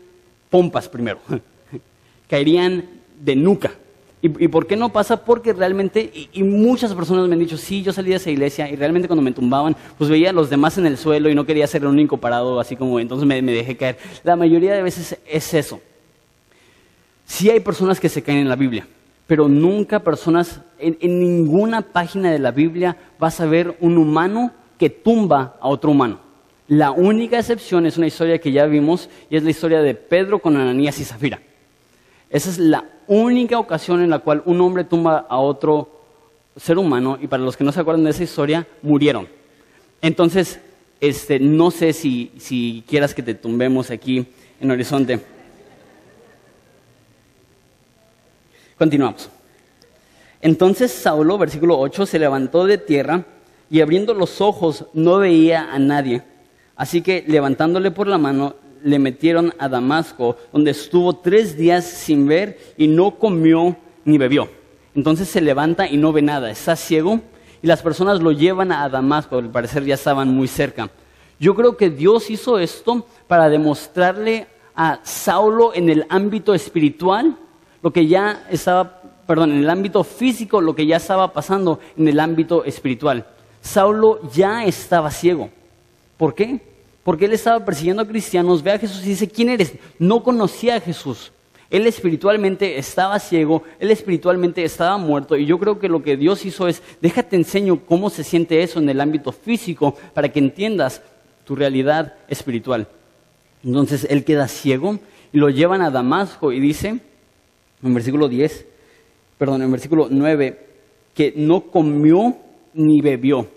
pompas 0.50 0.90
primero, 0.90 1.20
caerían 2.30 2.86
de 3.20 3.36
nuca. 3.36 3.72
¿Y, 4.22 4.50
por 4.50 4.68
qué 4.68 4.76
no 4.76 4.90
pasa? 4.90 5.24
Porque 5.24 5.54
realmente, 5.54 6.12
y, 6.34 6.44
muchas 6.44 6.94
personas 6.94 7.30
me 7.30 7.36
han 7.36 7.40
dicho, 7.40 7.58
sí, 7.58 7.84
yo 7.84 7.94
salí 7.94 8.10
de 8.10 8.18
esa 8.18 8.30
iglesia 8.30 8.70
y 8.70 8.76
realmente 8.76 9.08
cuando 9.08 9.22
me 9.22 9.32
tumbaban, 9.32 9.78
pues 9.98 10.10
veía 10.10 10.32
a 10.32 10.34
los 10.34 10.50
demás 10.50 10.78
en 10.78 10.86
el 10.86 10.98
suelo 10.98 11.30
y 11.30 11.36
no 11.36 11.46
quería 11.46 11.66
ser 11.68 11.84
el 11.84 11.88
único 11.88 12.18
parado, 12.18 12.60
así 12.60 12.76
como 12.76 13.00
entonces 13.00 13.26
me, 13.26 13.42
dejé 13.42 13.78
caer. 13.78 13.98
La 14.26 14.36
mayoría 14.36 14.74
de 14.74 14.84
veces 14.84 15.18
es 15.26 15.54
eso. 15.54 15.80
Sí 17.26 17.50
hay 17.50 17.62
personas 17.62 17.98
que 17.98 18.10
se 18.10 18.22
caen 18.22 18.40
en 18.40 18.50
la 18.50 18.58
Biblia, 18.58 18.88
pero 19.26 19.48
nunca 19.48 20.04
personas, 20.04 20.60
en, 20.80 20.98
en 21.00 21.20
ninguna 21.22 21.82
página 21.82 22.30
de 22.30 22.40
la 22.40 22.52
Biblia 22.52 22.98
vas 23.20 23.40
a 23.40 23.46
ver 23.46 23.78
un 23.80 23.98
humano 23.98 24.52
que 24.78 24.90
tumba 24.90 25.56
a 25.62 25.70
otro 25.70 25.92
humano. 25.92 26.20
La 26.68 26.92
única 26.92 27.40
excepción 27.40 27.86
es 27.86 27.98
una 27.98 28.08
historia 28.08 28.38
que 28.40 28.52
ya 28.52 28.66
vimos 28.66 29.10
y 29.30 29.38
es 29.38 29.44
la 29.44 29.52
historia 29.52 29.82
de 29.82 29.96
Pedro 29.96 30.40
con 30.40 30.58
Ananías 30.58 31.00
y 31.00 31.06
Zafira. 31.06 31.40
Esa 32.30 32.50
es 32.50 32.60
la 32.60 32.86
única 33.08 33.58
ocasión 33.58 34.02
en 34.02 34.10
la 34.10 34.20
cual 34.20 34.44
un 34.46 34.62
hombre 34.62 34.84
tumba 34.84 35.26
a 35.30 35.38
otro 35.38 35.90
ser 36.56 36.78
humano 36.78 37.18
y 37.20 37.28
para 37.28 37.44
los 37.44 37.58
que 37.58 37.64
no 37.64 37.72
se 37.72 37.80
acuerdan 37.80 38.04
de 38.04 38.12
esa 38.12 38.24
historia, 38.24 38.68
murieron. 38.82 39.28
Entonces, 40.02 40.60
este, 41.02 41.40
no 41.40 41.72
sé 41.72 41.94
si, 41.94 42.32
si 42.38 42.84
quieras 42.88 43.14
que 43.14 43.24
te 43.24 43.34
tumbemos 43.34 43.90
aquí 43.90 44.28
en 44.60 44.72
Horizonte. 44.72 45.20
Continuamos. 48.78 49.30
Entonces 50.42 50.92
Saulo, 50.92 51.38
versículo 51.38 51.78
8, 51.80 52.06
se 52.06 52.20
levantó 52.20 52.66
de 52.66 52.78
tierra 52.78 53.26
y 53.70 53.82
abriendo 53.82 54.14
los 54.14 54.40
ojos 54.40 54.86
no 54.94 55.18
veía 55.18 55.74
a 55.74 55.80
nadie. 55.80 56.24
Así 56.76 57.02
que 57.02 57.24
levantándole 57.28 57.92
por 57.92 58.08
la 58.08 58.18
mano, 58.18 58.56
le 58.84 59.00
metieron 59.00 59.54
a 59.60 59.70
Damasco, 59.70 60.38
donde 60.52 60.72
estuvo 60.72 61.14
tres 61.14 61.58
días 61.58 61.86
sin 61.86 62.28
ver 62.28 62.58
y 62.78 62.88
no 62.88 63.12
comió 63.12 63.76
ni 64.06 64.18
bebió. 64.18 64.50
Entonces 64.96 65.28
se 65.28 65.42
levanta 65.42 65.88
y 65.88 65.98
no 65.98 66.12
ve 66.12 66.22
nada, 66.22 66.50
está 66.50 66.76
ciego 66.76 67.22
y 67.62 67.68
las 67.68 67.82
personas 67.82 68.22
lo 68.22 68.32
llevan 68.32 68.72
a 68.72 68.88
Damasco, 68.90 69.38
al 69.38 69.52
parecer 69.52 69.84
ya 69.86 69.96
estaban 69.96 70.30
muy 70.30 70.48
cerca. 70.48 70.90
Yo 71.40 71.56
creo 71.56 71.78
que 71.78 71.90
Dios 71.90 72.30
hizo 72.30 72.60
esto 72.60 73.06
para 73.28 73.50
demostrarle 73.50 74.48
a 74.76 75.00
Saulo 75.04 75.74
en 75.74 75.90
el 75.90 76.06
ámbito 76.10 76.54
espiritual 76.54 77.36
lo 77.82 77.92
que 77.92 78.08
ya 78.08 78.46
estaba, 78.50 79.02
perdón, 79.26 79.52
en 79.52 79.60
el 79.60 79.70
ámbito 79.70 80.04
físico 80.04 80.60
lo 80.60 80.76
que 80.76 80.86
ya 80.86 80.98
estaba 80.98 81.32
pasando 81.32 81.80
en 81.98 82.08
el 82.08 82.20
ámbito 82.20 82.66
espiritual. 82.66 83.26
Saulo 83.62 84.20
ya 84.34 84.66
estaba 84.66 85.12
ciego. 85.12 85.50
¿Por 86.18 86.36
qué? 86.36 86.62
Porque 87.04 87.26
él 87.26 87.34
estaba 87.34 87.64
persiguiendo 87.64 88.04
a 88.04 88.08
cristianos, 88.08 88.62
ve 88.62 88.72
a 88.72 88.80
Jesús 88.80 89.06
y 89.06 89.10
dice, 89.10 89.28
¿quién 89.28 89.50
eres? 89.50 89.74
No 89.98 90.24
conocía 90.24 90.76
a 90.76 90.80
Jesús. 90.82 91.32
Él 91.70 91.86
espiritualmente 91.86 92.80
estaba 92.80 93.20
ciego, 93.20 93.64
él 93.80 93.92
espiritualmente 93.92 94.64
estaba 94.64 94.98
muerto 94.98 95.38
y 95.38 95.46
yo 95.46 95.60
creo 95.60 95.78
que 95.80 95.88
lo 95.88 96.02
que 96.02 96.18
Dios 96.18 96.44
hizo 96.46 96.68
es, 96.68 96.82
déjate 97.00 97.36
enseño 97.36 97.86
cómo 97.86 98.10
se 98.10 98.24
siente 98.24 98.64
eso 98.64 98.80
en 98.80 98.90
el 98.90 99.00
ámbito 99.00 99.32
físico 99.32 99.96
para 100.16 100.30
que 100.30 100.40
entiendas 100.40 101.04
tu 101.46 101.56
realidad 101.56 102.16
espiritual. 102.28 102.88
Entonces 103.64 104.08
él 104.10 104.24
queda 104.24 104.48
ciego 104.48 105.00
y 105.32 105.38
lo 105.38 105.50
llevan 105.50 105.82
a 105.82 105.92
Damasco 105.92 106.52
y 106.52 106.60
dice, 106.60 107.00
en 107.84 107.94
versículo 107.94 108.28
10, 108.28 108.66
perdón, 109.38 109.62
en 109.62 109.72
versículo 109.72 110.08
9, 110.10 110.68
que 111.14 111.34
no 111.36 111.62
comió 111.62 112.36
ni 112.74 113.02
bebió. 113.02 113.48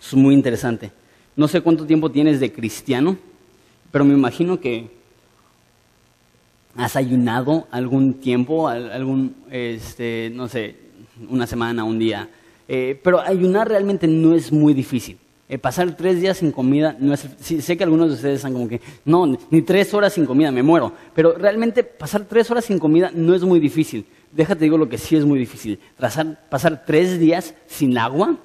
Es 0.00 0.14
muy 0.14 0.34
interesante. 0.34 0.90
No 1.34 1.48
sé 1.48 1.60
cuánto 1.62 1.86
tiempo 1.86 2.10
tienes 2.10 2.40
de 2.40 2.52
cristiano, 2.52 3.16
pero 3.90 4.04
me 4.04 4.12
imagino 4.12 4.60
que 4.60 4.90
has 6.76 6.96
ayunado 6.96 7.66
algún 7.70 8.14
tiempo, 8.14 8.68
algún, 8.68 9.34
este, 9.50 10.30
no 10.34 10.48
sé, 10.48 10.76
una 11.28 11.46
semana, 11.46 11.84
un 11.84 11.98
día. 11.98 12.28
Eh, 12.68 12.98
pero 13.02 13.20
ayunar 13.20 13.68
realmente 13.68 14.06
no 14.06 14.34
es 14.34 14.52
muy 14.52 14.74
difícil. 14.74 15.18
Eh, 15.48 15.58
pasar 15.58 15.94
tres 15.96 16.20
días 16.20 16.38
sin 16.38 16.52
comida 16.52 16.96
no 16.98 17.12
es. 17.12 17.26
sé 17.40 17.76
que 17.76 17.84
algunos 17.84 18.08
de 18.08 18.14
ustedes 18.14 18.36
están 18.36 18.52
como 18.52 18.68
que, 18.68 18.80
no, 19.04 19.38
ni 19.50 19.62
tres 19.62 19.92
horas 19.92 20.14
sin 20.14 20.24
comida, 20.24 20.50
me 20.50 20.62
muero. 20.62 20.92
Pero 21.14 21.34
realmente 21.36 21.82
pasar 21.82 22.24
tres 22.24 22.50
horas 22.50 22.64
sin 22.64 22.78
comida 22.78 23.10
no 23.14 23.34
es 23.34 23.42
muy 23.42 23.60
difícil. 23.60 24.06
Déjate 24.30 24.64
digo 24.64 24.78
lo 24.78 24.88
que 24.88 24.96
sí 24.96 25.16
es 25.16 25.24
muy 25.24 25.38
difícil. 25.38 25.78
pasar 26.48 26.84
tres 26.86 27.18
días 27.18 27.54
sin 27.66 27.98
agua, 27.98 28.38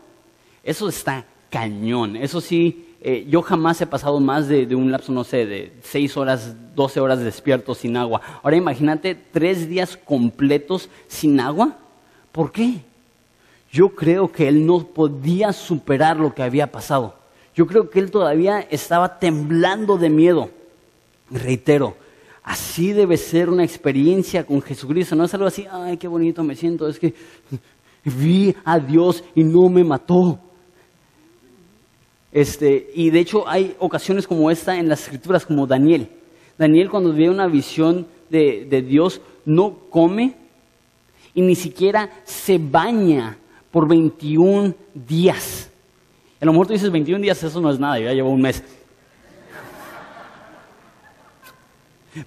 eso 0.64 0.90
está 0.90 1.26
cañón. 1.50 2.16
Eso 2.16 2.42
sí, 2.42 2.88
eh, 3.02 3.26
yo 3.30 3.42
jamás 3.42 3.80
he 3.82 3.88
pasado 3.88 4.20
más 4.20 4.48
de, 4.48 4.76
un 4.76 4.92
lapso, 4.92 5.12
no 5.12 5.24
sé, 5.24 5.46
de 5.46 5.74
seis 5.82 6.18
horas, 6.18 6.56
doce 6.76 7.00
horas 7.00 7.20
despierto 7.20 7.76
sin 7.76 7.96
agua. 7.96 8.22
Ahora 8.44 8.58
imagínate 8.58 9.16
tres 9.16 9.70
días 9.70 9.98
completos 9.98 10.90
sin 11.08 11.40
agua. 11.40 11.78
¿Por 12.32 12.52
qué? 12.52 12.82
Yo 13.72 13.90
creo 13.90 14.32
que 14.32 14.48
él 14.48 14.66
no 14.66 14.86
podía 14.88 15.54
superar 15.54 16.18
lo 16.18 16.34
que 16.34 16.44
había 16.44 16.72
pasado. 16.72 17.16
Yo 17.54 17.66
creo 17.68 17.90
que 17.90 18.00
él 18.00 18.12
todavía 18.12 18.62
estaba 18.62 19.20
temblando 19.20 19.98
de 19.98 20.10
miedo. 20.10 20.50
Reitero, 21.30 21.98
así 22.44 22.94
debe 22.94 23.18
ser 23.18 23.50
una 23.50 23.64
experiencia 23.64 24.46
con 24.46 24.62
Jesucristo. 24.62 25.16
No 25.16 25.26
es 25.26 25.34
algo 25.34 25.48
así, 25.48 25.66
ay, 25.70 25.98
qué 25.98 26.08
bonito 26.08 26.44
me 26.44 26.56
siento. 26.56 26.88
Es 26.88 27.00
que 27.00 27.14
vi 28.04 28.56
a 28.64 28.80
Dios 28.80 29.24
y 29.36 29.44
no 29.44 29.70
me 29.70 29.84
mató. 29.84 30.40
Este, 32.32 32.92
y 32.94 33.10
de 33.10 33.20
hecho 33.20 33.48
hay 33.48 33.76
ocasiones 33.80 34.28
como 34.28 34.52
esta 34.52 34.78
en 34.78 34.90
las 34.90 35.04
escrituras, 35.04 35.46
como 35.46 35.68
Daniel. 35.68 36.10
Daniel 36.58 36.90
cuando 36.90 37.14
ve 37.14 37.30
una 37.30 37.48
visión 37.48 38.08
de, 38.30 38.66
de 38.70 38.82
Dios 38.82 39.22
no 39.46 39.78
come 39.90 40.36
y 41.34 41.42
ni 41.42 41.56
siquiera 41.56 42.10
se 42.26 42.58
baña 42.58 43.38
por 43.72 43.88
21 43.88 44.74
días. 44.94 45.70
A 46.40 46.46
lo 46.46 46.52
mejor 46.52 46.68
tú 46.68 46.74
dices 46.74 46.92
21 46.92 47.22
días, 47.22 47.42
eso 47.44 47.62
no 47.62 47.72
es 47.72 47.80
nada, 47.80 48.00
ya 48.00 48.14
llevo 48.14 48.30
un 48.30 48.42
mes. 48.42 48.64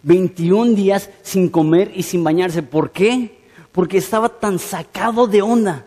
21 0.02 0.74
días 0.74 1.10
sin 1.22 1.48
comer 1.48 1.92
y 1.94 2.02
sin 2.02 2.22
bañarse. 2.22 2.62
¿Por 2.62 2.90
qué? 2.90 3.40
Porque 3.72 3.98
estaba 3.98 4.28
tan 4.28 4.58
sacado 4.58 5.26
de 5.26 5.42
onda. 5.42 5.84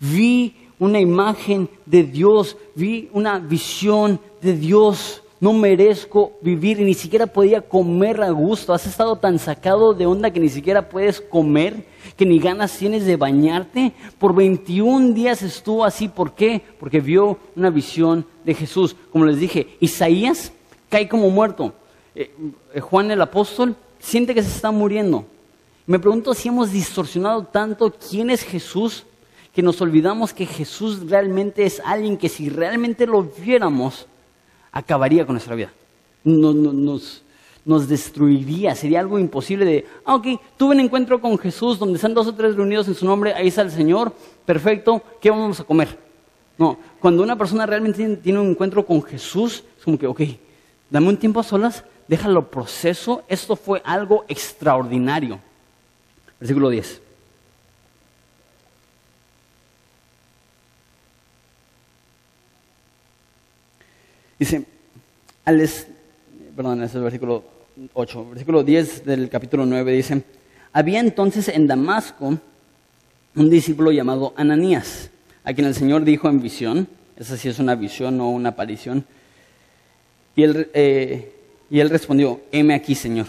Vi 0.00 0.63
una 0.78 1.00
imagen 1.00 1.68
de 1.86 2.02
Dios, 2.02 2.56
vi 2.74 3.08
una 3.12 3.38
visión 3.38 4.20
de 4.40 4.54
Dios. 4.54 5.20
no 5.40 5.52
merezco 5.52 6.32
vivir 6.40 6.80
y 6.80 6.84
ni 6.84 6.94
siquiera 6.94 7.26
podía 7.26 7.60
comer 7.60 8.22
a 8.22 8.30
gusto. 8.30 8.72
Has 8.72 8.86
estado 8.86 9.16
tan 9.16 9.38
sacado 9.38 9.92
de 9.92 10.06
onda 10.06 10.30
que 10.30 10.40
ni 10.40 10.48
siquiera 10.48 10.88
puedes 10.88 11.20
comer, 11.20 11.86
que 12.16 12.24
ni 12.24 12.38
ganas 12.38 12.78
tienes 12.78 13.04
de 13.04 13.16
bañarte. 13.16 13.92
Por 14.18 14.34
21 14.34 15.12
días 15.12 15.42
estuvo 15.42 15.84
así. 15.84 16.08
¿Por 16.08 16.34
qué? 16.34 16.62
Porque 16.80 17.00
vio 17.00 17.38
una 17.56 17.68
visión 17.68 18.24
de 18.42 18.54
Jesús. 18.54 18.96
Como 19.12 19.26
les 19.26 19.38
dije, 19.38 19.76
Isaías 19.80 20.50
cae 20.88 21.08
como 21.08 21.28
muerto. 21.28 21.74
Eh, 22.14 22.30
eh, 22.72 22.80
Juan 22.80 23.10
el 23.10 23.20
apóstol 23.20 23.76
siente 23.98 24.34
que 24.34 24.42
se 24.42 24.48
está 24.48 24.70
muriendo. 24.70 25.26
Me 25.86 25.98
pregunto 25.98 26.32
si 26.32 26.48
hemos 26.48 26.72
distorsionado 26.72 27.44
tanto 27.44 27.92
quién 27.92 28.30
es 28.30 28.42
Jesús 28.42 29.04
que 29.54 29.62
nos 29.62 29.80
olvidamos 29.80 30.34
que 30.34 30.46
Jesús 30.46 31.08
realmente 31.08 31.64
es 31.64 31.80
alguien 31.84 32.16
que 32.16 32.28
si 32.28 32.48
realmente 32.48 33.06
lo 33.06 33.22
viéramos, 33.22 34.06
acabaría 34.72 35.24
con 35.24 35.34
nuestra 35.34 35.54
vida. 35.54 35.72
Nos, 36.24 37.22
nos, 37.64 37.88
destruiría, 37.88 38.74
sería 38.74 39.00
algo 39.00 39.18
imposible 39.18 39.64
de, 39.64 39.86
ah, 40.04 40.16
ok, 40.16 40.26
tuve 40.56 40.74
un 40.74 40.80
encuentro 40.80 41.20
con 41.20 41.38
Jesús 41.38 41.78
donde 41.78 41.96
están 41.96 42.14
dos 42.14 42.26
o 42.26 42.34
tres 42.34 42.56
reunidos 42.56 42.88
en 42.88 42.94
su 42.94 43.06
nombre, 43.06 43.32
ahí 43.32 43.48
está 43.48 43.62
el 43.62 43.70
Señor, 43.70 44.12
perfecto, 44.44 45.00
¿qué 45.20 45.30
vamos 45.30 45.60
a 45.60 45.64
comer? 45.64 45.98
No, 46.58 46.76
cuando 46.98 47.22
una 47.22 47.36
persona 47.36 47.64
realmente 47.64 48.16
tiene, 48.16 48.40
un 48.40 48.50
encuentro 48.50 48.84
con 48.84 49.02
Jesús, 49.02 49.62
es 49.78 49.84
como 49.84 49.98
que, 49.98 50.06
ok, 50.06 50.20
dame 50.90 51.08
un 51.08 51.16
tiempo 51.16 51.40
a 51.40 51.44
solas, 51.44 51.84
déjalo 52.08 52.50
proceso, 52.50 53.22
esto 53.28 53.54
fue 53.54 53.80
algo 53.84 54.24
extraordinario. 54.28 55.38
Versículo 56.40 56.70
10. 56.70 57.03
Dice, 64.44 64.62
perdón, 66.54 66.82
ese 66.82 66.90
es 66.90 66.94
el 66.96 67.02
versículo 67.02 67.44
8, 67.94 68.26
versículo 68.28 68.62
10 68.62 69.06
del 69.06 69.30
capítulo 69.30 69.64
9 69.64 69.90
dice, 69.92 70.22
había 70.70 71.00
entonces 71.00 71.48
en 71.48 71.66
Damasco 71.66 72.38
un 73.36 73.48
discípulo 73.48 73.90
llamado 73.90 74.34
Ananías, 74.36 75.08
a 75.44 75.54
quien 75.54 75.66
el 75.66 75.74
Señor 75.74 76.04
dijo 76.04 76.28
en 76.28 76.42
visión, 76.42 76.88
esa 77.16 77.38
sí 77.38 77.48
es 77.48 77.58
una 77.58 77.74
visión 77.74 78.20
o 78.20 78.28
una 78.28 78.50
aparición, 78.50 79.06
y 80.36 80.42
él, 80.42 80.68
eh, 80.74 81.32
y 81.70 81.80
él 81.80 81.88
respondió, 81.88 82.42
heme 82.52 82.74
aquí, 82.74 82.94
Señor. 82.94 83.28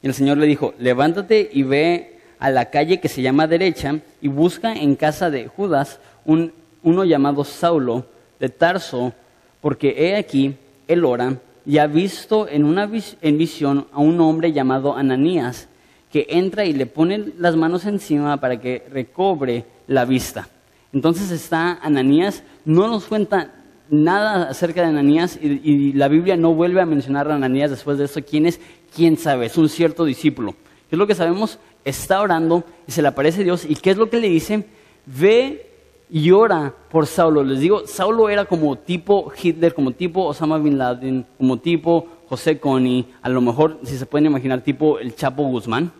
Y 0.00 0.06
el 0.06 0.14
Señor 0.14 0.38
le 0.38 0.46
dijo, 0.46 0.72
levántate 0.78 1.50
y 1.52 1.64
ve 1.64 2.18
a 2.38 2.48
la 2.48 2.70
calle 2.70 2.98
que 2.98 3.10
se 3.10 3.20
llama 3.20 3.46
derecha 3.46 4.00
y 4.22 4.28
busca 4.28 4.72
en 4.72 4.96
casa 4.96 5.28
de 5.28 5.48
Judas 5.48 6.00
un, 6.24 6.54
uno 6.82 7.04
llamado 7.04 7.44
Saulo 7.44 8.06
de 8.38 8.48
Tarso, 8.48 9.12
porque 9.60 9.94
he 9.96 10.16
aquí, 10.16 10.54
él 10.88 11.04
ora 11.04 11.36
y 11.66 11.78
ha 11.78 11.86
visto 11.86 12.48
en 12.48 12.64
una 12.64 12.90
en 13.20 13.38
visión 13.38 13.86
a 13.92 14.00
un 14.00 14.20
hombre 14.20 14.52
llamado 14.52 14.96
Ananías, 14.96 15.68
que 16.10 16.26
entra 16.30 16.64
y 16.64 16.72
le 16.72 16.86
pone 16.86 17.32
las 17.38 17.56
manos 17.56 17.84
encima 17.84 18.38
para 18.38 18.60
que 18.60 18.84
recobre 18.90 19.64
la 19.86 20.04
vista. 20.04 20.48
Entonces 20.92 21.30
está 21.30 21.78
Ananías, 21.82 22.42
no 22.64 22.88
nos 22.88 23.04
cuenta 23.04 23.52
nada 23.90 24.48
acerca 24.48 24.82
de 24.82 24.88
Ananías 24.88 25.38
y, 25.40 25.60
y, 25.62 25.92
la 25.92 26.08
Biblia 26.08 26.36
no 26.36 26.54
vuelve 26.54 26.80
a 26.80 26.86
mencionar 26.86 27.30
a 27.30 27.34
Ananías 27.34 27.70
después 27.70 27.98
de 27.98 28.06
eso. 28.06 28.20
¿Quién 28.22 28.46
es? 28.46 28.60
¿Quién 28.94 29.16
sabe? 29.16 29.46
Es 29.46 29.56
un 29.56 29.68
cierto 29.68 30.04
discípulo. 30.04 30.52
¿Qué 30.88 30.96
es 30.96 30.98
lo 30.98 31.06
que 31.06 31.14
sabemos? 31.14 31.58
Está 31.84 32.20
orando 32.20 32.64
y 32.86 32.92
se 32.92 33.02
le 33.02 33.08
aparece 33.08 33.44
Dios. 33.44 33.64
¿Y 33.68 33.76
qué 33.76 33.90
es 33.90 33.96
lo 33.96 34.10
que 34.10 34.18
le 34.18 34.28
dice? 34.28 34.64
Ve 35.06 35.69
y 36.10 36.30
ora 36.30 36.74
por 36.90 37.06
Saulo. 37.06 37.44
Les 37.44 37.60
digo, 37.60 37.86
Saulo 37.86 38.28
era 38.28 38.44
como 38.44 38.76
tipo 38.76 39.32
Hitler, 39.40 39.74
como 39.74 39.92
tipo 39.92 40.24
Osama 40.24 40.58
Bin 40.58 40.76
Laden, 40.76 41.24
como 41.38 41.58
tipo 41.58 42.06
José 42.28 42.58
Coni, 42.58 43.06
a 43.22 43.28
lo 43.28 43.40
mejor, 43.40 43.78
si 43.84 43.96
se 43.96 44.06
pueden 44.06 44.26
imaginar, 44.26 44.62
tipo 44.62 44.98
el 44.98 45.14
Chapo 45.14 45.44
Guzmán. 45.44 45.92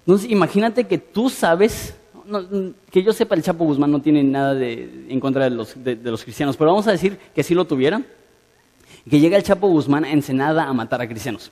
Entonces, 0.00 0.30
imagínate 0.30 0.84
que 0.84 0.98
tú 0.98 1.30
sabes, 1.30 1.94
que 2.90 3.02
yo 3.02 3.12
sepa, 3.12 3.34
el 3.34 3.42
Chapo 3.42 3.64
Guzmán 3.64 3.90
no 3.90 4.00
tiene 4.00 4.22
nada 4.22 4.54
de, 4.54 5.06
en 5.08 5.20
contra 5.20 5.44
de 5.44 5.50
los, 5.50 5.82
de, 5.82 5.96
los 5.96 6.22
cristianos, 6.22 6.56
pero 6.56 6.70
vamos 6.70 6.86
a 6.86 6.92
decir 6.92 7.18
que 7.34 7.42
sí 7.42 7.54
lo 7.54 7.66
tuviera, 7.66 8.02
que 9.08 9.20
llega 9.20 9.36
el 9.36 9.42
Chapo 9.42 9.68
Guzmán 9.68 10.04
a 10.04 10.12
Ensenada 10.12 10.64
a 10.64 10.72
matar 10.72 11.00
a 11.00 11.08
cristianos. 11.08 11.50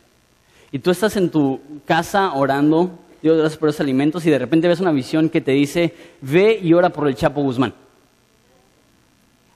Y 0.70 0.78
tú 0.78 0.90
estás 0.90 1.16
en 1.16 1.30
tu 1.30 1.60
casa 1.84 2.32
orando 2.32 2.90
Dios, 3.22 3.38
gracias 3.38 3.56
por 3.56 3.68
esos 3.68 3.80
alimentos, 3.80 4.26
y 4.26 4.30
de 4.30 4.38
repente 4.38 4.66
ves 4.66 4.80
una 4.80 4.90
visión 4.90 5.28
que 5.28 5.40
te 5.40 5.52
dice, 5.52 5.94
ve 6.20 6.58
y 6.60 6.72
ora 6.72 6.90
por 6.90 7.06
el 7.06 7.14
Chapo 7.14 7.40
Guzmán. 7.40 7.72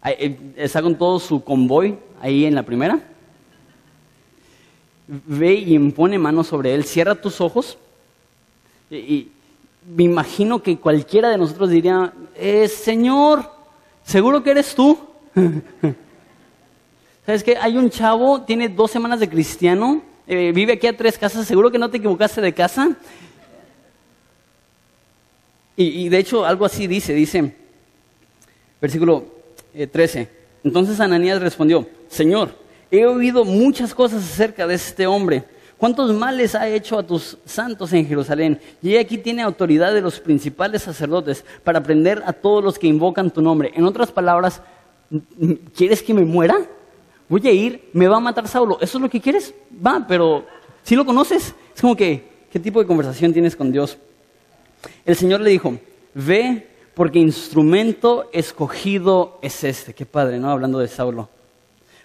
Eh, 0.05 0.37
está 0.57 0.81
con 0.83 0.95
todo 0.95 1.19
su 1.19 1.43
convoy 1.43 1.99
ahí 2.21 2.45
en 2.45 2.55
la 2.55 2.63
primera. 2.63 3.01
Ve 5.09 5.55
y 5.55 5.75
impone 5.75 6.17
manos 6.17 6.47
sobre 6.47 6.75
él, 6.75 6.85
cierra 6.85 7.17
tus 7.17 7.41
ojos. 7.41 7.77
Y, 8.89 9.31
me 9.89 10.03
imagino 10.03 10.63
que 10.63 10.79
cualquiera 10.79 11.31
de 11.31 11.39
nosotros 11.39 11.71
diría, 11.71 12.13
eh, 12.37 12.67
Señor, 12.69 13.51
seguro 14.05 14.43
que 14.43 14.51
eres 14.51 14.75
tú. 14.75 14.99
¿Sabes 17.27 17.45
qué? 17.45 17.57
Hay 17.57 17.77
un 17.77 17.91
chavo, 17.91 18.43
tiene 18.43 18.69
dos 18.69 18.91
semanas 18.91 19.21
de 19.21 19.29
cristiano, 19.29 20.03
eh, 20.27 20.53
vive 20.53 20.75
aquí 20.75 20.89
a 20.89 20.97
tres 20.97 21.19
casas, 21.19 21.47
seguro 21.47 21.71
que 21.71 21.79
no 21.79 21.91
te 21.91 21.99
equivocaste 21.99 22.41
de 22.41 22.53
casa. 22.53 22.97
Y, 25.77 26.09
de 26.09 26.19
hecho 26.19 26.45
algo 26.47 26.65
así 26.65 26.87
dice, 26.87 27.13
dice, 27.13 27.55
versículo 28.81 29.25
13. 29.93 30.21
Eh, 30.21 30.29
Entonces 30.65 30.99
Ananías 31.01 31.41
respondió, 31.41 31.87
Señor, 32.09 32.51
he 32.91 33.05
oído 33.05 33.45
muchas 33.45 33.95
cosas 33.95 34.25
acerca 34.25 34.67
de 34.67 34.75
este 34.75 35.07
hombre. 35.07 35.45
¿Cuántos 35.77 36.15
males 36.15 36.55
ha 36.55 36.67
hecho 36.69 36.99
a 36.99 37.07
tus 37.07 37.37
santos 37.45 37.93
en 37.93 38.07
Jerusalén? 38.07 38.59
Y 38.81 38.97
aquí 38.97 39.19
tiene 39.19 39.43
autoridad 39.43 39.93
de 39.93 40.01
los 40.01 40.19
principales 40.19 40.83
sacerdotes 40.83 41.45
para 41.63 41.83
prender 41.83 42.23
a 42.25 42.33
todos 42.33 42.65
los 42.65 42.79
que 42.79 42.87
invocan 42.87 43.31
tu 43.31 43.43
nombre. 43.43 43.73
En 43.75 43.85
otras 43.85 44.11
palabras, 44.11 44.63
¿quieres 45.75 46.03
que 46.03 46.15
me 46.15 46.25
muera? 46.25 46.57
Voy 47.29 47.47
a 47.47 47.53
ir, 47.53 47.91
me 47.93 48.09
va 48.09 48.17
a 48.17 48.21
matar 48.21 48.49
Saulo. 48.49 48.79
¿Eso 48.81 48.97
es 48.97 49.03
lo 49.03 49.11
que 49.11 49.21
quieres? 49.21 49.53
Va, 49.85 50.07
pero 50.09 50.47
si 50.83 50.97
lo 50.97 51.05
conoces, 51.05 51.55
es 51.75 51.81
como 51.83 51.95
que, 51.95 52.25
¿qué 52.51 52.59
tipo 52.59 52.81
de 52.81 52.87
conversación 52.87 53.35
tienes 53.35 53.55
con 53.55 53.71
Dios? 53.71 53.99
El 55.05 55.17
Señor 55.17 55.41
le 55.41 55.51
dijo, 55.51 55.79
ve 56.15 56.67
porque 56.95 57.19
instrumento 57.19 58.31
escogido 58.33 59.39
es 59.43 59.63
este. 59.65 59.93
Qué 59.93 60.07
padre, 60.07 60.39
¿no? 60.39 60.51
Hablando 60.51 60.79
de 60.79 60.89
Saulo. 60.89 61.29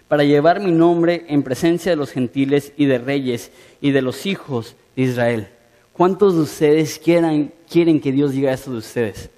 Para 0.06 0.24
llevar 0.24 0.60
mi 0.60 0.70
nombre 0.70 1.24
en 1.28 1.42
presencia 1.42 1.90
de 1.90 1.96
los 1.96 2.10
gentiles 2.10 2.72
y 2.76 2.84
de 2.84 2.98
reyes 2.98 3.50
y 3.80 3.92
de 3.92 4.02
los 4.02 4.26
hijos 4.26 4.76
de 4.94 5.02
Israel. 5.02 5.48
¿Cuántos 5.92 6.34
de 6.34 6.42
ustedes 6.42 6.98
quieren, 6.98 7.52
quieren 7.70 8.00
que 8.00 8.12
Dios 8.12 8.32
diga 8.32 8.52
esto 8.52 8.72
de 8.72 8.78
ustedes? 8.78 9.30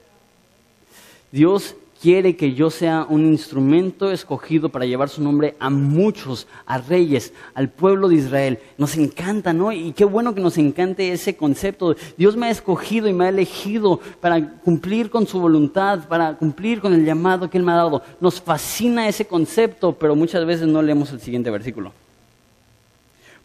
Dios 1.31 1.77
quiere 2.05 2.37
que 2.37 2.53
yo 2.53 2.69
sea 2.69 3.07
un 3.09 3.25
instrumento 3.25 4.13
escogido 4.13 4.69
para 4.69 4.85
llevar 4.85 5.09
su 5.09 5.23
nombre 5.23 5.55
a 5.59 5.71
muchos, 5.71 6.47
a 6.67 6.77
reyes, 6.77 7.33
al 7.55 7.71
pueblo 7.71 8.11
de 8.11 8.17
Israel. 8.17 8.59
Nos 8.77 8.99
encanta, 8.99 9.55
¿no? 9.55 9.73
Y 9.73 9.93
qué 9.93 10.05
bueno 10.05 10.35
que 10.35 10.43
nos 10.43 10.59
encante 10.59 11.11
ese 11.11 11.35
concepto. 11.35 11.97
Dios 12.19 12.37
me 12.37 12.45
ha 12.45 12.51
escogido 12.51 13.09
y 13.09 13.15
me 13.15 13.25
ha 13.25 13.31
elegido 13.31 14.01
para 14.21 14.47
cumplir 14.59 15.09
con 15.09 15.27
su 15.27 15.41
voluntad, 15.41 16.07
para 16.07 16.35
cumplir 16.35 16.83
con 16.83 16.93
el 16.93 17.07
llamado 17.07 17.49
que 17.49 17.57
Él 17.57 17.65
me 17.65 17.73
ha 17.73 17.77
dado. 17.77 18.03
Nos 18.21 18.39
fascina 18.39 19.09
ese 19.09 19.27
concepto, 19.27 19.95
pero 19.95 20.15
muchas 20.15 20.45
veces 20.45 20.67
no 20.67 20.83
leemos 20.83 21.11
el 21.11 21.23
siguiente 21.23 21.51
versículo. 21.51 21.91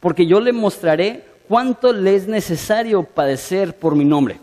Porque 0.01 0.26
yo 0.26 0.41
le 0.41 0.51
mostraré 0.51 1.24
cuánto 1.47 1.93
le 1.93 2.14
es 2.14 2.28
necesario 2.28 3.03
padecer 3.03 3.78
por 3.78 3.95
mi 3.95 4.03
nombre. 4.03 4.38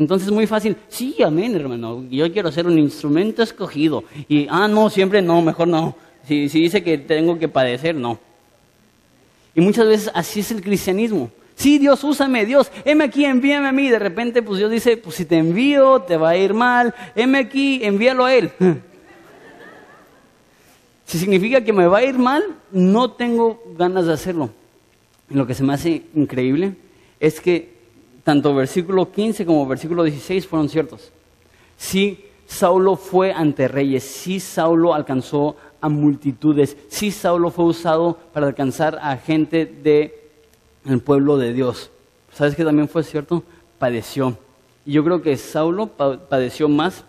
Entonces 0.00 0.28
es 0.28 0.34
muy 0.34 0.46
fácil, 0.46 0.78
sí, 0.88 1.22
amén, 1.22 1.54
hermano, 1.54 2.06
yo 2.10 2.32
quiero 2.32 2.50
ser 2.50 2.66
un 2.66 2.78
instrumento 2.78 3.42
escogido. 3.42 4.02
Y, 4.30 4.46
ah, 4.48 4.66
no, 4.66 4.88
siempre 4.88 5.20
no, 5.20 5.42
mejor 5.42 5.68
no. 5.68 5.94
Si, 6.26 6.48
si 6.48 6.62
dice 6.62 6.82
que 6.82 6.96
tengo 6.96 7.38
que 7.38 7.48
padecer, 7.48 7.94
no. 7.94 8.18
Y 9.54 9.60
muchas 9.60 9.86
veces 9.86 10.10
así 10.14 10.40
es 10.40 10.50
el 10.52 10.62
cristianismo. 10.62 11.30
Sí, 11.54 11.78
Dios, 11.78 12.02
úsame, 12.02 12.46
Dios, 12.46 12.72
heme 12.86 13.04
aquí, 13.04 13.26
envíame 13.26 13.68
a 13.68 13.72
mí. 13.72 13.90
De 13.90 13.98
repente, 13.98 14.40
pues 14.40 14.56
Dios 14.58 14.70
dice, 14.70 14.96
pues 14.96 15.16
si 15.16 15.26
te 15.26 15.36
envío, 15.36 16.00
te 16.00 16.16
va 16.16 16.30
a 16.30 16.36
ir 16.38 16.54
mal. 16.54 16.94
Heme 17.14 17.36
aquí, 17.36 17.80
envíalo 17.82 18.24
a 18.24 18.34
Él. 18.34 18.50
si 21.04 21.18
significa 21.18 21.62
que 21.62 21.74
me 21.74 21.86
va 21.86 21.98
a 21.98 22.04
ir 22.04 22.16
mal, 22.18 22.42
no 22.72 23.10
tengo 23.10 23.62
ganas 23.76 24.06
de 24.06 24.14
hacerlo. 24.14 24.48
Lo 25.28 25.46
que 25.46 25.52
se 25.52 25.62
me 25.62 25.74
hace 25.74 26.04
increíble 26.14 26.72
es 27.20 27.38
que 27.38 27.79
tanto 28.24 28.54
versículo 28.54 29.10
15 29.10 29.46
como 29.46 29.66
versículo 29.66 30.04
16 30.04 30.46
fueron 30.46 30.68
ciertos. 30.68 31.10
Sí, 31.76 32.24
Saulo 32.46 32.96
fue 32.96 33.32
ante 33.32 33.68
reyes, 33.68 34.04
sí, 34.04 34.40
Saulo 34.40 34.94
alcanzó 34.94 35.56
a 35.80 35.88
multitudes, 35.88 36.76
sí, 36.88 37.10
Saulo 37.10 37.50
fue 37.50 37.64
usado 37.64 38.18
para 38.32 38.48
alcanzar 38.48 38.98
a 39.00 39.16
gente 39.16 39.66
del 40.84 41.00
pueblo 41.00 41.38
de 41.38 41.52
Dios. 41.52 41.90
¿Sabes 42.34 42.54
qué 42.54 42.64
también 42.64 42.88
fue 42.88 43.02
cierto? 43.02 43.42
Padeció. 43.78 44.36
Y 44.84 44.92
yo 44.92 45.04
creo 45.04 45.22
que 45.22 45.36
Saulo 45.36 45.86
padeció 45.86 46.68
más 46.68 47.04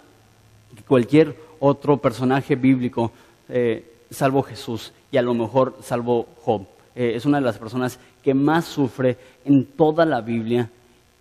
que 0.75 0.83
cualquier 0.83 1.35
otro 1.59 1.97
personaje 1.97 2.55
bíblico. 2.55 3.11
Eh, 3.49 3.85
salvo 4.09 4.43
Jesús 4.43 4.91
y 5.11 5.17
a 5.17 5.21
lo 5.21 5.33
mejor 5.33 5.77
salvo 5.81 6.27
Job. 6.43 6.65
Eh, 6.95 7.13
es 7.15 7.25
una 7.25 7.39
de 7.39 7.45
las 7.45 7.57
personas 7.57 7.99
que 8.23 8.33
más 8.33 8.65
sufre 8.65 9.17
en 9.45 9.65
toda 9.65 10.05
la 10.05 10.21
Biblia. 10.21 10.69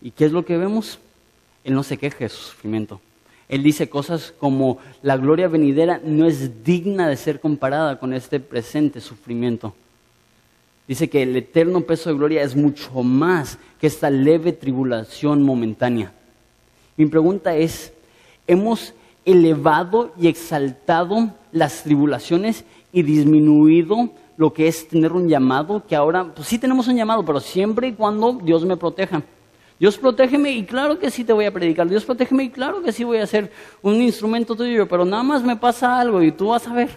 ¿Y 0.03 0.11
qué 0.11 0.25
es 0.25 0.33
lo 0.33 0.45
que 0.45 0.57
vemos? 0.57 0.99
Él 1.65 1.75
no 1.75 1.83
se 1.83 1.99
queja 1.99 2.19
de 2.21 2.29
su 2.29 2.43
sufrimiento. 2.43 3.01
Él 3.49 3.63
dice 3.63 3.89
cosas 3.89 4.33
como 4.39 4.79
la 5.03 5.17
gloria 5.17 5.49
venidera 5.49 6.01
no 6.05 6.27
es 6.27 6.63
digna 6.63 7.09
de 7.09 7.17
ser 7.17 7.41
comparada 7.41 7.99
con 7.99 8.15
este 8.15 8.39
presente 8.39 9.01
sufrimiento. 9.01 9.75
Dice 10.87 11.11
que 11.11 11.23
el 11.23 11.37
eterno 11.37 11.81
peso 11.83 12.11
de 12.11 12.17
gloria 12.17 12.43
es 12.43 12.55
mucho 12.55 13.03
más 13.03 13.59
que 13.81 13.89
esta 13.89 14.09
leve 14.09 14.53
tribulación 14.53 15.43
momentánea. 15.43 16.13
Mi 16.97 17.07
pregunta 17.07 17.57
es, 17.57 17.93
¿hemos 18.47 18.95
elevado 19.25 20.13
y 20.19 20.29
exaltado 20.29 21.31
las 21.53 21.83
tribulaciones 21.83 22.65
y 22.93 23.03
disminuido 23.03 24.11
lo 24.37 24.53
que 24.53 24.69
es 24.69 24.89
tener 24.89 25.13
un 25.13 25.29
llamado? 25.29 25.85
Que 25.87 25.97
ahora, 25.97 26.33
pues 26.35 26.47
sí 26.49 26.59
tenemos 26.59 26.89
un 26.89 26.97
llamado, 26.97 27.25
pero 27.25 27.41
siempre 27.41 27.89
y 27.89 27.93
cuando 27.93 28.33
Dios 28.33 28.65
me 28.65 28.77
proteja. 28.77 29.23
Dios 29.81 29.97
protégeme 29.97 30.53
y 30.53 30.65
claro 30.65 30.99
que 30.99 31.11
sí 31.11 31.25
te 31.25 31.33
voy 31.33 31.47
a 31.47 31.51
predicar. 31.51 31.89
Dios 31.89 32.05
protégeme 32.05 32.45
y 32.45 32.51
claro 32.51 32.83
que 32.83 32.93
sí 32.93 33.03
voy 33.03 33.17
a 33.17 33.27
ser 33.27 33.51
un 33.81 33.95
instrumento 33.95 34.55
tuyo, 34.55 34.87
pero 34.87 35.07
nada 35.07 35.23
más 35.23 35.43
me 35.43 35.57
pasa 35.57 35.99
algo 35.99 36.23
y 36.23 36.31
tú 36.31 36.49
vas 36.49 36.69
a 36.69 36.75
ver. 36.75 36.91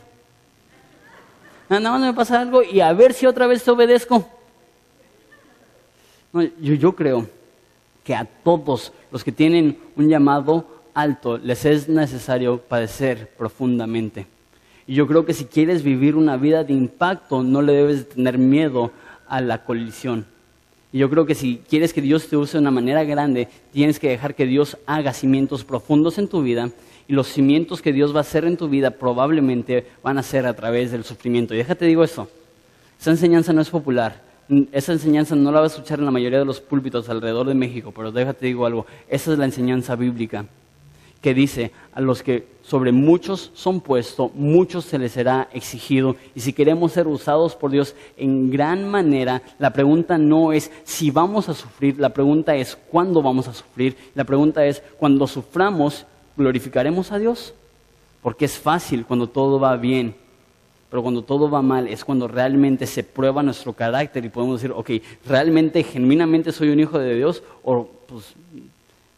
Nada 1.70 1.92
más 1.92 2.02
me 2.02 2.14
pasa 2.14 2.42
algo 2.42 2.62
y 2.62 2.82
a 2.82 2.92
ver 2.92 3.14
si 3.14 3.26
otra 3.26 3.48
vez 3.48 3.64
te 3.64 3.72
obedezco. 3.72 4.28
yo, 6.34 6.74
yo 6.74 6.94
creo 6.94 7.26
que 8.04 8.14
a 8.14 8.26
todos 8.26 8.92
los 9.14 9.24
que 9.24 9.32
tienen 9.32 9.80
un 9.96 10.10
llamado 10.10 10.68
alto 10.94 11.38
les 11.38 11.64
es 11.64 11.88
necesario 11.88 12.58
padecer 12.58 13.30
profundamente. 13.38 14.28
Y 14.88 14.96
yo 14.96 15.08
creo 15.08 15.26
que 15.26 15.34
si 15.34 15.46
quieres 15.46 15.84
vivir 15.84 16.18
una 16.18 16.36
vida 16.36 16.66
de 16.66 16.74
impacto, 16.74 17.44
no 17.44 17.62
le 17.62 17.72
debes 17.72 18.10
tener 18.10 18.38
miedo 18.38 18.92
a 19.30 19.40
la 19.40 19.64
colisión. 19.64 20.33
Y 20.94 21.00
yo 21.00 21.10
creo 21.10 21.26
que 21.26 21.34
si 21.34 21.60
quieres 21.68 21.92
que 21.92 22.02
Dios 22.02 22.28
te 22.28 22.38
use 22.38 22.54
de 22.54 22.62
una 22.62 22.70
manera 22.70 23.04
grande, 23.04 23.48
tienes 23.72 24.00
que 24.00 24.10
dejar 24.10 24.36
que 24.36 24.46
Dios 24.46 24.78
haga 24.86 25.12
cimientos 25.12 25.64
profundos 25.64 26.20
en 26.20 26.28
tu 26.28 26.44
vida. 26.44 26.70
Y 27.08 27.14
los 27.14 27.28
cimientos 27.28 27.82
que 27.82 27.92
Dios 27.92 28.14
va 28.14 28.20
a 28.20 28.22
hacer 28.22 28.46
en 28.46 28.58
tu 28.58 28.70
vida 28.70 28.92
probablemente 28.92 29.88
van 30.04 30.20
a 30.20 30.24
ser 30.24 30.46
a 30.46 30.54
través 30.54 30.92
del 30.92 31.04
sufrimiento. 31.04 31.56
Y 31.56 31.58
déjate 31.58 31.88
digo 31.88 32.04
eso, 32.04 32.30
esa 33.00 33.10
enseñanza 33.10 33.52
no 33.54 33.62
es 33.62 33.72
popular. 33.72 34.22
Esa 34.72 34.94
enseñanza 34.94 35.36
no 35.36 35.52
la 35.52 35.62
vas 35.62 35.72
a 35.72 35.76
escuchar 35.78 35.98
en 35.98 36.06
la 36.06 36.12
mayoría 36.12 36.38
de 36.38 36.46
los 36.46 36.62
púlpitos 36.62 37.10
alrededor 37.10 37.48
de 37.48 37.56
México, 37.56 37.92
pero 37.96 38.12
déjate 38.12 38.46
digo 38.46 38.66
algo, 38.68 38.86
esa 39.10 39.34
es 39.34 39.40
la 39.40 39.46
enseñanza 39.46 39.96
bíblica 39.96 40.46
que 41.24 41.34
dice, 41.34 41.72
a 41.94 42.02
los 42.02 42.22
que 42.22 42.46
sobre 42.64 42.92
muchos 42.92 43.50
son 43.54 43.80
puestos, 43.80 44.32
muchos 44.36 44.84
se 44.84 45.00
les 45.00 45.14
será 45.14 45.48
exigido. 45.54 46.18
Y 46.36 46.42
si 46.42 46.52
queremos 46.52 46.92
ser 46.92 47.08
usados 47.08 47.56
por 47.56 47.72
Dios 47.72 47.96
en 48.18 48.52
gran 48.52 48.92
manera, 48.92 49.42
la 49.58 49.72
pregunta 49.72 50.18
no 50.18 50.52
es 50.52 50.70
si 50.84 51.12
vamos 51.12 51.48
a 51.48 51.54
sufrir, 51.54 51.98
la 51.98 52.10
pregunta 52.10 52.54
es 52.58 52.76
cuándo 52.76 53.22
vamos 53.22 53.48
a 53.48 53.54
sufrir. 53.54 53.96
La 54.16 54.26
pregunta 54.26 54.66
es, 54.66 54.84
cuando 55.00 55.26
suframos, 55.26 56.06
¿glorificaremos 56.36 57.14
a 57.14 57.20
Dios? 57.20 57.54
Porque 58.22 58.44
es 58.44 58.60
fácil 58.60 59.06
cuando 59.06 59.28
todo 59.28 59.62
va 59.62 59.78
bien, 59.78 60.16
pero 60.90 61.04
cuando 61.04 61.24
todo 61.24 61.50
va 61.50 61.62
mal 61.62 61.88
es 61.88 62.04
cuando 62.04 62.28
realmente 62.28 62.86
se 62.86 63.02
prueba 63.02 63.42
nuestro 63.42 63.72
carácter 63.72 64.26
y 64.26 64.30
podemos 64.30 64.62
decir, 64.62 64.76
ok, 64.76 64.92
¿realmente, 65.26 65.84
genuinamente 65.84 66.52
soy 66.52 66.68
un 66.68 66.82
hijo 66.82 67.00
de 67.00 67.16
Dios? 67.16 67.44
O 67.64 67.88
pues 68.08 68.36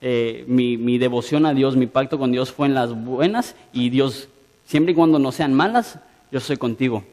eh, 0.07 0.45
mi, 0.45 0.99
devoción 0.99 1.47
a 1.47 1.55
Dios, 1.55 1.75
mi 1.75 1.87
pacto 1.87 2.19
con 2.19 2.31
Dios 2.31 2.51
fue 2.51 2.67
en 2.67 2.75
las 2.75 2.93
buenas 2.93 3.55
y 3.73 3.89
Dios, 3.89 4.27
siempre 4.67 4.91
y 4.91 4.95
cuando 4.95 5.17
no 5.17 5.31
sean 5.31 5.51
malas, 5.51 5.97
yo 6.31 6.39
soy 6.39 6.57
contigo. 6.57 7.03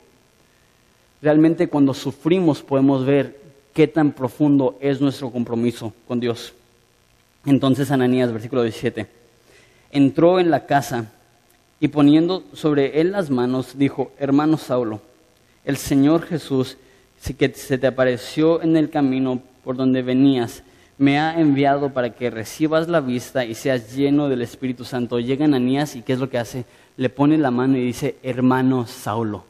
Realmente 1.22 1.68
cuando 1.68 1.94
sufrimos 1.94 2.60
podemos 2.60 3.06
ver 3.06 3.40
qué 3.72 3.88
tan 3.88 4.12
profundo 4.12 4.76
es 4.78 5.00
nuestro 5.00 5.30
compromiso 5.30 5.94
con 6.06 6.20
Dios. 6.20 6.52
Entonces 7.46 7.90
Ananías, 7.90 8.30
versículo 8.30 8.62
17, 8.62 9.06
entró 9.90 10.38
en 10.38 10.50
la 10.50 10.66
casa 10.66 11.10
y 11.80 11.88
poniendo 11.88 12.44
sobre 12.52 13.00
él 13.00 13.12
las 13.12 13.30
manos, 13.30 13.78
dijo, 13.78 14.12
hermano 14.18 14.58
Saulo, 14.58 15.00
el 15.64 15.78
Señor 15.78 16.26
Jesús 16.26 16.76
que 17.38 17.54
se 17.54 17.78
te 17.78 17.86
apareció 17.86 18.60
en 18.60 18.76
el 18.76 18.90
camino 18.90 19.40
por 19.64 19.76
donde 19.76 20.02
venías, 20.02 20.62
me 21.02 21.18
ha 21.18 21.40
enviado 21.40 21.92
para 21.92 22.10
que 22.10 22.30
recibas 22.30 22.86
la 22.86 23.00
vista 23.00 23.44
y 23.44 23.56
seas 23.56 23.96
lleno 23.96 24.28
del 24.28 24.40
Espíritu 24.40 24.84
Santo. 24.84 25.18
Llega 25.18 25.46
Ananías 25.46 25.96
y 25.96 26.02
¿qué 26.02 26.12
es 26.12 26.20
lo 26.20 26.30
que 26.30 26.38
hace? 26.38 26.64
Le 26.96 27.08
pone 27.08 27.36
la 27.38 27.50
mano 27.50 27.76
y 27.76 27.84
dice, 27.84 28.18
hermano 28.22 28.86
Saulo. 28.86 29.42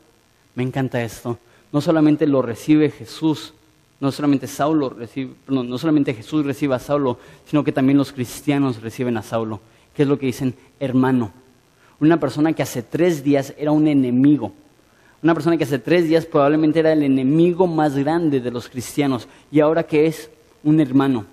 Me 0.55 0.62
encanta 0.62 1.03
esto. 1.03 1.38
No 1.70 1.82
solamente 1.82 2.26
lo 2.26 2.40
recibe 2.40 2.88
Jesús, 2.88 3.53
no 4.00 4.11
solamente 4.11 4.46
Saulo 4.46 4.88
recibe, 4.88 5.34
no 5.46 5.76
solamente 5.76 6.14
Jesús 6.14 6.46
recibe 6.46 6.74
a 6.74 6.78
Saulo, 6.78 7.18
sino 7.44 7.62
que 7.62 7.72
también 7.72 7.98
los 7.98 8.12
cristianos 8.12 8.80
reciben 8.80 9.18
a 9.18 9.22
Saulo. 9.22 9.61
¿Qué 9.94 10.05
es 10.05 10.09
lo 10.09 10.18
que 10.18 10.24
dicen? 10.24 10.55
Hermano. 10.80 11.32
Una 12.00 12.18
persona 12.18 12.55
que 12.55 12.62
hace 12.62 12.82
tres 12.82 13.22
días 13.22 13.53
era 13.59 13.72
un 13.72 13.88
enemigo. 13.88 14.55
Una 15.22 15.34
persona 15.34 15.59
que 15.59 15.64
hace 15.64 15.78
tres 15.78 16.09
días 16.09 16.24
probablemente 16.24 16.80
era 16.80 16.94
el 16.94 17.03
enemigo 17.03 17.66
más 17.66 17.94
grande 17.94 18.40
de 18.40 18.50
los 18.50 18.70
cristianos. 18.70 19.28
¿Y 19.50 19.61
ahora 19.61 19.82
qué 19.82 20.07
es? 20.07 20.30
Un 20.64 20.80
hermano. 20.80 21.26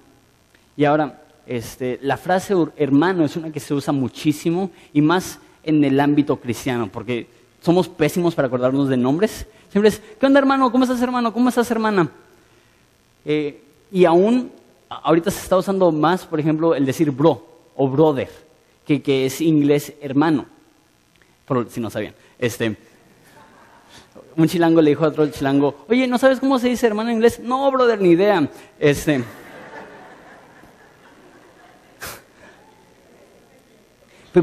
Y 0.79 0.85
ahora, 0.85 1.21
este, 1.45 1.99
la 2.01 2.15
frase 2.15 2.55
hermano 2.77 3.25
es 3.25 3.35
una 3.35 3.51
que 3.51 3.59
se 3.59 3.73
usa 3.73 3.91
muchísimo 3.91 4.71
y 4.93 5.01
más 5.01 5.37
en 5.61 5.83
el 5.83 5.99
ámbito 5.99 6.37
cristiano, 6.37 6.89
porque 6.89 7.27
somos 7.61 7.89
pésimos 7.89 8.33
para 8.33 8.47
acordarnos 8.47 8.87
de 8.87 8.95
nombres. 8.95 9.45
Siempre 9.73 9.89
es, 9.89 10.01
¿qué 10.17 10.25
onda 10.25 10.39
hermano? 10.39 10.71
¿Cómo 10.71 10.85
estás 10.85 11.01
hermano? 11.01 11.33
¿Cómo 11.33 11.49
estás 11.49 11.69
hermana? 11.69 12.09
Eh, 13.25 13.61
y 13.91 14.05
aún, 14.05 14.53
ahorita 14.87 15.29
se 15.31 15.41
está 15.41 15.57
usando 15.57 15.91
más, 15.91 16.25
por 16.25 16.39
ejemplo, 16.39 16.73
el 16.73 16.85
decir 16.85 17.11
bro 17.11 17.45
o 17.75 17.89
brother, 17.89 18.29
que, 18.87 19.01
que 19.01 19.25
es 19.25 19.41
inglés 19.41 19.93
hermano, 19.99 20.45
por, 21.45 21.69
si 21.69 21.81
no 21.81 21.89
sabían. 21.89 22.13
Este, 22.39 22.77
un 24.37 24.47
chilango 24.47 24.81
le 24.81 24.91
dijo 24.91 25.03
a 25.03 25.09
otro 25.09 25.27
chilango, 25.27 25.85
oye, 25.89 26.07
¿no 26.07 26.17
sabes 26.17 26.39
cómo 26.39 26.57
se 26.57 26.69
dice 26.69 26.87
hermano 26.87 27.09
en 27.09 27.17
inglés? 27.17 27.37
No, 27.41 27.69
brother, 27.69 27.99
ni 27.99 28.11
idea. 28.11 28.49
Este, 28.79 29.25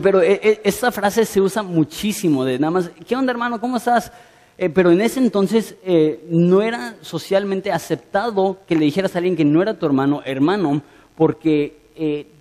Pero 0.01 0.23
eh, 0.23 0.41
eh, 0.43 0.61
esta 0.65 0.93
frase 0.93 1.25
se 1.25 1.41
usa 1.41 1.63
muchísimo, 1.63 2.45
de 2.45 2.59
nada 2.59 2.71
más, 2.71 2.91
¿qué 3.07 3.17
onda 3.17 3.33
hermano? 3.33 3.61
¿Cómo 3.61 3.77
estás? 3.77 4.13
Eh, 4.59 4.71
pero 4.71 4.91
en 4.91 5.01
ese 5.01 5.21
entonces 5.21 5.77
no 6.31 6.63
era 6.63 6.97
socialmente 7.03 7.71
aceptado 7.73 8.59
que 8.67 8.75
le 8.75 8.87
dijeras 8.87 9.15
a 9.15 9.19
alguien 9.19 9.37
que 9.37 9.45
no 9.45 9.61
era 9.61 9.79
tu 9.79 9.85
hermano, 9.85 10.23
hermano, 10.25 10.81
porque 11.15 11.77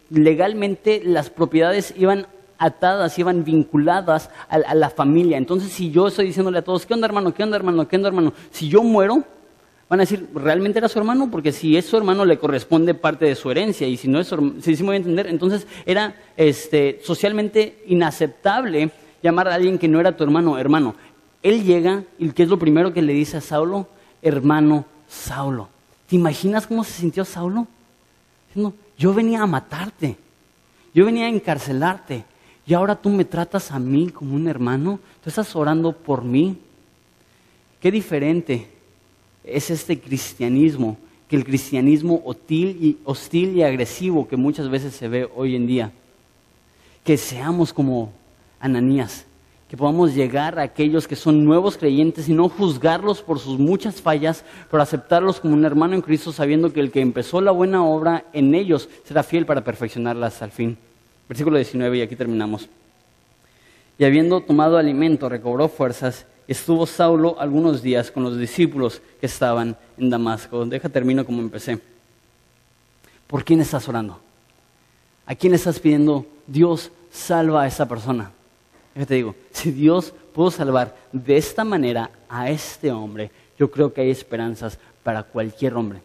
legalmente 0.09 1.01
las 1.03 1.29
propiedades 1.29 1.93
iban 1.97 2.27
atadas, 2.57 3.19
iban 3.19 3.43
vinculadas 3.43 4.29
a, 4.49 4.55
a, 4.55 4.75
la 4.75 4.89
familia. 4.89 5.37
Entonces, 5.37 5.73
si 5.73 5.91
yo 5.91 6.07
estoy 6.07 6.27
diciéndole 6.27 6.59
a 6.59 6.63
todos, 6.63 6.85
¿qué 6.85 6.93
onda 6.93 7.05
hermano? 7.05 7.33
¿Qué 7.33 7.43
onda 7.43 7.57
hermano? 7.57 7.85
¿Qué 7.85 7.97
onda 7.97 8.07
hermano? 8.07 8.33
Si 8.49 8.69
yo 8.69 8.81
muero, 8.81 9.25
Van 9.87 9.99
a 9.99 10.03
decir, 10.03 10.27
¿realmente 10.33 10.79
era 10.79 10.89
su 10.89 10.97
hermano? 10.97 11.29
Porque 11.29 11.51
si 11.51 11.77
es 11.77 11.85
su 11.85 11.95
hermano 11.95 12.25
le 12.25 12.39
corresponde 12.39 12.95
parte 12.95 13.25
de 13.25 13.35
su 13.35 13.51
herencia 13.51 13.87
y 13.87 13.97
si 13.97 14.07
no 14.07 14.19
es 14.19 14.27
su 14.27 14.55
si, 14.61 14.71
a 14.71 14.95
entender, 14.95 15.27
entonces 15.27 15.67
era 15.85 16.15
este, 16.35 16.99
socialmente 17.03 17.83
inaceptable 17.87 18.89
llamar 19.21 19.47
a 19.47 19.53
alguien 19.53 19.77
que 19.77 19.87
no 19.87 19.99
era 19.99 20.17
tu 20.17 20.23
hermano, 20.23 20.57
hermano. 20.57 20.95
Él 21.43 21.63
llega 21.63 22.03
y 22.17 22.29
¿qué 22.29 22.43
es 22.43 22.49
lo 22.49 22.57
primero 22.57 22.93
que 22.93 23.03
le 23.03 23.13
dice 23.13 23.37
a 23.37 23.41
Saulo? 23.41 23.87
Hermano 24.23 24.85
Saulo. 25.07 25.69
¿Te 26.07 26.15
imaginas 26.15 26.65
cómo 26.65 26.83
se 26.83 26.93
sintió 26.93 27.23
Saulo? 27.23 27.67
Diciendo, 28.47 28.73
yo 28.97 29.13
venía 29.13 29.43
a 29.43 29.47
matarte, 29.47 30.17
yo 30.95 31.05
venía 31.05 31.25
a 31.25 31.29
encarcelarte 31.29 32.25
y 32.65 32.73
ahora 32.73 32.95
tú 32.95 33.09
me 33.09 33.25
tratas 33.25 33.71
a 33.71 33.77
mí 33.77 34.09
como 34.09 34.35
un 34.35 34.47
hermano, 34.47 34.99
tú 35.23 35.29
estás 35.29 35.55
orando 35.55 35.91
por 35.91 36.23
mí. 36.23 36.57
Qué 37.79 37.91
diferente 37.91 38.74
es 39.45 39.69
este 39.69 39.99
cristianismo, 39.99 40.97
que 41.27 41.35
el 41.35 41.45
cristianismo 41.45 42.21
hostil 42.25 42.77
y, 42.81 42.97
hostil 43.03 43.55
y 43.55 43.63
agresivo 43.63 44.27
que 44.27 44.37
muchas 44.37 44.69
veces 44.69 44.95
se 44.95 45.07
ve 45.07 45.29
hoy 45.35 45.55
en 45.55 45.67
día. 45.67 45.91
Que 47.03 47.17
seamos 47.17 47.73
como 47.73 48.11
Ananías, 48.59 49.25
que 49.69 49.77
podamos 49.77 50.13
llegar 50.13 50.59
a 50.59 50.63
aquellos 50.63 51.07
que 51.07 51.15
son 51.15 51.45
nuevos 51.45 51.77
creyentes 51.77 52.29
y 52.29 52.33
no 52.33 52.49
juzgarlos 52.49 53.21
por 53.21 53.39
sus 53.39 53.59
muchas 53.59 54.01
fallas, 54.01 54.43
pero 54.69 54.81
aceptarlos 54.81 55.39
como 55.39 55.53
un 55.53 55.65
hermano 55.65 55.95
en 55.95 56.01
Cristo, 56.01 56.31
sabiendo 56.31 56.71
que 56.71 56.79
el 56.79 56.91
que 56.91 57.01
empezó 57.01 57.41
la 57.41 57.51
buena 57.51 57.83
obra 57.83 58.25
en 58.33 58.53
ellos 58.53 58.89
será 59.03 59.23
fiel 59.23 59.45
para 59.45 59.63
perfeccionarlas 59.63 60.41
al 60.41 60.51
fin. 60.51 60.77
Versículo 61.27 61.57
19 61.57 61.97
y 61.97 62.01
aquí 62.01 62.15
terminamos. 62.15 62.69
Y 63.97 64.03
habiendo 64.03 64.41
tomado 64.41 64.77
alimento, 64.77 65.29
recobró 65.29 65.69
fuerzas 65.69 66.25
estuvo 66.47 66.85
Saulo 66.85 67.39
algunos 67.39 67.81
días 67.81 68.11
con 68.11 68.23
los 68.23 68.37
discípulos 68.37 69.01
que 69.19 69.25
estaban 69.25 69.75
en 69.97 70.09
Damasco. 70.09 70.65
Deja 70.65 70.89
termino 70.89 71.25
como 71.25 71.41
empecé. 71.41 71.79
¿Por 73.27 73.43
quién 73.43 73.61
estás 73.61 73.87
orando? 73.87 74.19
¿A 75.25 75.33
quién 75.35 75.53
estás 75.53 75.79
pidiendo, 75.79 76.25
Dios 76.45 76.91
salva 77.11 77.63
a 77.63 77.67
esa 77.67 77.87
persona? 77.87 78.31
te 78.93 79.15
digo, 79.15 79.35
si 79.51 79.71
Dios 79.71 80.13
pudo 80.33 80.51
salvar 80.51 80.95
de 81.11 81.35
esta 81.35 81.65
manera 81.65 82.11
a 82.29 82.49
este 82.49 82.91
hombre, 82.91 83.29
yo 83.59 83.69
creo 83.69 83.91
que 83.91 84.01
hay 84.01 84.09
esperanzas 84.09 84.79
para 85.03 85.23
cualquier 85.23 85.73
hombre. 85.73 86.01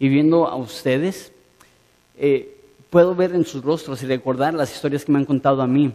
Y 0.00 0.08
viendo 0.08 0.48
a 0.48 0.56
ustedes, 0.56 1.32
eh, 2.16 2.56
puedo 2.90 3.14
ver 3.14 3.34
en 3.34 3.44
sus 3.44 3.62
rostros 3.62 4.02
y 4.02 4.06
recordar 4.06 4.54
las 4.54 4.74
historias 4.74 5.04
que 5.04 5.12
me 5.12 5.18
han 5.18 5.24
contado 5.24 5.62
a 5.62 5.66
mí, 5.66 5.94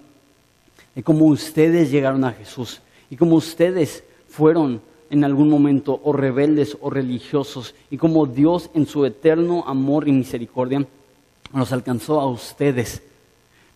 de 0.96 1.04
cómo 1.04 1.26
ustedes 1.26 1.92
llegaron 1.92 2.24
a 2.24 2.32
Jesús 2.32 2.82
y 3.10 3.16
cómo 3.16 3.36
ustedes 3.36 4.04
fueron 4.28 4.82
en 5.10 5.24
algún 5.24 5.50
momento 5.50 6.00
o 6.04 6.14
rebeldes 6.14 6.78
o 6.82 6.90
religiosos 6.90 7.74
y 7.90 7.98
cómo 7.98 8.26
Dios 8.26 8.70
en 8.74 8.86
su 8.86 9.06
eterno 9.06 9.64
amor 9.68 10.08
y 10.08 10.12
misericordia 10.12 10.86
los 11.54 11.72
alcanzó 11.72 12.22
a 12.22 12.30
ustedes. 12.30 13.02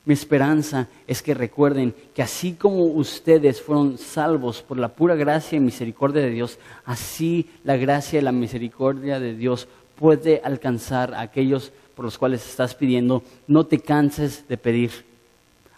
Mi 0.06 0.14
esperanza 0.14 0.90
es 1.08 1.22
que 1.22 1.34
recuerden 1.34 1.96
que 2.14 2.22
así 2.22 2.54
como 2.54 2.84
ustedes 2.84 3.62
fueron 3.62 3.98
salvos 3.98 4.62
por 4.62 4.78
la 4.78 4.90
pura 4.90 5.16
gracia 5.16 5.56
y 5.56 5.62
misericordia 5.62 6.22
de 6.22 6.30
Dios, 6.30 6.60
así 6.84 7.50
la 7.64 7.78
gracia 7.78 8.20
y 8.20 8.22
la 8.22 8.34
misericordia 8.34 9.20
de 9.20 9.34
Dios 9.34 9.68
puede 9.96 10.42
alcanzar 10.44 11.14
a 11.14 11.22
aquellos 11.22 11.72
por 11.96 12.04
los 12.06 12.18
cuales 12.18 12.46
estás 12.46 12.76
pidiendo. 12.76 13.24
No 13.48 13.66
te 13.66 13.80
canses 13.80 14.46
de 14.48 14.58
pedir. 14.58 15.13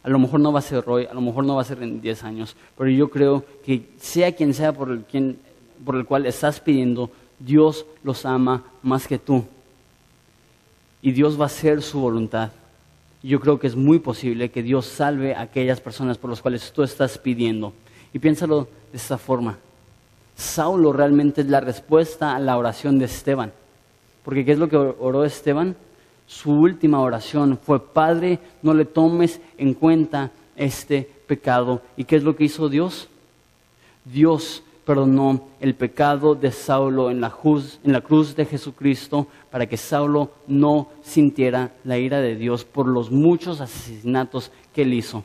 A 0.06 0.10
lo 0.10 0.20
mejor 0.20 0.40
no 0.40 0.54
va 0.54 0.60
a 0.60 0.62
ser 0.62 0.84
hoy, 0.86 1.08
a 1.08 1.16
lo 1.16 1.22
mejor 1.22 1.46
no 1.46 1.56
va 1.56 1.64
a 1.64 1.66
ser 1.66 1.82
en 1.82 2.00
10 2.00 2.24
años, 2.26 2.56
pero 2.78 2.92
yo 2.92 3.10
creo 3.10 3.44
que 3.66 3.88
sea 3.98 4.32
quien 4.34 4.54
sea 4.54 4.72
por 4.72 4.92
el, 4.92 5.00
quien, 5.04 5.40
por 5.84 5.96
el 5.96 6.06
cual 6.06 6.28
estás 6.28 6.60
pidiendo, 6.60 7.10
Dios 7.40 7.88
los 8.04 8.24
ama 8.24 8.64
más 8.84 9.08
que 9.08 9.18
tú. 9.18 9.44
Y 11.02 11.12
Dios 11.12 11.40
va 11.40 11.46
a 11.46 11.48
hacer 11.48 11.82
su 11.82 12.00
voluntad. 12.00 12.52
Yo 13.24 13.40
creo 13.40 13.58
que 13.58 13.66
es 13.66 13.76
muy 13.76 13.98
posible 13.98 14.52
que 14.52 14.62
Dios 14.62 14.86
salve 14.86 15.34
a 15.34 15.42
aquellas 15.42 15.82
personas 15.82 16.20
por 16.20 16.30
las 16.30 16.40
cuales 16.40 16.72
tú 16.72 16.84
estás 16.84 17.18
pidiendo. 17.18 17.74
Y 18.14 18.20
piénsalo 18.20 18.68
de 18.92 18.98
esta 18.98 19.18
forma. 19.18 19.58
Saulo 20.36 20.94
realmente 20.94 21.42
es 21.42 21.48
la 21.48 21.62
respuesta 21.62 22.36
a 22.36 22.40
la 22.40 22.60
oración 22.60 23.00
de 23.00 23.06
Esteban. 23.06 23.52
Porque 24.24 24.46
¿qué 24.46 24.52
es 24.52 24.60
lo 24.60 24.70
que 24.70 24.78
oró 24.78 25.26
Esteban? 25.26 25.76
Su 26.28 26.52
última 26.52 27.00
oración 27.02 27.60
fue, 27.62 27.80
Padre, 27.80 28.40
no 28.62 28.74
le 28.74 28.86
tomes 28.86 29.40
en 29.58 29.74
cuenta 29.74 30.32
este 30.56 31.10
pecado. 31.28 31.82
¿Y 31.98 32.06
qué 32.06 32.16
es 32.16 32.24
lo 32.24 32.36
que 32.36 32.46
hizo 32.46 32.70
Dios? 32.70 33.10
Dios 34.06 34.64
perdonó 34.86 35.42
el 35.60 35.74
pecado 35.74 36.36
de 36.36 36.52
Saulo 36.52 37.10
en 37.10 37.20
la, 37.20 37.34
en 37.84 37.92
la, 37.92 38.02
cruz 38.02 38.36
de 38.36 38.46
Jesucristo 38.46 39.28
para 39.50 39.66
que 39.66 39.78
Saulo 39.78 40.30
no 40.48 40.90
sintiera 41.04 41.72
la 41.84 41.98
ira 41.98 42.22
de 42.22 42.36
Dios 42.36 42.64
por 42.66 42.88
los 42.88 43.12
muchos 43.12 43.62
asesinatos 43.62 44.52
que 44.74 44.84
él 44.84 44.94
hizo. 44.94 45.24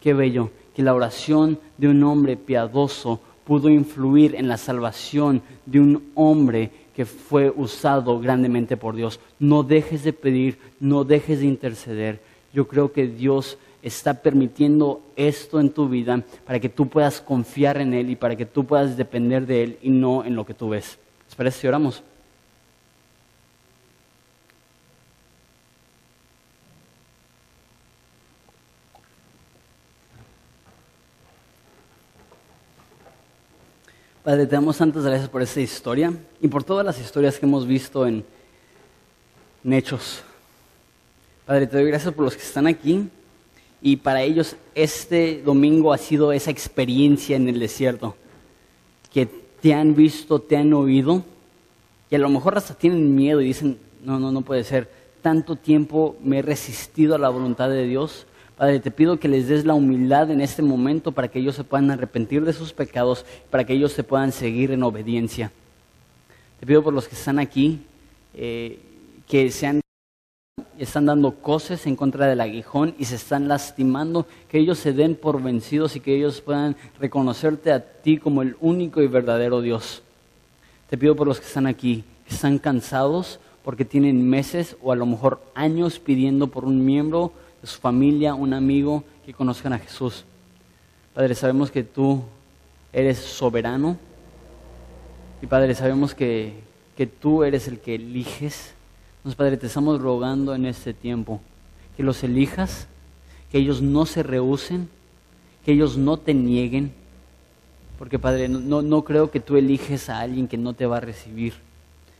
Qué 0.00 0.14
bello 0.14 0.50
que 0.74 0.82
la 0.82 0.94
oración 0.94 1.58
de 1.76 1.88
un 1.88 2.02
hombre 2.02 2.36
piadoso 2.36 3.20
pudo 3.44 3.68
influir 3.68 4.34
en 4.34 4.48
la 4.48 4.56
salvación 4.56 5.42
de 5.66 5.80
un 5.80 6.10
hombre 6.14 6.70
que 7.00 7.06
fue 7.06 7.48
usado 7.48 8.20
grandemente 8.20 8.76
por 8.76 8.94
Dios. 8.94 9.20
No 9.38 9.62
dejes 9.62 10.04
de 10.04 10.12
pedir, 10.12 10.58
no 10.80 11.02
dejes 11.02 11.40
de 11.40 11.46
interceder. 11.46 12.20
Yo 12.52 12.68
creo 12.68 12.92
que 12.92 13.06
Dios 13.06 13.56
está 13.80 14.20
permitiendo 14.20 15.00
esto 15.16 15.60
en 15.60 15.70
tu 15.70 15.88
vida 15.88 16.22
para 16.44 16.60
que 16.60 16.68
tú 16.68 16.90
puedas 16.90 17.22
confiar 17.22 17.78
en 17.78 17.94
Él 17.94 18.10
y 18.10 18.16
para 18.16 18.36
que 18.36 18.44
tú 18.44 18.66
puedas 18.66 18.98
depender 18.98 19.46
de 19.46 19.62
Él 19.62 19.78
y 19.80 19.88
no 19.88 20.26
en 20.26 20.36
lo 20.36 20.44
que 20.44 20.52
tú 20.52 20.68
ves. 20.68 20.98
¿Les 21.38 21.54
si 21.54 21.66
oramos? 21.66 22.02
Padre, 34.22 34.44
te 34.44 34.54
damos 34.54 34.76
tantas 34.76 35.02
gracias 35.02 35.30
por 35.30 35.40
esta 35.40 35.62
historia 35.62 36.12
y 36.42 36.48
por 36.48 36.62
todas 36.62 36.84
las 36.84 37.00
historias 37.00 37.38
que 37.38 37.46
hemos 37.46 37.66
visto 37.66 38.06
en, 38.06 38.22
en 39.64 39.72
Hechos. 39.72 40.22
Padre, 41.46 41.66
te 41.66 41.78
doy 41.78 41.86
gracias 41.86 42.12
por 42.12 42.26
los 42.26 42.36
que 42.36 42.42
están 42.42 42.66
aquí 42.66 43.08
y 43.80 43.96
para 43.96 44.20
ellos 44.20 44.56
este 44.74 45.40
domingo 45.42 45.94
ha 45.94 45.96
sido 45.96 46.32
esa 46.32 46.50
experiencia 46.50 47.34
en 47.34 47.48
el 47.48 47.58
desierto, 47.58 48.14
que 49.10 49.24
te 49.24 49.72
han 49.72 49.94
visto, 49.94 50.38
te 50.38 50.58
han 50.58 50.74
oído, 50.74 51.24
y 52.10 52.14
a 52.14 52.18
lo 52.18 52.28
mejor 52.28 52.58
hasta 52.58 52.74
tienen 52.74 53.14
miedo 53.14 53.40
y 53.40 53.46
dicen, 53.46 53.78
no, 54.04 54.20
no, 54.20 54.30
no 54.30 54.42
puede 54.42 54.64
ser, 54.64 54.90
tanto 55.22 55.56
tiempo 55.56 56.16
me 56.22 56.40
he 56.40 56.42
resistido 56.42 57.14
a 57.14 57.18
la 57.18 57.30
voluntad 57.30 57.70
de 57.70 57.86
Dios. 57.86 58.26
Padre, 58.60 58.78
te 58.78 58.90
pido 58.90 59.18
que 59.18 59.26
les 59.26 59.48
des 59.48 59.64
la 59.64 59.72
humildad 59.72 60.30
en 60.30 60.42
este 60.42 60.60
momento 60.60 61.12
para 61.12 61.28
que 61.28 61.38
ellos 61.38 61.56
se 61.56 61.64
puedan 61.64 61.90
arrepentir 61.90 62.44
de 62.44 62.52
sus 62.52 62.74
pecados, 62.74 63.24
para 63.48 63.64
que 63.64 63.72
ellos 63.72 63.90
se 63.92 64.04
puedan 64.04 64.32
seguir 64.32 64.70
en 64.70 64.82
obediencia. 64.82 65.50
Te 66.58 66.66
pido 66.66 66.82
por 66.82 66.92
los 66.92 67.08
que 67.08 67.14
están 67.14 67.38
aquí, 67.38 67.80
eh, 68.34 68.78
que 69.26 69.50
sean 69.50 69.80
están 70.78 71.06
dando 71.06 71.36
cosas 71.36 71.86
en 71.86 71.96
contra 71.96 72.26
del 72.26 72.42
aguijón 72.42 72.94
y 72.98 73.06
se 73.06 73.14
están 73.14 73.48
lastimando, 73.48 74.26
que 74.50 74.58
ellos 74.58 74.78
se 74.78 74.92
den 74.92 75.14
por 75.14 75.42
vencidos 75.42 75.96
y 75.96 76.00
que 76.00 76.14
ellos 76.14 76.42
puedan 76.42 76.76
reconocerte 76.98 77.72
a 77.72 77.80
ti 77.80 78.18
como 78.18 78.42
el 78.42 78.56
único 78.60 79.00
y 79.00 79.06
verdadero 79.06 79.62
Dios. 79.62 80.02
Te 80.90 80.98
pido 80.98 81.16
por 81.16 81.26
los 81.26 81.40
que 81.40 81.46
están 81.46 81.66
aquí, 81.66 82.04
que 82.28 82.34
están 82.34 82.58
cansados 82.58 83.40
porque 83.64 83.86
tienen 83.86 84.28
meses 84.28 84.76
o 84.82 84.92
a 84.92 84.96
lo 84.96 85.06
mejor 85.06 85.40
años 85.54 85.98
pidiendo 85.98 86.48
por 86.48 86.66
un 86.66 86.84
miembro 86.84 87.32
su 87.62 87.80
familia, 87.80 88.34
un 88.34 88.52
amigo 88.52 89.04
que 89.24 89.34
conozcan 89.34 89.72
a 89.72 89.78
Jesús. 89.78 90.24
Padre, 91.14 91.34
sabemos 91.34 91.70
que 91.70 91.82
tú 91.82 92.22
eres 92.92 93.18
soberano 93.18 93.96
y 95.42 95.46
Padre, 95.46 95.74
sabemos 95.74 96.14
que, 96.14 96.54
que 96.96 97.06
tú 97.06 97.44
eres 97.44 97.68
el 97.68 97.80
que 97.80 97.94
eliges 97.94 98.74
entonces, 99.20 99.36
Padre, 99.36 99.58
te 99.58 99.66
estamos 99.66 100.00
rogando 100.00 100.54
en 100.54 100.64
este 100.64 100.94
tiempo 100.94 101.42
que 101.94 102.02
los 102.02 102.24
elijas, 102.24 102.86
que 103.52 103.58
ellos 103.58 103.82
no 103.82 104.06
se 104.06 104.22
rehúsen, 104.22 104.88
que 105.62 105.72
ellos 105.72 105.98
no 105.98 106.16
te 106.16 106.32
nieguen, 106.32 106.92
porque 107.98 108.18
Padre, 108.18 108.48
no, 108.48 108.80
no 108.80 109.04
creo 109.04 109.30
que 109.30 109.40
tú 109.40 109.58
eliges 109.58 110.08
a 110.08 110.20
alguien 110.20 110.48
que 110.48 110.56
no 110.56 110.72
te 110.72 110.86
va 110.86 110.96
a 110.96 111.00
recibir. 111.00 111.52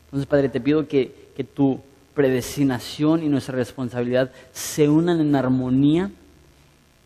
Entonces, 0.05 0.27
Padre, 0.27 0.49
te 0.49 0.61
pido 0.61 0.87
que, 0.87 1.31
que 1.35 1.43
predestinación 2.13 3.23
y 3.23 3.29
nuestra 3.29 3.55
responsabilidad 3.55 4.31
se 4.51 4.89
unan 4.89 5.19
en 5.21 5.35
armonía, 5.35 6.11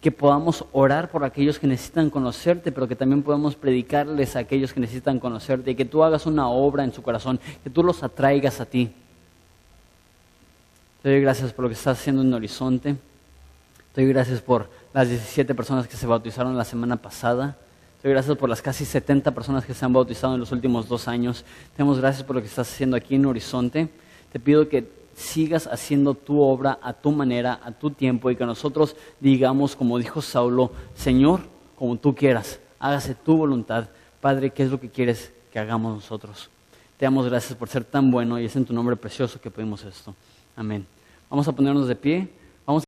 que 0.01 0.11
podamos 0.11 0.65
orar 0.71 1.09
por 1.09 1.23
aquellos 1.23 1.57
que 1.57 1.65
necesitan 1.65 2.11
conocerte, 2.11 2.71
pero 2.71 2.87
que 2.87 2.95
también 2.95 3.23
podamos 3.23 3.55
predicarles 3.55 4.35
a 4.35 4.39
aquellos 4.39 4.71
que 4.71 4.79
necesitan 4.79 5.19
conocerte, 5.19 5.71
y 5.71 5.75
que 5.75 5.85
tú 5.85 6.03
hagas 6.03 6.27
una 6.27 6.47
obra 6.47 6.83
en 6.83 6.93
su 6.93 7.01
corazón, 7.01 7.39
que 7.63 7.69
tú 7.69 7.83
los 7.83 8.03
atraigas 8.03 8.61
a 8.61 8.65
ti. 8.65 8.91
Te 11.01 11.09
doy 11.09 11.21
gracias 11.21 11.53
por 11.53 11.63
lo 11.63 11.69
que 11.69 11.75
estás 11.75 11.99
haciendo 11.99 12.21
en 12.21 12.33
Horizonte. 12.33 12.95
Te 13.93 14.01
doy 14.01 14.11
gracias 14.11 14.41
por 14.41 14.69
las 14.93 15.09
17 15.09 15.55
personas 15.55 15.87
que 15.87 15.97
se 15.97 16.05
bautizaron 16.05 16.57
la 16.57 16.65
semana 16.65 16.97
pasada. 16.97 17.57
Te 18.01 18.07
doy 18.07 18.13
gracias 18.13 18.37
por 18.37 18.49
las 18.49 18.61
casi 18.61 18.85
70 18.85 19.31
personas 19.31 19.65
que 19.65 19.73
se 19.73 19.85
han 19.85 19.93
bautizado 19.93 20.35
en 20.35 20.39
los 20.39 20.51
últimos 20.51 20.87
dos 20.87 21.07
años. 21.07 21.45
Te 21.75 21.83
damos 21.83 21.99
gracias 21.99 22.23
por 22.23 22.35
lo 22.35 22.41
que 22.41 22.47
estás 22.47 22.71
haciendo 22.71 22.95
aquí 22.95 23.15
en 23.15 23.25
Horizonte. 23.25 23.89
Te 24.35 24.39
pido 24.41 24.67
que 24.67 24.85
sigas 25.15 25.65
haciendo 25.65 26.13
tu 26.13 26.41
obra 26.41 26.77
a 26.81 26.91
tu 26.91 27.13
manera, 27.13 27.57
a 27.63 27.71
tu 27.71 27.91
tiempo 27.91 28.29
y 28.29 28.35
que 28.35 28.45
nosotros 28.45 28.97
digamos, 29.21 29.77
como 29.77 29.97
dijo 29.97 30.21
Saulo, 30.21 30.73
Señor, 30.93 31.39
como 31.77 31.95
tú 31.95 32.13
quieras, 32.13 32.59
hágase 32.77 33.15
tu 33.15 33.37
voluntad. 33.37 33.87
Padre, 34.19 34.49
¿qué 34.49 34.63
es 34.63 34.71
lo 34.71 34.77
que 34.77 34.89
quieres 34.89 35.31
que 35.53 35.59
hagamos 35.59 35.95
nosotros? 35.95 36.49
Te 36.97 37.05
damos 37.05 37.27
gracias 37.27 37.57
por 37.57 37.69
ser 37.69 37.85
tan 37.85 38.11
bueno 38.11 38.37
y 38.37 38.43
es 38.43 38.53
en 38.57 38.65
tu 38.65 38.73
nombre 38.73 38.97
precioso 38.97 39.39
que 39.39 39.49
pedimos 39.49 39.85
esto. 39.85 40.13
Amén. 40.57 40.85
Vamos 41.29 41.47
a 41.47 41.53
ponernos 41.53 41.87
de 41.87 41.95
pie. 41.95 42.27